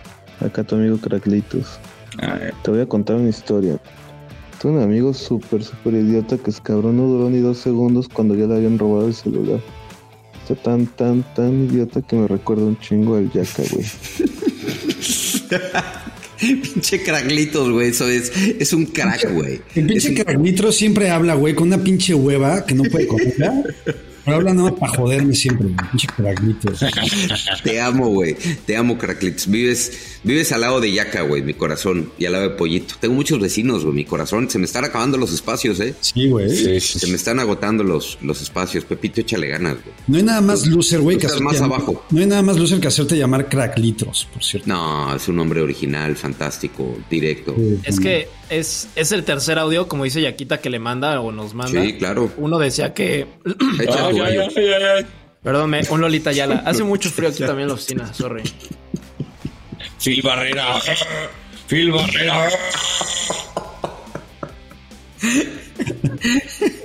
Acá 0.41 0.63
tu 0.63 0.75
amigo 0.75 0.97
Craclitos. 0.97 1.79
Ay, 2.19 2.49
Te 2.61 2.71
voy 2.71 2.81
a 2.81 2.85
contar 2.85 3.15
una 3.15 3.29
historia. 3.29 3.79
Tengo 4.61 4.77
un 4.77 4.83
amigo 4.83 5.13
súper, 5.13 5.63
súper 5.63 5.95
idiota 5.95 6.37
que 6.37 6.51
es 6.51 6.61
cabrón, 6.61 6.97
no 6.97 7.07
duró 7.07 7.29
ni 7.29 7.39
dos 7.39 7.57
segundos 7.57 8.07
cuando 8.07 8.35
ya 8.35 8.45
le 8.45 8.55
habían 8.55 8.77
robado 8.77 9.07
el 9.07 9.15
celular. 9.15 9.59
Está 10.47 10.55
tan, 10.61 10.85
tan, 10.85 11.23
tan 11.35 11.65
idiota 11.65 12.01
que 12.01 12.15
me 12.15 12.27
recuerda 12.27 12.63
un 12.65 12.77
chingo 12.79 13.15
al 13.15 13.31
Yaka, 13.31 13.63
güey. 13.71 13.85
Pinche 16.39 17.03
craglitos, 17.03 17.69
güey. 17.71 17.89
Eso 17.89 18.07
es, 18.07 18.31
es 18.35 18.73
un 18.73 18.85
crack, 18.85 19.31
güey. 19.33 19.61
El 19.75 19.91
Es 19.91 20.05
pinche 20.05 20.21
un- 20.21 20.25
Carnitro 20.25 20.71
siempre 20.71 21.09
habla, 21.11 21.35
güey, 21.35 21.53
con 21.53 21.67
una 21.67 21.83
pinche 21.83 22.13
hueva 22.15 22.65
que 22.65 22.73
no 22.75 22.83
puede 22.83 23.07
comerla. 23.07 23.63
Pero 24.31 24.49
habla 24.49 24.53
nada 24.53 24.71
más 24.71 24.79
para 24.79 24.93
joderme 24.97 25.35
siempre, 25.35 25.67
güey. 25.67 25.89
Pinche 25.91 26.07
Carnitro. 26.07 26.73
Te 27.63 27.81
amo, 27.81 28.07
güey. 28.09 28.35
Te 28.65 28.75
amo, 28.77 28.97
Cracklitos. 28.97 29.47
Vives, 29.47 30.19
vives 30.23 30.51
al 30.51 30.61
lado 30.61 30.79
de 30.81 30.91
Yaca, 30.91 31.21
güey, 31.21 31.41
mi 31.41 31.53
corazón. 31.53 32.11
Y 32.17 32.25
al 32.25 32.33
lado 32.33 32.49
de 32.49 32.55
Pollito. 32.55 32.95
Tengo 32.99 33.13
muchos 33.15 33.39
vecinos, 33.39 33.83
güey, 33.83 33.95
mi 33.95 34.05
corazón. 34.05 34.49
Se 34.49 34.57
me 34.59 34.65
están 34.65 34.85
acabando 34.85 35.17
los 35.17 35.33
espacios, 35.33 35.79
¿eh? 35.79 35.93
Sí, 36.01 36.29
güey. 36.29 36.49
sí, 36.49 36.79
sí, 36.79 36.99
Se 36.99 37.07
me 37.07 37.15
están 37.15 37.39
agotando 37.39 37.83
los, 37.83 38.17
los 38.21 38.41
espacios. 38.41 38.85
Pepito, 38.85 39.21
échale 39.21 39.47
ganas, 39.47 39.73
güey. 39.83 39.95
No 40.07 40.17
hay 40.17 40.23
nada 40.23 40.41
más 40.41 40.65
loser, 40.67 40.99
güey, 41.01 41.17
que 41.17 41.27
estás 41.27 41.41
hacerte 41.41 41.43
más 41.53 41.61
llamar- 41.61 41.77
abajo. 41.81 42.05
No 42.11 42.19
hay 42.21 42.27
nada 42.27 42.41
más 42.41 42.57
loser 42.57 42.79
que 42.79 42.87
hacerte 42.87 43.17
llamar 43.17 43.47
Cracklitros, 43.49 44.27
por 44.33 44.43
cierto. 44.43 44.67
No, 44.67 45.15
es 45.15 45.27
un 45.27 45.35
nombre 45.35 45.61
original, 45.61 46.15
fantástico, 46.15 46.97
directo. 47.09 47.55
Es 47.83 47.99
que 47.99 48.27
es, 48.51 48.87
es 48.95 49.11
el 49.11 49.23
tercer 49.23 49.57
audio, 49.57 49.87
como 49.87 50.03
dice 50.03 50.21
Yaquita, 50.21 50.59
que 50.59 50.69
le 50.69 50.77
manda 50.79 51.19
o 51.21 51.31
nos 51.31 51.53
manda. 51.55 51.81
Sí, 51.81 51.93
claro. 51.97 52.31
Uno 52.37 52.59
decía 52.59 52.93
que. 52.93 53.25
Ay, 53.79 53.87
ay, 53.87 53.87
gallo. 53.87 54.23
ay, 54.25 54.39
ay, 54.55 54.83
ay. 54.97 55.05
Perdón, 55.41 55.69
me- 55.71 55.81
un 55.89 56.01
Lolita 56.01 56.31
Yala. 56.31 56.57
Hace 56.65 56.83
mucho 56.83 57.09
frío 57.09 57.29
aquí 57.29 57.39
también 57.39 57.61
en 57.63 57.67
la 57.69 57.73
oficina, 57.73 58.13
sorry. 58.13 58.43
Phil 60.03 60.21
Barrera. 60.21 60.79
Phil 61.67 61.91
Barrera. 61.91 62.49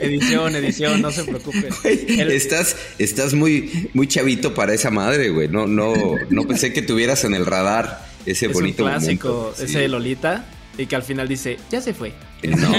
Edición, 0.01 0.57
edición, 0.57 1.03
no 1.03 1.11
se 1.11 1.25
preocupe. 1.25 1.69
El- 1.85 2.31
Estás, 2.31 2.77
estás 2.99 3.35
muy, 3.35 3.91
muy 3.95 4.07
chavito 4.07 4.55
para 4.55 4.73
esa 4.75 4.91
madre, 4.91 5.31
güey. 5.31 5.49
No, 5.49 5.67
no, 5.67 5.95
no 6.31 6.43
pensé 6.45 6.73
que 6.73 6.83
tuvieras 6.83 7.25
en 7.25 7.35
el 7.35 7.45
radar 7.47 8.07
ese 8.25 8.47
es 8.47 8.49
un 8.49 8.53
bonito 8.55 8.85
clásico, 8.85 9.29
momento. 9.29 9.55
Sí. 9.57 9.64
ese 9.64 9.79
de 9.81 9.89
Lolita. 9.89 10.45
Y 10.79 10.87
que 10.87 10.97
al 10.97 11.03
final 11.03 11.29
dice, 11.29 11.57
ya 11.70 11.81
se 11.81 11.95
fue. 11.95 12.12
No. 12.43 12.70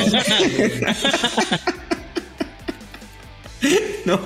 no, 4.05 4.19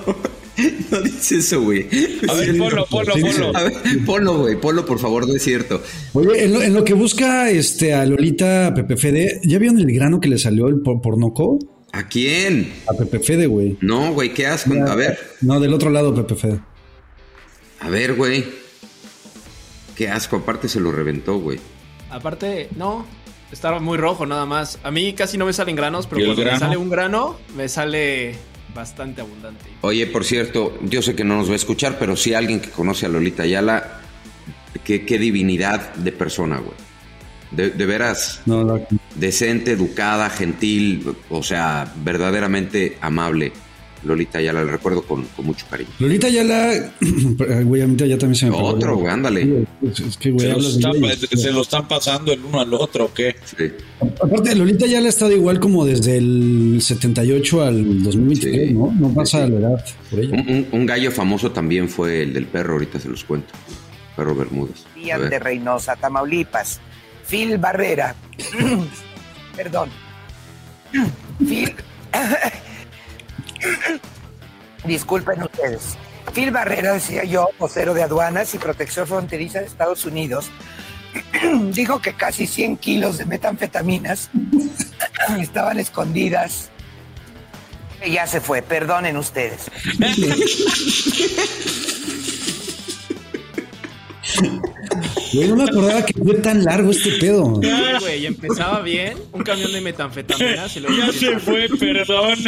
no 0.92 1.02
dice 1.02 1.38
eso, 1.38 1.62
güey. 1.62 1.88
A 2.28 2.34
ver, 2.34 2.58
ponlo, 2.58 2.86
ponlo, 2.86 3.14
ponlo. 3.14 3.58
A 3.58 3.64
ver, 3.64 3.74
ponlo, 4.06 4.38
güey, 4.40 4.60
ponlo, 4.60 4.86
por 4.86 5.00
favor, 5.00 5.28
no 5.28 5.36
es 5.36 5.44
cierto. 5.44 5.82
Oye, 6.14 6.44
en 6.44 6.54
lo, 6.54 6.62
en 6.62 6.74
lo 6.74 6.84
que 6.84 6.94
busca 6.94 7.50
este 7.50 7.94
a 7.94 8.06
Lolita 8.06 8.74
Pepe 8.76 8.98
Fede, 8.98 9.40
¿ya 9.44 9.58
vieron 9.58 9.80
el 9.80 9.92
grano 9.94 10.20
que 10.20 10.30
le 10.30 10.38
salió 10.38 10.68
el 10.68 10.82
por 10.82 11.02
pornoco? 11.02 11.58
¿A 11.94 12.08
quién? 12.08 12.74
A 12.88 12.94
Pepe 12.94 13.20
Fede, 13.20 13.48
güey. 13.48 13.78
No, 13.82 14.14
güey, 14.14 14.34
qué 14.34 14.48
asco. 14.48 14.74
A 14.74 14.96
ver, 14.96 15.18
No, 15.42 15.60
del 15.60 15.74
otro 15.74 15.90
lado, 15.90 16.14
Pepe 16.14 16.36
Fede. 16.36 16.60
a 17.80 17.90
ver, 17.90 18.14
güey. 18.16 18.46
Qué 19.96 20.10
asco, 20.10 20.38
aparte 20.38 20.70
se 20.70 20.80
lo 20.80 20.92
reventó, 20.92 21.40
güey. 21.40 21.60
Aparte, 22.10 22.70
no, 22.76 23.06
estaba 23.52 23.80
muy 23.80 23.98
rojo 23.98 24.26
nada 24.26 24.46
más. 24.46 24.80
A 24.84 24.92
mí 24.92 25.14
casi 25.14 25.38
no 25.38 25.46
me 25.46 25.54
salen 25.54 25.76
granos, 25.76 26.06
¿Y 26.06 26.10
pero 26.10 26.22
el 26.22 26.26
cuando 26.28 26.42
me 26.44 26.46
grano? 26.50 26.60
sale 26.60 26.78
un 26.78 26.90
grano, 26.90 27.38
me 27.56 27.68
sale 27.70 28.36
bastante 28.74 29.22
abundante. 29.22 29.66
Oye, 29.82 30.08
por 30.08 30.24
cierto, 30.24 30.78
yo 30.82 31.02
sé 31.02 31.16
que 31.16 31.24
no 31.24 31.38
nos 31.38 31.50
va 31.50 31.54
a 31.54 31.58
escuchar, 31.58 31.98
pero 32.00 32.16
sí 32.16 32.34
alguien 32.34 32.60
que 32.62 32.70
conoce 32.70 33.06
a 33.06 33.10
Lolita 33.10 33.44
Ayala, 33.44 34.00
qué, 34.84 35.06
qué 35.06 35.18
divinidad 35.18 35.94
de 35.96 36.12
persona, 36.12 36.58
güey. 36.58 36.76
De, 37.52 37.70
de 37.70 37.86
veras, 37.86 38.42
No, 38.46 38.64
no. 38.64 38.80
decente, 39.16 39.72
educada, 39.72 40.30
gentil, 40.30 41.14
o 41.30 41.44
sea, 41.44 41.92
verdaderamente 41.98 42.98
amable. 43.02 43.52
Lolita 44.04 44.40
Ayala, 44.40 44.64
la 44.64 44.72
recuerdo 44.72 45.04
con, 45.04 45.24
con 45.26 45.46
mucho 45.46 45.66
cariño. 45.70 45.90
Lolita 46.00 46.28
ya 46.30 46.44
la. 46.44 46.92
Güey, 47.64 47.82
a 47.84 47.88
mí 47.88 47.96
ya 47.98 48.18
también 48.18 48.36
se 48.36 48.48
me. 48.50 48.56
Otro, 48.56 48.98
güey, 48.98 49.12
ándale. 49.12 49.66
Es, 49.84 50.18
que, 50.18 50.32
güey, 50.32 50.48
¿Se 50.48 50.54
los, 50.54 50.76
están. 50.76 50.94
¿Se 51.38 51.52
lo 51.52 51.62
están 51.62 51.88
pasando 51.88 52.32
el 52.34 52.44
uno 52.44 52.60
al 52.62 52.74
otro 52.74 53.06
o 53.06 53.14
qué? 53.14 53.36
Sí. 53.46 53.72
Aparte, 54.24 54.56
Lolita 54.56 54.86
ya 54.88 55.00
la 55.02 55.08
ha 55.08 55.10
estado 55.10 55.32
igual 55.32 55.60
como 55.60 55.86
desde 55.86 56.18
el 56.18 56.80
78 56.82 57.62
al 57.62 58.04
2023, 58.04 58.68
Sí. 58.70 58.74
¿no? 58.74 58.92
No 59.00 59.14
pasa 59.14 59.46
Sí, 59.46 59.54
sí. 59.54 59.60
la 59.60 59.60
edad 59.70 59.86
por 60.10 60.20
ella. 60.20 60.34
Un, 60.34 60.50
un- 60.56 60.68
un 60.72 60.86
gallo 60.86 61.12
famoso 61.12 61.52
también 61.52 61.88
fue 61.88 62.24
el 62.24 62.34
del 62.34 62.48
perro, 62.48 62.74
ahorita 62.74 63.00
se 63.00 63.08
los 63.10 63.24
cuento. 63.24 63.54
Perro 64.16 64.36
Bermúdez. 64.36 64.84
Díaz 64.96 65.30
de 65.30 65.40
Reynosa, 65.40 65.96
Tamaulipas. 65.96 66.80
Phil 67.30 67.58
Barrera. 67.58 68.16
Perdón. 69.56 69.90
Phil. 71.40 71.72
Disculpen 74.86 75.44
ustedes. 75.44 75.98
Phil 76.34 76.52
Barrera, 76.52 76.94
decía 76.94 77.24
yo, 77.24 77.50
vocero 77.60 77.94
de 77.94 78.04
aduanas 78.04 78.54
y 78.56 78.58
protección 78.58 79.08
fronteriza 79.08 79.60
de 79.60 79.66
Estados 79.66 80.06
Unidos, 80.06 80.50
dijo 81.74 82.02
que 82.02 82.14
casi 82.14 82.48
100 82.48 82.78
kilos 82.78 83.18
de 83.18 83.26
metanfetaminas 83.26 84.30
estaban 85.40 85.80
escondidas. 85.80 86.70
Ya 88.10 88.26
se 88.26 88.42
fue, 88.42 88.64
perdonen 88.64 89.16
ustedes. 89.18 89.70
Güey, 95.34 95.48
no 95.48 95.56
me 95.56 95.64
acordaba 95.64 96.06
que 96.06 96.14
fue 96.14 96.36
tan 96.36 96.64
largo 96.64 96.92
este 96.92 97.12
pedo. 97.20 97.44
Güey, 98.00 98.26
empezaba 98.26 98.82
bien, 98.82 99.18
un 99.32 99.44
camión 99.44 99.72
de 99.72 99.82
metanfetaminas 99.82 100.76
y 100.76 100.80
luego 100.80 100.98
Ya 100.98 101.12
se 101.14 101.40
fue, 101.40 101.68
perdón. 101.80 102.40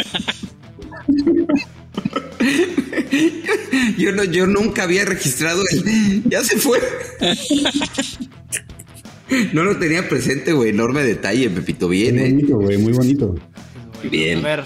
Yo, 3.98 4.12
no, 4.12 4.24
yo 4.24 4.46
nunca 4.46 4.82
había 4.84 5.04
registrado 5.04 5.62
el. 5.70 6.22
Ya 6.28 6.42
se 6.42 6.56
fue. 6.56 6.80
No 9.52 9.64
lo 9.64 9.78
tenía 9.78 10.08
presente, 10.08 10.52
güey. 10.52 10.70
Enorme 10.70 11.02
detalle, 11.02 11.48
Pepito. 11.50 11.88
Bien, 11.88 12.16
Muy 12.16 12.30
bonito, 12.30 12.56
güey, 12.58 12.78
muy 12.78 12.92
bonito. 12.92 13.34
Bien. 14.10 14.38
A 14.40 14.42
ver, 14.42 14.64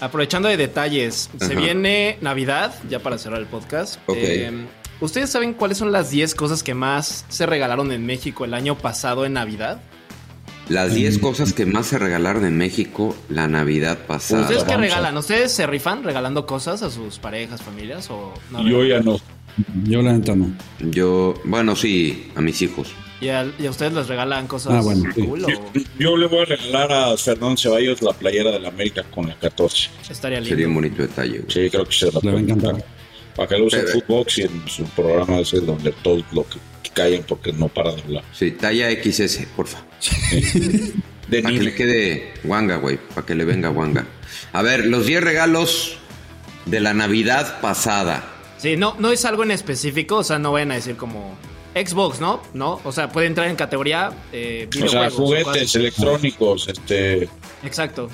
aprovechando 0.00 0.48
de 0.48 0.56
detalles, 0.56 1.30
se 1.38 1.54
viene 1.54 2.18
Navidad, 2.20 2.74
ya 2.88 3.00
para 3.00 3.18
cerrar 3.18 3.40
el 3.40 3.46
podcast. 3.46 3.96
Ok. 4.06 4.16
Eh, 4.18 4.66
¿Ustedes 5.00 5.28
saben 5.28 5.52
cuáles 5.52 5.76
son 5.76 5.92
las 5.92 6.10
10 6.10 6.34
cosas 6.34 6.62
que 6.62 6.72
más 6.72 7.26
se 7.28 7.44
regalaron 7.44 7.92
en 7.92 8.06
México 8.06 8.46
el 8.46 8.54
año 8.54 8.78
pasado 8.78 9.26
en 9.26 9.34
Navidad? 9.34 9.82
Las 10.68 10.94
10 10.94 11.18
cosas 11.20 11.52
que 11.52 11.64
más 11.64 11.86
se 11.86 11.98
regalaron 11.98 12.44
en 12.44 12.56
México 12.56 13.14
la 13.28 13.46
Navidad 13.46 13.98
pasada. 14.06 14.42
¿Ustedes 14.42 14.64
qué 14.64 14.76
regalan? 14.76 15.16
¿Ustedes 15.16 15.52
se 15.52 15.66
rifan 15.66 16.02
regalando 16.02 16.44
cosas 16.46 16.82
a 16.82 16.90
sus 16.90 17.18
parejas, 17.18 17.62
familias 17.62 18.10
o 18.10 18.34
no? 18.50 18.66
Yo 18.68 18.84
ya 18.84 19.00
no. 19.00 19.20
Yo 19.84 20.02
la 20.02 20.12
neta 20.12 20.34
no. 20.34 20.50
Yo, 20.80 21.34
bueno, 21.44 21.76
sí, 21.76 22.30
a 22.34 22.40
mis 22.40 22.60
hijos. 22.62 22.88
¿Y 23.20 23.28
a, 23.28 23.50
y 23.58 23.66
a 23.66 23.70
ustedes 23.70 23.94
les 23.94 24.08
regalan 24.08 24.46
cosas 24.46 24.74
Ah, 24.74 24.80
bueno, 24.82 25.04
sí. 25.14 25.22
cool 25.22 25.44
o 25.44 25.48
Yo 25.98 26.16
le 26.18 26.26
voy 26.26 26.40
a 26.40 26.44
regalar 26.44 26.92
a 26.92 27.16
Fernando 27.16 27.56
Ceballos 27.56 28.02
la 28.02 28.12
playera 28.12 28.50
de 28.50 28.60
la 28.60 28.68
América 28.68 29.04
con 29.04 29.28
la 29.28 29.34
14. 29.38 29.88
estaría 30.10 30.38
lindo? 30.40 30.50
Sería 30.50 30.68
un 30.68 30.74
bonito 30.74 31.00
detalle, 31.02 31.38
güey. 31.38 31.50
Sí, 31.50 31.70
creo 31.70 31.84
que 31.86 31.92
se 31.94 32.06
la 32.12 32.20
Le 32.22 32.30
va 32.32 32.38
a 32.38 32.42
puede 32.42 32.52
encantar. 32.52 32.84
Para 33.34 33.48
que 33.48 33.58
lo 33.58 33.66
use 33.66 33.80
en 33.80 33.86
Footbox 33.88 34.38
y 34.38 34.42
en 34.42 34.68
su 34.68 34.84
programa 34.84 35.38
ese 35.38 35.60
donde 35.60 35.92
todos 36.02 36.24
lo 36.32 36.42
que 36.46 36.58
callen 36.96 37.22
porque 37.22 37.52
no 37.52 37.68
para 37.68 37.92
de 37.94 38.02
hablar. 38.02 38.24
Sí, 38.32 38.50
talla 38.52 38.90
XS, 38.90 39.46
porfa. 39.54 39.84
De 41.28 41.42
Para 41.42 41.56
que 41.56 41.62
le 41.62 41.74
quede 41.74 42.34
guanga, 42.44 42.76
güey. 42.76 42.98
Para 42.98 43.26
que 43.26 43.34
le 43.34 43.44
venga 43.44 43.68
guanga. 43.68 44.06
A 44.52 44.62
ver, 44.62 44.86
los 44.86 45.06
10 45.06 45.24
regalos 45.24 45.98
de 46.66 46.78
la 46.78 46.94
Navidad 46.94 47.60
pasada. 47.60 48.24
Sí, 48.58 48.76
no, 48.76 48.94
no 49.00 49.10
es 49.10 49.24
algo 49.24 49.42
en 49.42 49.50
específico, 49.50 50.18
o 50.18 50.24
sea, 50.24 50.38
no 50.38 50.52
vayan 50.52 50.70
a 50.70 50.76
decir 50.76 50.96
como 50.96 51.36
Xbox, 51.74 52.20
¿no? 52.20 52.42
No, 52.54 52.80
o 52.84 52.92
sea, 52.92 53.10
puede 53.10 53.26
entrar 53.26 53.48
en 53.48 53.56
categoría 53.56 54.12
eh, 54.32 54.68
O 54.84 54.88
sea, 54.88 55.08
o 55.08 55.10
juguetes 55.10 55.74
electrónicos, 55.74 56.68
este, 56.68 57.28
Exacto, 57.64 58.08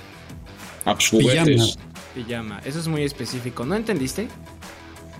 apps, 0.86 1.10
juguetes, 1.10 1.78
pijama. 2.14 2.62
Eso 2.64 2.80
es 2.80 2.88
muy 2.88 3.04
específico. 3.04 3.66
¿No 3.66 3.76
entendiste? 3.76 4.28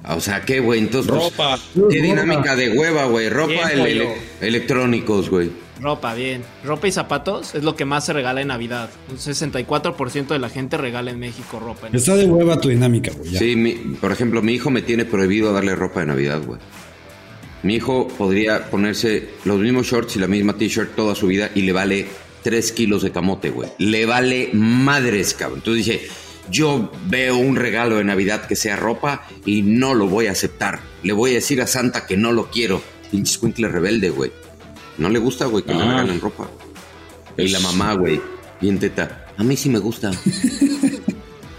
O 0.09 0.21
sea, 0.21 0.41
¿qué, 0.43 0.59
güey? 0.61 0.81
Entonces, 0.81 1.11
pues, 1.13 1.25
ropa. 1.25 1.59
qué 1.91 2.03
dinámica 2.03 2.57
de 2.57 2.71
hueva, 2.71 3.05
güey. 3.07 3.29
Ropa, 3.29 3.69
Bien, 3.73 4.09
electrónicos, 4.41 5.31
güey. 5.31 5.51
Ropa, 5.81 6.15
bien. 6.15 6.43
Ropa 6.65 6.87
y 6.89 6.93
zapatos 6.93 7.55
es 7.55 7.63
lo 7.65 7.75
que 7.77 7.85
más 7.85 8.07
se 8.07 8.13
regala 8.13 8.41
en 8.41 8.49
Navidad. 8.49 8.91
Un 9.11 9.17
64% 9.19 10.27
de 10.29 10.39
la 10.39 10.49
gente 10.49 10.77
regala 10.77 11.11
en 11.11 11.19
México 11.19 11.59
ropa. 11.61 11.89
en- 11.89 11.97
Está 11.97 12.15
de 12.17 12.27
hueva 12.27 12.61
tu 12.61 12.69
dinámica, 12.69 13.13
güey. 13.17 13.35
Sí, 13.37 13.57
mi- 13.57 13.75
por 14.01 14.13
ejemplo, 14.13 14.43
mi 14.43 14.53
hijo 14.55 14.71
me 14.71 14.83
tiene 14.83 15.05
prohibido 15.05 15.53
darle 15.53 15.75
ropa 15.75 16.01
de 16.01 16.07
Navidad, 16.07 16.41
güey. 16.45 16.61
Mi 17.65 17.77
hijo 17.77 18.09
podría 18.09 18.71
ponerse 18.71 19.29
los 19.45 19.59
mismos 19.61 19.87
shorts 19.87 20.17
y 20.17 20.19
la 20.19 20.27
misma 20.29 20.55
t-shirt 20.57 20.95
toda 20.97 21.15
su 21.15 21.29
vida 21.29 21.51
y 21.55 21.63
le 21.63 21.73
vale 21.73 22.07
3 22.43 22.73
kilos 22.73 23.03
de 23.03 23.13
camote, 23.13 23.51
güey. 23.51 23.69
Le 23.79 24.05
vale 24.07 24.51
madres, 24.53 25.35
cabrón. 25.35 25.61
Entonces 25.61 25.87
dice, 25.87 26.09
yo 26.51 26.91
veo 27.09 27.37
un 27.37 27.57
regalo 27.57 27.97
de 27.97 28.05
Navidad 28.05 28.47
que 28.47 28.57
sea 28.57 28.77
ropa 28.77 29.27
y 29.47 29.63
no 29.63 29.95
lo 29.95 30.07
voy 30.09 30.27
a 30.27 30.33
aceptar. 30.33 30.81
Le 31.03 31.13
voy 31.13 31.31
a 31.33 31.35
decir 31.35 31.61
a 31.63 31.67
Santa 31.67 32.07
que 32.07 32.17
no 32.17 32.33
lo 32.33 32.51
quiero. 32.51 32.83
Pinche 33.11 33.33
escuincle 33.33 33.69
rebelde, 33.69 34.11
güey. 34.11 34.33
No 34.99 35.09
le 35.09 35.19
gusta, 35.19 35.47
güey, 35.47 35.65
que 35.65 35.73
le 35.75 35.83
Ah. 35.83 35.87
regalen 35.89 36.21
ropa. 36.21 36.49
Y 37.37 37.49
la 37.49 37.61
mamá, 37.61 37.95
güey, 37.95 38.21
bien 38.61 38.79
teta. 38.79 39.27
A 39.37 39.43
mí 39.43 39.57
sí 39.57 39.69
me 39.71 39.79
gusta. 39.79 40.11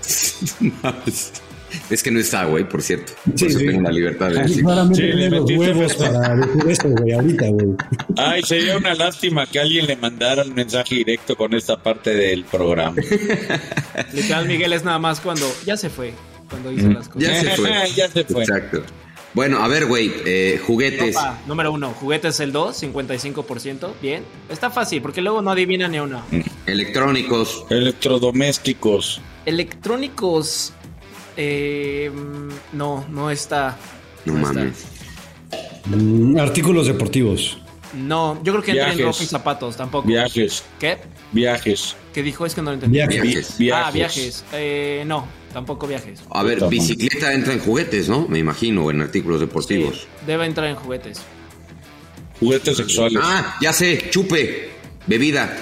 es 1.89 2.03
que 2.03 2.11
no 2.11 2.19
está, 2.19 2.45
güey, 2.45 2.67
por 2.67 2.81
cierto. 2.81 3.13
Por 3.25 3.39
Sí, 3.39 3.45
eso 3.47 3.59
sí. 3.59 3.65
tengo 3.67 3.81
la 3.81 3.91
libertad 3.91 4.29
de 4.29 4.41
decir. 4.43 4.63
Claramente 4.63 4.95
Sí, 5.01 5.17
le 5.17 5.29
los 5.29 5.41
metiste 5.41 5.59
huevos 5.73 5.95
para 5.95 6.35
decir 6.35 6.69
esto, 6.69 6.89
güey, 6.89 7.11
ahorita, 7.13 7.45
güey. 7.49 7.67
Ay, 8.17 8.41
sería 8.43 8.77
una 8.77 8.93
lástima 8.93 9.45
que 9.45 9.59
alguien 9.59 9.87
le 9.87 9.95
mandara 9.95 10.43
un 10.43 10.53
mensaje 10.53 10.95
directo 10.95 11.35
con 11.35 11.53
esta 11.53 11.81
parte 11.81 12.13
del 12.13 12.43
programa. 12.45 12.95
Literal, 14.13 14.47
Miguel 14.47 14.73
es 14.73 14.83
nada 14.83 14.99
más 14.99 15.19
cuando 15.19 15.45
ya 15.65 15.77
se 15.77 15.89
fue. 15.89 16.13
Cuando 16.49 16.71
hizo 16.71 16.89
las 16.89 17.09
cosas. 17.09 17.21
Ya 17.29 17.41
se 17.41 17.49
fue. 17.55 17.71
Ya 17.95 18.07
se 18.09 18.23
fue. 18.25 18.43
Exacto. 18.43 18.83
Bueno, 19.33 19.63
a 19.63 19.67
ver, 19.67 19.87
güey, 19.87 20.11
eh, 20.27 20.61
juguetes. 20.63 21.15
Número 21.47 21.71
uno, 21.71 21.89
juguetes 21.99 22.39
el 22.39 22.51
2, 22.51 22.83
55%. 22.83 23.93
Bien. 23.99 24.23
Está 24.47 24.69
fácil, 24.69 25.01
porque 25.01 25.21
luego 25.21 25.41
no 25.41 25.49
adivina 25.49 25.87
ni 25.87 25.97
una. 25.99 26.23
Electrónicos. 26.67 27.65
Electrodomésticos. 27.71 29.21
Electrónicos. 29.47 30.73
Eh, 31.37 32.11
no, 32.73 33.05
no 33.09 33.29
está. 33.29 33.77
No 34.25 34.33
mames. 34.33 34.85
Mm, 35.85 36.37
artículos 36.39 36.87
deportivos. 36.87 37.57
No, 37.93 38.41
yo 38.43 38.53
creo 38.53 38.63
que 38.63 38.71
entra 38.71 38.91
en 38.91 38.97
Viajes. 38.97 39.15
ropa 39.15 39.23
y 39.23 39.27
zapatos 39.27 39.77
tampoco. 39.77 40.07
Viajes. 40.07 40.63
¿Qué? 40.79 40.97
Viajes. 41.31 41.95
¿Qué 42.13 42.23
dijo? 42.23 42.45
Es 42.45 42.55
que 42.55 42.61
no 42.61 42.71
lo 42.71 42.75
entendí. 42.75 42.97
Viajes. 42.97 43.21
Viajes. 43.21 43.57
Vi- 43.59 43.71
Ah, 43.71 43.91
viajes. 43.91 44.43
Eh, 44.53 45.03
no, 45.05 45.27
tampoco 45.53 45.85
viajes. 45.87 46.21
A 46.31 46.41
ver, 46.43 46.63
bicicleta 46.69 47.33
entra 47.33 47.53
en 47.53 47.59
juguetes, 47.59 48.09
¿no? 48.09 48.27
Me 48.27 48.39
imagino, 48.39 48.89
en 48.89 49.01
artículos 49.01 49.39
deportivos. 49.41 49.95
Sí, 50.01 50.07
debe 50.25 50.45
entrar 50.45 50.67
en 50.69 50.75
juguetes. 50.75 51.21
Juguetes 52.39 52.77
sexuales. 52.77 53.19
Ah, 53.23 53.57
ya 53.61 53.71
sé, 53.73 54.09
chupe, 54.09 54.71
bebida. 55.05 55.55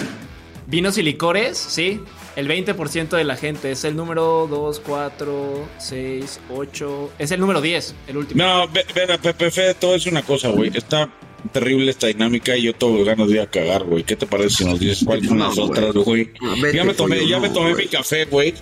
Vinos 0.68 0.98
y 0.98 1.04
licores, 1.04 1.58
sí. 1.58 2.00
El 2.36 2.48
20% 2.48 3.10
de 3.10 3.24
la 3.26 3.36
gente 3.36 3.72
es 3.72 3.84
el 3.84 3.96
número 3.96 4.48
2, 4.50 4.80
4, 4.80 5.68
6, 5.78 6.40
8. 6.50 7.12
Es 7.20 7.32
el 7.32 7.40
número 7.40 7.60
10, 7.62 7.96
el 8.08 8.18
último. 8.18 8.44
No, 8.44 8.68
ve- 8.70 8.86
ver, 8.96 9.20
Pepe 9.20 9.52
Fe, 9.52 9.74
todo 9.74 9.96
es 9.96 10.06
una 10.06 10.22
cosa, 10.24 10.48
güey. 10.50 10.72
Está 10.74 11.10
terrible 11.52 11.92
esta 11.92 12.08
dinámica 12.08 12.56
y 12.56 12.64
yo 12.64 12.74
tengo 12.74 13.04
ganas 13.04 13.28
de 13.28 13.34
ir 13.34 13.40
a 13.42 13.48
cagar, 13.48 13.84
güey. 13.84 14.04
¿Qué 14.04 14.16
te 14.16 14.26
parece 14.28 14.50
si 14.58 14.66
nos 14.66 14.80
dices 14.80 15.04
cuáles 15.06 15.28
son 15.28 15.40
No, 15.40 15.48
las 15.48 15.56
güey. 15.58 15.70
otras, 15.70 15.94
güey? 15.94 16.32
Ya 16.74 16.84
me 16.86 16.94
tomé, 16.94 17.28
ya 17.28 17.40
me 17.40 17.50
tomé 17.50 17.74
mi 17.74 17.88
café, 17.88 18.26
güey. 18.26 18.54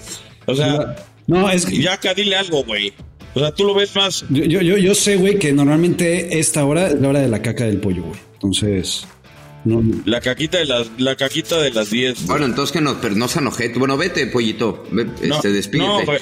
O 0.45 0.55
sea, 0.55 0.95
No, 1.27 1.47
es 1.49 1.65
que 1.65 1.77
ya 1.77 1.93
acá 1.93 2.13
dile 2.15 2.35
algo, 2.37 2.63
güey. 2.63 2.91
O 3.35 3.39
sea, 3.39 3.53
tú 3.53 3.65
lo 3.65 3.75
ves 3.75 3.95
más. 3.95 4.25
yo, 4.31 4.43
yo, 4.45 4.61
yo, 4.61 4.77
yo 4.77 4.95
sé, 4.95 5.17
güey, 5.17 5.37
que 5.37 5.53
normalmente 5.53 6.39
esta 6.39 6.65
hora 6.65 6.87
es 6.87 6.99
la 6.99 7.09
hora 7.09 7.19
de 7.19 7.27
la 7.27 7.41
caca 7.43 7.65
del 7.65 7.77
pollo, 7.77 8.01
güey. 8.01 8.19
Entonces, 8.33 9.05
no, 9.77 10.01
La 10.05 10.19
caquita 10.21 10.57
de 10.57 10.65
las, 10.65 10.89
la 10.97 11.15
caquita 11.15 11.57
de 11.61 11.71
las 11.71 11.89
10. 11.89 12.27
Bueno, 12.27 12.45
entonces 12.45 12.71
que 12.73 12.81
no, 12.81 12.99
pero 12.99 13.15
no 13.15 13.27
se 13.27 13.39
enoje. 13.39 13.69
Bueno, 13.77 13.97
vete, 13.97 14.25
pollito. 14.27 14.85
No, 14.91 15.01
este, 15.01 15.27
no, 15.27 15.41
despídete. 15.41 16.05
güey. 16.05 16.19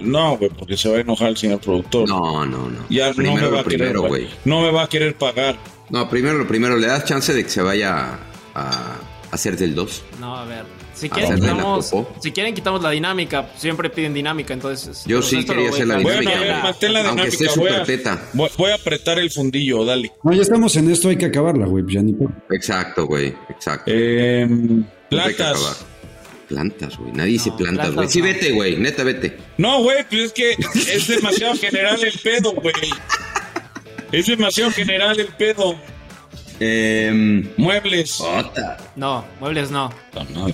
No, 0.00 0.36
güey, 0.38 0.50
porque 0.56 0.76
se 0.76 0.88
va 0.88 0.98
a 0.98 1.00
enojar 1.00 1.28
el 1.30 1.36
señor 1.36 1.60
productor. 1.60 2.08
No, 2.08 2.46
no, 2.46 2.68
no. 2.70 2.86
Ya 2.88 3.12
primero 3.12 3.34
no 3.36 3.40
me 3.42 3.46
va 3.48 3.52
lo 3.54 3.58
a 3.60 3.64
querer, 3.64 3.78
primero, 3.78 4.00
güey. 4.02 4.22
güey. 4.24 4.34
No 4.44 4.60
me 4.62 4.70
va 4.70 4.84
a 4.84 4.88
querer 4.88 5.14
pagar. 5.16 5.56
No, 5.90 6.08
primero 6.08 6.38
lo 6.38 6.46
primero. 6.46 6.76
Le 6.76 6.86
das 6.86 7.04
chance 7.04 7.32
de 7.34 7.42
que 7.42 7.50
se 7.50 7.62
vaya 7.62 8.18
a, 8.54 8.60
a 8.60 8.98
hacer 9.32 9.56
del 9.56 9.74
2. 9.74 10.02
No, 10.20 10.36
a 10.36 10.44
ver. 10.44 10.64
Si 10.98 11.06
A 11.06 11.10
quieren, 11.10 11.32
hacerle 11.32 11.46
la 11.48 11.54
quitamos, 11.54 11.86
popó. 11.90 12.20
si 12.20 12.32
quieren, 12.32 12.54
quitamos 12.54 12.82
la 12.82 12.90
dinámica. 12.90 13.50
Siempre 13.56 13.88
piden 13.90 14.14
dinámica, 14.14 14.52
entonces. 14.54 15.04
Yo 15.06 15.22
sí 15.22 15.44
quería 15.44 15.70
hacer 15.70 15.86
la 15.86 15.96
dinámica. 15.98 16.22
Bueno, 16.24 16.30
a 16.30 16.40
ver, 16.40 16.62
mantén 16.62 16.92
la 16.92 17.08
Aunque 17.08 17.28
esté 17.28 17.44
dinámica. 17.44 17.60
Voy 17.72 17.80
a, 17.80 17.84
teta. 17.84 18.22
voy, 18.32 18.48
voy 18.58 18.70
a 18.70 18.74
apretar 18.74 19.18
el 19.18 19.30
fundillo, 19.30 19.84
dale. 19.84 20.12
no, 20.24 20.32
ya 20.32 20.42
estamos 20.42 20.74
en 20.76 20.90
esto, 20.90 21.08
hay 21.08 21.16
que 21.16 21.26
acabarla, 21.26 21.66
güey. 21.66 21.84
pues 21.84 21.94
Ya 21.94 22.02
ni 22.02 22.12
por- 22.12 22.32
Exacto, 22.50 23.06
güey. 23.06 23.34
Exacto. 23.48 23.84
Eh, 23.94 24.44
acabar. 24.44 24.84
plantas. 25.08 25.84
Plantas, 26.48 26.96
güey. 26.96 27.12
Nadie 27.12 27.32
dice 27.32 27.50
No, 27.50 27.56
plantas, 27.58 27.94
güey. 27.94 28.08
Sí, 28.08 28.18
no. 28.20 28.24
vete, 28.24 28.52
güey. 28.52 28.76
Neta, 28.78 29.04
vete. 29.04 29.36
No, 29.58 29.82
güey, 29.82 29.98
pues 30.08 30.22
es 30.22 30.32
que 30.32 30.52
es 30.52 31.06
demasiado 31.08 31.54
general 31.60 32.02
el 32.02 32.18
pedo, 32.18 32.52
güey. 32.54 32.72
Es 34.12 34.26
demasiado 34.26 34.70
general 34.70 35.20
el 35.20 35.26
pedo. 35.28 35.76
Eh, 36.60 37.44
Muebles. 37.56 38.20
Ota. 38.20 38.78
No, 38.96 39.24
muebles 39.40 39.70
no. 39.70 39.90
No 40.34 40.46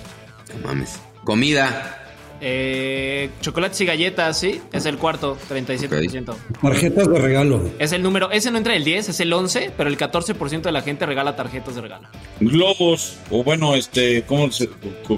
mames. 0.63 0.99
Comida. 1.23 2.04
Eh, 2.47 3.31
chocolates 3.41 3.81
y 3.81 3.85
galletas, 3.85 4.39
sí, 4.39 4.61
es 4.71 4.85
el 4.85 4.99
cuarto, 4.99 5.35
37%. 5.49 6.35
Tarjetas 6.61 7.09
de 7.09 7.17
regalo. 7.17 7.71
Es 7.79 7.91
el 7.91 8.03
número, 8.03 8.29
ese 8.29 8.51
no 8.51 8.59
entra 8.59 8.73
en 8.73 8.81
el 8.81 8.85
10, 8.85 9.09
es 9.09 9.19
el 9.19 9.33
11, 9.33 9.71
pero 9.75 9.89
el 9.89 9.97
14% 9.97 10.61
de 10.61 10.71
la 10.71 10.83
gente 10.83 11.07
regala 11.07 11.35
tarjetas 11.35 11.73
de 11.73 11.81
regalo. 11.81 12.07
Globos, 12.39 13.17
o 13.31 13.43
bueno, 13.43 13.73
este, 13.73 14.21
¿cómo 14.27 14.51
se, 14.51 14.69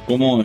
cómo, 0.05 0.41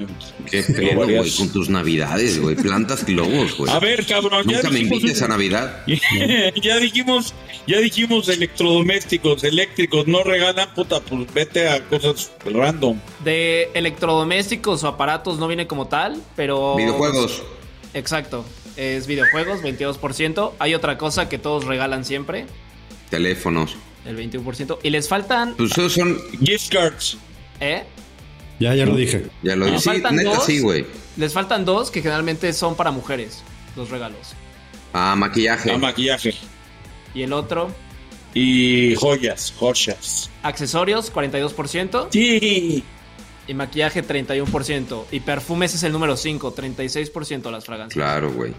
Qué 0.51 0.63
pedo, 0.77 1.07
güey, 1.07 1.31
con 1.31 1.53
tus 1.53 1.69
navidades, 1.69 2.41
güey. 2.41 2.57
Plantas 2.57 3.07
globos, 3.07 3.57
güey. 3.57 3.73
A 3.73 3.79
ver, 3.79 4.05
cabrón, 4.05 4.45
ya 4.49 4.57
Nunca 4.57 4.71
me 4.71 4.81
dijimos- 4.81 5.03
invites 5.03 5.23
a 5.23 5.29
Navidad. 5.29 5.87
ya 6.61 6.79
dijimos, 6.79 7.33
ya 7.69 7.79
dijimos 7.79 8.29
electrodomésticos, 8.29 9.45
eléctricos, 9.45 10.09
no 10.09 10.25
regalan, 10.25 10.69
puta, 10.75 10.99
pues 10.99 11.33
vete 11.33 11.69
a 11.69 11.85
cosas 11.85 12.33
random. 12.45 12.99
De 13.23 13.71
electrodomésticos 13.75 14.83
o 14.83 14.89
aparatos 14.89 15.39
no 15.39 15.47
viene 15.47 15.69
como 15.69 15.87
tal, 15.87 16.21
pero... 16.35 16.72
Videojuegos. 16.77 17.43
Exacto, 17.95 18.45
es 18.77 19.07
videojuegos, 19.07 19.61
22%. 19.63 20.53
Hay 20.59 20.75
otra 20.75 20.97
cosa 20.99 21.29
que 21.29 21.39
todos 21.39 21.65
regalan 21.67 22.05
siempre, 22.05 22.47
Teléfonos. 23.11 23.77
el 24.07 24.17
21%. 24.17 24.79
Y 24.83 24.91
les 24.91 25.09
faltan... 25.09 25.55
Pues 25.57 25.73
esos 25.73 25.93
son. 25.93 26.19
Gift 26.43 26.73
cards. 26.73 27.19
¿Eh? 27.61 27.85
Ya, 28.59 28.75
ya 28.75 28.87
lo 28.87 28.95
dije. 28.97 29.27
Ya 29.43 29.57
lo 29.57 29.67
Les 29.67 29.83
dije. 29.85 29.97
Sí, 29.97 30.03
neta, 30.15 30.31
dos. 30.35 30.45
sí, 30.47 30.61
güey. 30.61 30.87
Les 31.17 31.33
faltan 31.33 31.65
dos 31.65 31.91
que 31.91 32.01
generalmente 32.01 32.53
son 32.53 32.75
para 32.77 32.91
mujeres, 32.91 33.43
los 33.77 33.91
regalos. 33.91 34.35
Ah, 34.95 35.15
maquillaje. 35.17 35.71
A 35.73 35.79
maquillaje. 35.79 36.35
Y 37.15 37.23
el 37.23 37.33
otro, 37.35 37.71
Y 38.35 38.95
joyas, 38.95 39.53
joyas. 39.59 40.31
accesorios, 40.43 41.13
42%. 41.13 42.09
Sí. 42.11 42.83
Y 43.47 43.55
maquillaje, 43.55 44.05
31%. 44.05 45.05
Y 45.11 45.21
perfumes 45.21 45.75
es 45.75 45.83
el 45.83 45.93
número 45.93 46.17
5, 46.17 46.55
36% 46.55 47.51
las 47.51 47.65
fragancias. 47.65 47.95
Claro, 47.95 48.33
güey. 48.33 48.53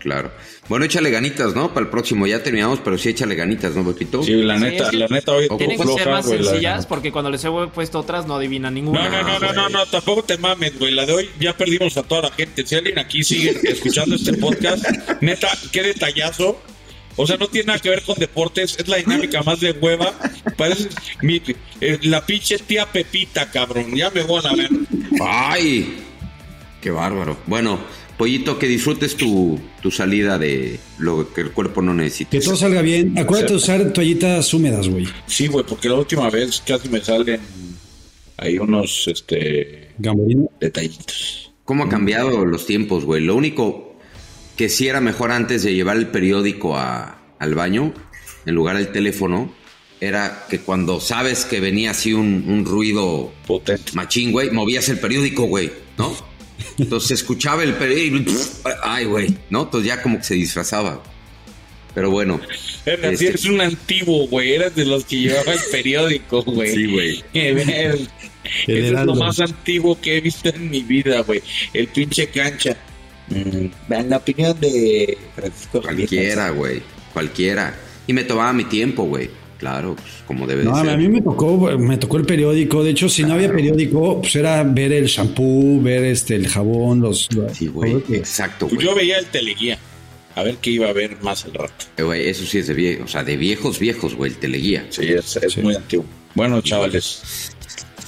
Claro. 0.00 0.32
Bueno, 0.68 0.86
échale 0.86 1.10
ganitas, 1.10 1.54
¿no? 1.54 1.74
Para 1.74 1.84
el 1.84 1.90
próximo 1.90 2.26
ya 2.26 2.42
terminamos, 2.42 2.80
pero 2.82 2.96
sí 2.96 3.10
échale 3.10 3.34
ganitas, 3.34 3.76
¿no, 3.76 3.84
Pepito? 3.84 4.22
Sí, 4.22 4.32
la 4.32 4.58
neta, 4.58 4.90
la 4.92 5.06
neta 5.08 5.32
hoy 5.32 5.46
Tienen 5.58 5.78
que 5.78 5.86
ser 5.86 6.08
más 6.08 6.26
sencillas 6.26 6.86
porque 6.86 7.12
cuando 7.12 7.30
les 7.30 7.44
he 7.44 7.50
puesto 7.72 7.98
otras 7.98 8.26
no 8.26 8.34
adivinan 8.36 8.74
ninguna. 8.74 9.08
No, 9.08 9.22
no, 9.22 9.38
no, 9.38 9.38
no, 9.38 9.52
no, 9.52 9.68
no, 9.68 9.86
tampoco 9.86 10.22
te 10.24 10.38
mames, 10.38 10.78
güey. 10.78 10.94
La 10.94 11.04
de 11.04 11.12
hoy 11.12 11.30
ya 11.38 11.54
perdimos 11.54 11.96
a 11.98 12.02
toda 12.02 12.22
la 12.22 12.30
gente. 12.30 12.66
Si 12.66 12.74
alguien 12.74 12.98
aquí 12.98 13.22
sigue 13.22 13.60
escuchando 13.62 14.16
este 14.16 14.32
podcast, 14.32 14.84
neta, 15.20 15.48
qué 15.70 15.82
detallazo. 15.82 16.60
O 17.16 17.26
sea, 17.26 17.36
no 17.36 17.48
tiene 17.48 17.66
nada 17.66 17.78
que 17.80 17.90
ver 17.90 18.02
con 18.02 18.18
deportes, 18.18 18.76
es 18.78 18.88
la 18.88 18.96
dinámica 18.96 19.42
más 19.42 19.60
de 19.60 19.72
hueva. 19.72 20.14
Parece 20.56 20.88
mi- 21.22 21.42
eh, 21.80 21.98
la 22.02 22.24
pinche 22.24 22.58
tía 22.58 22.86
Pepita, 22.90 23.50
cabrón. 23.50 23.94
Ya 23.94 24.10
me 24.10 24.22
van 24.22 24.46
a 24.46 24.54
ver. 24.54 24.70
¡Ay! 25.20 25.96
¡Qué 26.80 26.90
bárbaro! 26.90 27.36
Bueno, 27.46 27.78
Pollito, 28.16 28.58
que 28.58 28.66
disfrutes 28.68 29.16
tu, 29.16 29.58
tu 29.82 29.90
salida 29.90 30.38
de 30.38 30.78
lo 30.98 31.32
que 31.34 31.40
el 31.42 31.50
cuerpo 31.52 31.82
no 31.82 31.92
necesita. 31.94 32.30
Que 32.30 32.40
todo 32.40 32.56
salga 32.56 32.80
bien. 32.82 33.18
Acuérdate 33.18 33.52
de 33.52 33.56
usar 33.58 33.92
toallitas 33.92 34.52
húmedas, 34.54 34.88
güey. 34.88 35.06
Sí, 35.26 35.46
güey, 35.46 35.64
porque 35.66 35.88
la 35.88 35.96
última 35.96 36.28
vez 36.30 36.62
casi 36.66 36.88
me 36.88 37.00
salen 37.00 37.40
ahí 38.38 38.58
unos 38.58 39.08
este 39.08 39.88
detallitos. 40.60 41.52
¿Cómo 41.64 41.84
ha 41.84 41.88
cambiado 41.88 42.44
los 42.44 42.66
tiempos, 42.66 43.04
güey? 43.04 43.22
Lo 43.22 43.36
único 43.36 43.89
que 44.60 44.68
sí 44.68 44.88
era 44.88 45.00
mejor 45.00 45.32
antes 45.32 45.62
de 45.62 45.72
llevar 45.72 45.96
el 45.96 46.08
periódico 46.08 46.76
a- 46.76 47.18
al 47.38 47.54
baño, 47.54 47.94
en 48.44 48.54
lugar 48.54 48.76
del 48.76 48.88
teléfono, 48.92 49.50
era 50.02 50.44
que 50.50 50.58
cuando 50.58 51.00
sabes 51.00 51.46
que 51.46 51.60
venía 51.60 51.92
así 51.92 52.12
un, 52.12 52.44
un 52.46 52.66
ruido 52.66 53.32
Potente. 53.46 53.92
machín, 53.94 54.32
güey, 54.32 54.50
movías 54.50 54.90
el 54.90 54.98
periódico, 54.98 55.44
güey, 55.44 55.72
¿no? 55.96 56.14
Entonces 56.76 57.08
se 57.08 57.14
escuchaba 57.14 57.62
el 57.62 57.72
periódico, 57.72 58.32
ay, 58.82 59.06
güey, 59.06 59.34
¿no? 59.48 59.62
Entonces 59.62 59.88
ya 59.88 60.02
como 60.02 60.18
que 60.18 60.24
se 60.24 60.34
disfrazaba. 60.34 61.02
Pero 61.94 62.10
bueno. 62.10 62.38
Era, 62.84 63.08
sí, 63.08 63.12
este, 63.14 63.28
eres 63.28 63.44
un 63.46 63.62
antiguo, 63.62 64.26
güey. 64.28 64.52
Eras 64.52 64.76
de 64.76 64.84
los 64.84 65.06
que 65.06 65.20
llevaba 65.20 65.54
el 65.54 65.60
periódico, 65.72 66.42
güey. 66.42 66.74
Sí, 66.74 66.84
güey. 66.84 67.24
Eso 67.32 68.08
es 68.66 68.90
lo 69.06 69.14
más 69.14 69.40
antiguo 69.40 69.98
que 69.98 70.18
he 70.18 70.20
visto 70.20 70.50
en 70.50 70.68
mi 70.68 70.82
vida, 70.82 71.22
güey. 71.22 71.42
El 71.72 71.86
pinche 71.88 72.28
cancha. 72.28 72.76
Mm, 73.30 73.92
en 73.92 74.10
la 74.10 74.16
opinión 74.18 74.58
de 74.60 75.16
Francisco 75.34 75.80
Cualquiera, 75.82 76.50
güey. 76.50 76.82
Cualquiera. 77.12 77.74
Y 78.06 78.12
me 78.12 78.24
tomaba 78.24 78.52
mi 78.52 78.64
tiempo, 78.64 79.04
güey. 79.04 79.30
Claro, 79.58 79.94
pues, 79.94 80.08
como 80.26 80.46
debe 80.46 80.64
No, 80.64 80.74
de 80.76 80.82
ser. 80.84 80.90
a 80.90 80.96
mí 80.96 81.06
me 81.08 81.20
tocó, 81.20 81.58
me 81.78 81.96
tocó 81.98 82.16
el 82.16 82.24
periódico. 82.24 82.82
De 82.82 82.90
hecho, 82.90 83.08
si 83.10 83.22
no 83.24 83.34
había 83.34 83.52
periódico, 83.52 84.20
pues 84.22 84.34
era 84.36 84.62
ver 84.64 84.90
el 84.92 85.06
shampoo, 85.06 85.80
ver 85.82 86.04
este 86.04 86.34
el 86.34 86.48
jabón, 86.48 87.00
los. 87.00 87.28
Sí, 87.52 87.66
güey. 87.66 88.02
Exacto, 88.10 88.66
Pues 88.68 88.76
güey. 88.76 88.86
yo 88.88 88.94
veía 88.94 89.18
el 89.18 89.26
teleguía. 89.26 89.78
A 90.34 90.42
ver 90.44 90.56
qué 90.56 90.70
iba 90.70 90.88
a 90.88 90.92
ver 90.92 91.18
más 91.22 91.44
al 91.44 91.52
rato. 91.54 91.74
Eh, 91.96 92.02
güey, 92.02 92.28
Eso 92.28 92.46
sí 92.46 92.58
es 92.58 92.68
de 92.68 92.74
viejos, 92.74 93.04
o 93.04 93.08
sea, 93.08 93.22
de 93.24 93.36
viejos, 93.36 93.78
viejos, 93.78 94.14
güey, 94.14 94.30
el 94.32 94.38
teleguía. 94.38 94.86
Sí, 94.88 95.02
es, 95.08 95.36
es 95.36 95.58
muy 95.58 95.74
antiguo. 95.74 96.06
Bueno, 96.34 96.60
chavales. 96.62 97.50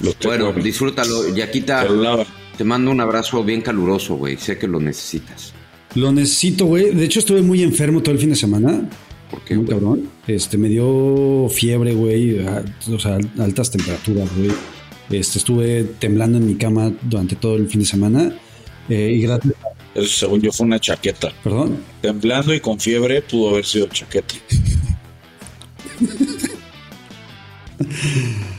Los 0.01 0.17
Bueno, 0.23 0.51
disfrútalo. 0.53 1.35
Yaquita, 1.35 1.83
celular. 1.83 2.25
Te 2.57 2.63
mando 2.63 2.91
un 2.91 3.01
abrazo 3.01 3.43
bien 3.43 3.61
caluroso, 3.61 4.15
güey. 4.15 4.37
Sé 4.37 4.57
que 4.57 4.67
lo 4.67 4.79
necesitas. 4.79 5.53
Lo 5.95 6.11
necesito, 6.11 6.65
güey. 6.65 6.93
De 6.93 7.05
hecho, 7.05 7.19
estuve 7.19 7.41
muy 7.41 7.63
enfermo 7.63 8.01
todo 8.01 8.13
el 8.13 8.19
fin 8.19 8.29
de 8.29 8.35
semana. 8.35 8.89
¿Por 9.29 9.41
qué, 9.41 9.55
güey? 9.55 9.67
cabrón. 9.67 10.09
Este, 10.27 10.57
me 10.57 10.69
dio 10.69 11.47
fiebre, 11.49 11.93
güey. 11.93 12.39
O 12.39 12.99
sea, 12.99 13.17
altas 13.39 13.71
temperaturas, 13.71 14.29
güey. 14.35 14.51
Este, 15.09 15.39
estuve 15.39 15.83
temblando 15.99 16.37
en 16.37 16.45
mi 16.45 16.55
cama 16.55 16.91
durante 17.01 17.35
todo 17.35 17.55
el 17.55 17.67
fin 17.67 17.81
de 17.81 17.87
semana. 17.87 18.35
Eh, 18.89 19.13
y 19.15 19.21
gracias. 19.21 19.53
Eso, 19.95 20.07
según 20.07 20.41
yo, 20.41 20.51
fue 20.51 20.65
una 20.65 20.79
chaqueta. 20.79 21.31
Perdón. 21.43 21.77
Temblando 22.01 22.53
y 22.53 22.59
con 22.59 22.79
fiebre 22.79 23.21
pudo 23.21 23.51
haber 23.51 23.65
sido 23.65 23.87
chaqueta. 23.87 24.35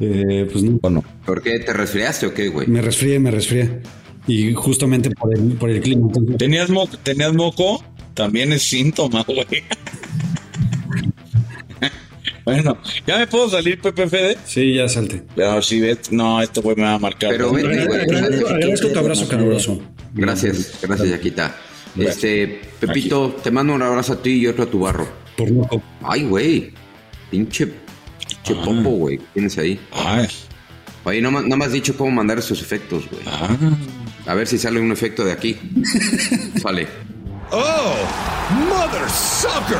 Eh, 0.00 0.48
pues 0.50 0.64
no. 0.64 0.78
Bueno, 0.80 1.04
¿Por 1.24 1.42
qué? 1.42 1.58
¿Te 1.60 1.72
resfriaste 1.72 2.26
o 2.26 2.34
qué, 2.34 2.48
güey? 2.48 2.66
Me 2.66 2.80
resfrié, 2.80 3.18
me 3.18 3.30
resfrié. 3.30 3.80
Y 4.26 4.52
justamente 4.52 5.10
por 5.10 5.34
el, 5.34 5.52
por 5.54 5.70
el 5.70 5.80
clima. 5.80 6.08
¿tenías, 6.36 6.70
mo 6.70 6.88
¿tenías 7.02 7.32
moco? 7.32 7.82
También 8.14 8.52
es 8.52 8.62
síntoma, 8.62 9.24
güey. 9.26 9.46
bueno, 12.44 12.76
¿ya 13.06 13.18
me 13.18 13.26
puedo 13.26 13.48
salir, 13.48 13.80
Pepe 13.80 14.06
Fede? 14.08 14.36
Sí, 14.44 14.74
ya 14.74 14.88
salte. 14.88 15.22
Pero 15.34 15.62
si 15.62 15.80
ves, 15.80 16.12
no, 16.12 16.42
este 16.42 16.60
güey 16.60 16.76
me 16.76 16.82
va 16.82 16.94
a 16.94 16.98
marcar. 16.98 17.30
Pero 17.30 17.52
vete, 17.52 17.86
güey. 17.86 18.00
Agradezco, 18.02 18.48
agradezco 18.48 18.88
tu 18.88 18.98
abrazo 18.98 19.28
caluroso. 19.28 19.80
Gracias, 20.14 20.78
gracias, 20.82 21.08
Yaquita. 21.08 21.56
Este, 21.96 22.60
Pepito, 22.78 23.36
te 23.42 23.50
mando 23.50 23.72
un 23.74 23.82
abrazo 23.82 24.12
a 24.14 24.22
ti 24.22 24.32
y 24.32 24.46
otro 24.46 24.64
a 24.64 24.66
tu 24.66 24.80
barro. 24.80 25.08
Por 25.36 25.50
loco. 25.50 25.82
Ay, 26.02 26.24
güey. 26.24 26.72
Pinche, 27.30 27.68
pinche 28.54 28.60
Ah. 28.60 28.64
popo, 28.64 28.90
güey. 28.96 29.18
¿qué 29.18 29.24
Tienes 29.34 29.58
ahí. 29.58 29.80
Ay, 29.92 30.28
Oye, 31.04 31.22
no, 31.22 31.30
no 31.30 31.56
me 31.56 31.64
has 31.64 31.72
dicho 31.72 31.96
cómo 31.96 32.10
mandar 32.10 32.38
esos 32.38 32.60
efectos, 32.60 33.08
güey. 33.10 33.22
ah. 33.26 33.48
A 34.26 34.34
ver 34.34 34.46
si 34.46 34.58
sale 34.58 34.78
un 34.80 34.92
efecto 34.92 35.24
de 35.24 35.32
aquí. 35.32 35.56
Sale. 36.62 36.86
Oh, 37.50 37.94
mother 38.68 39.08
sucker! 39.08 39.78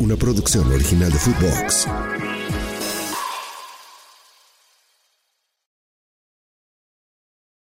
Una 0.00 0.16
producción 0.16 0.66
original 0.72 1.12
de 1.12 1.18
Footbox. 1.18 1.86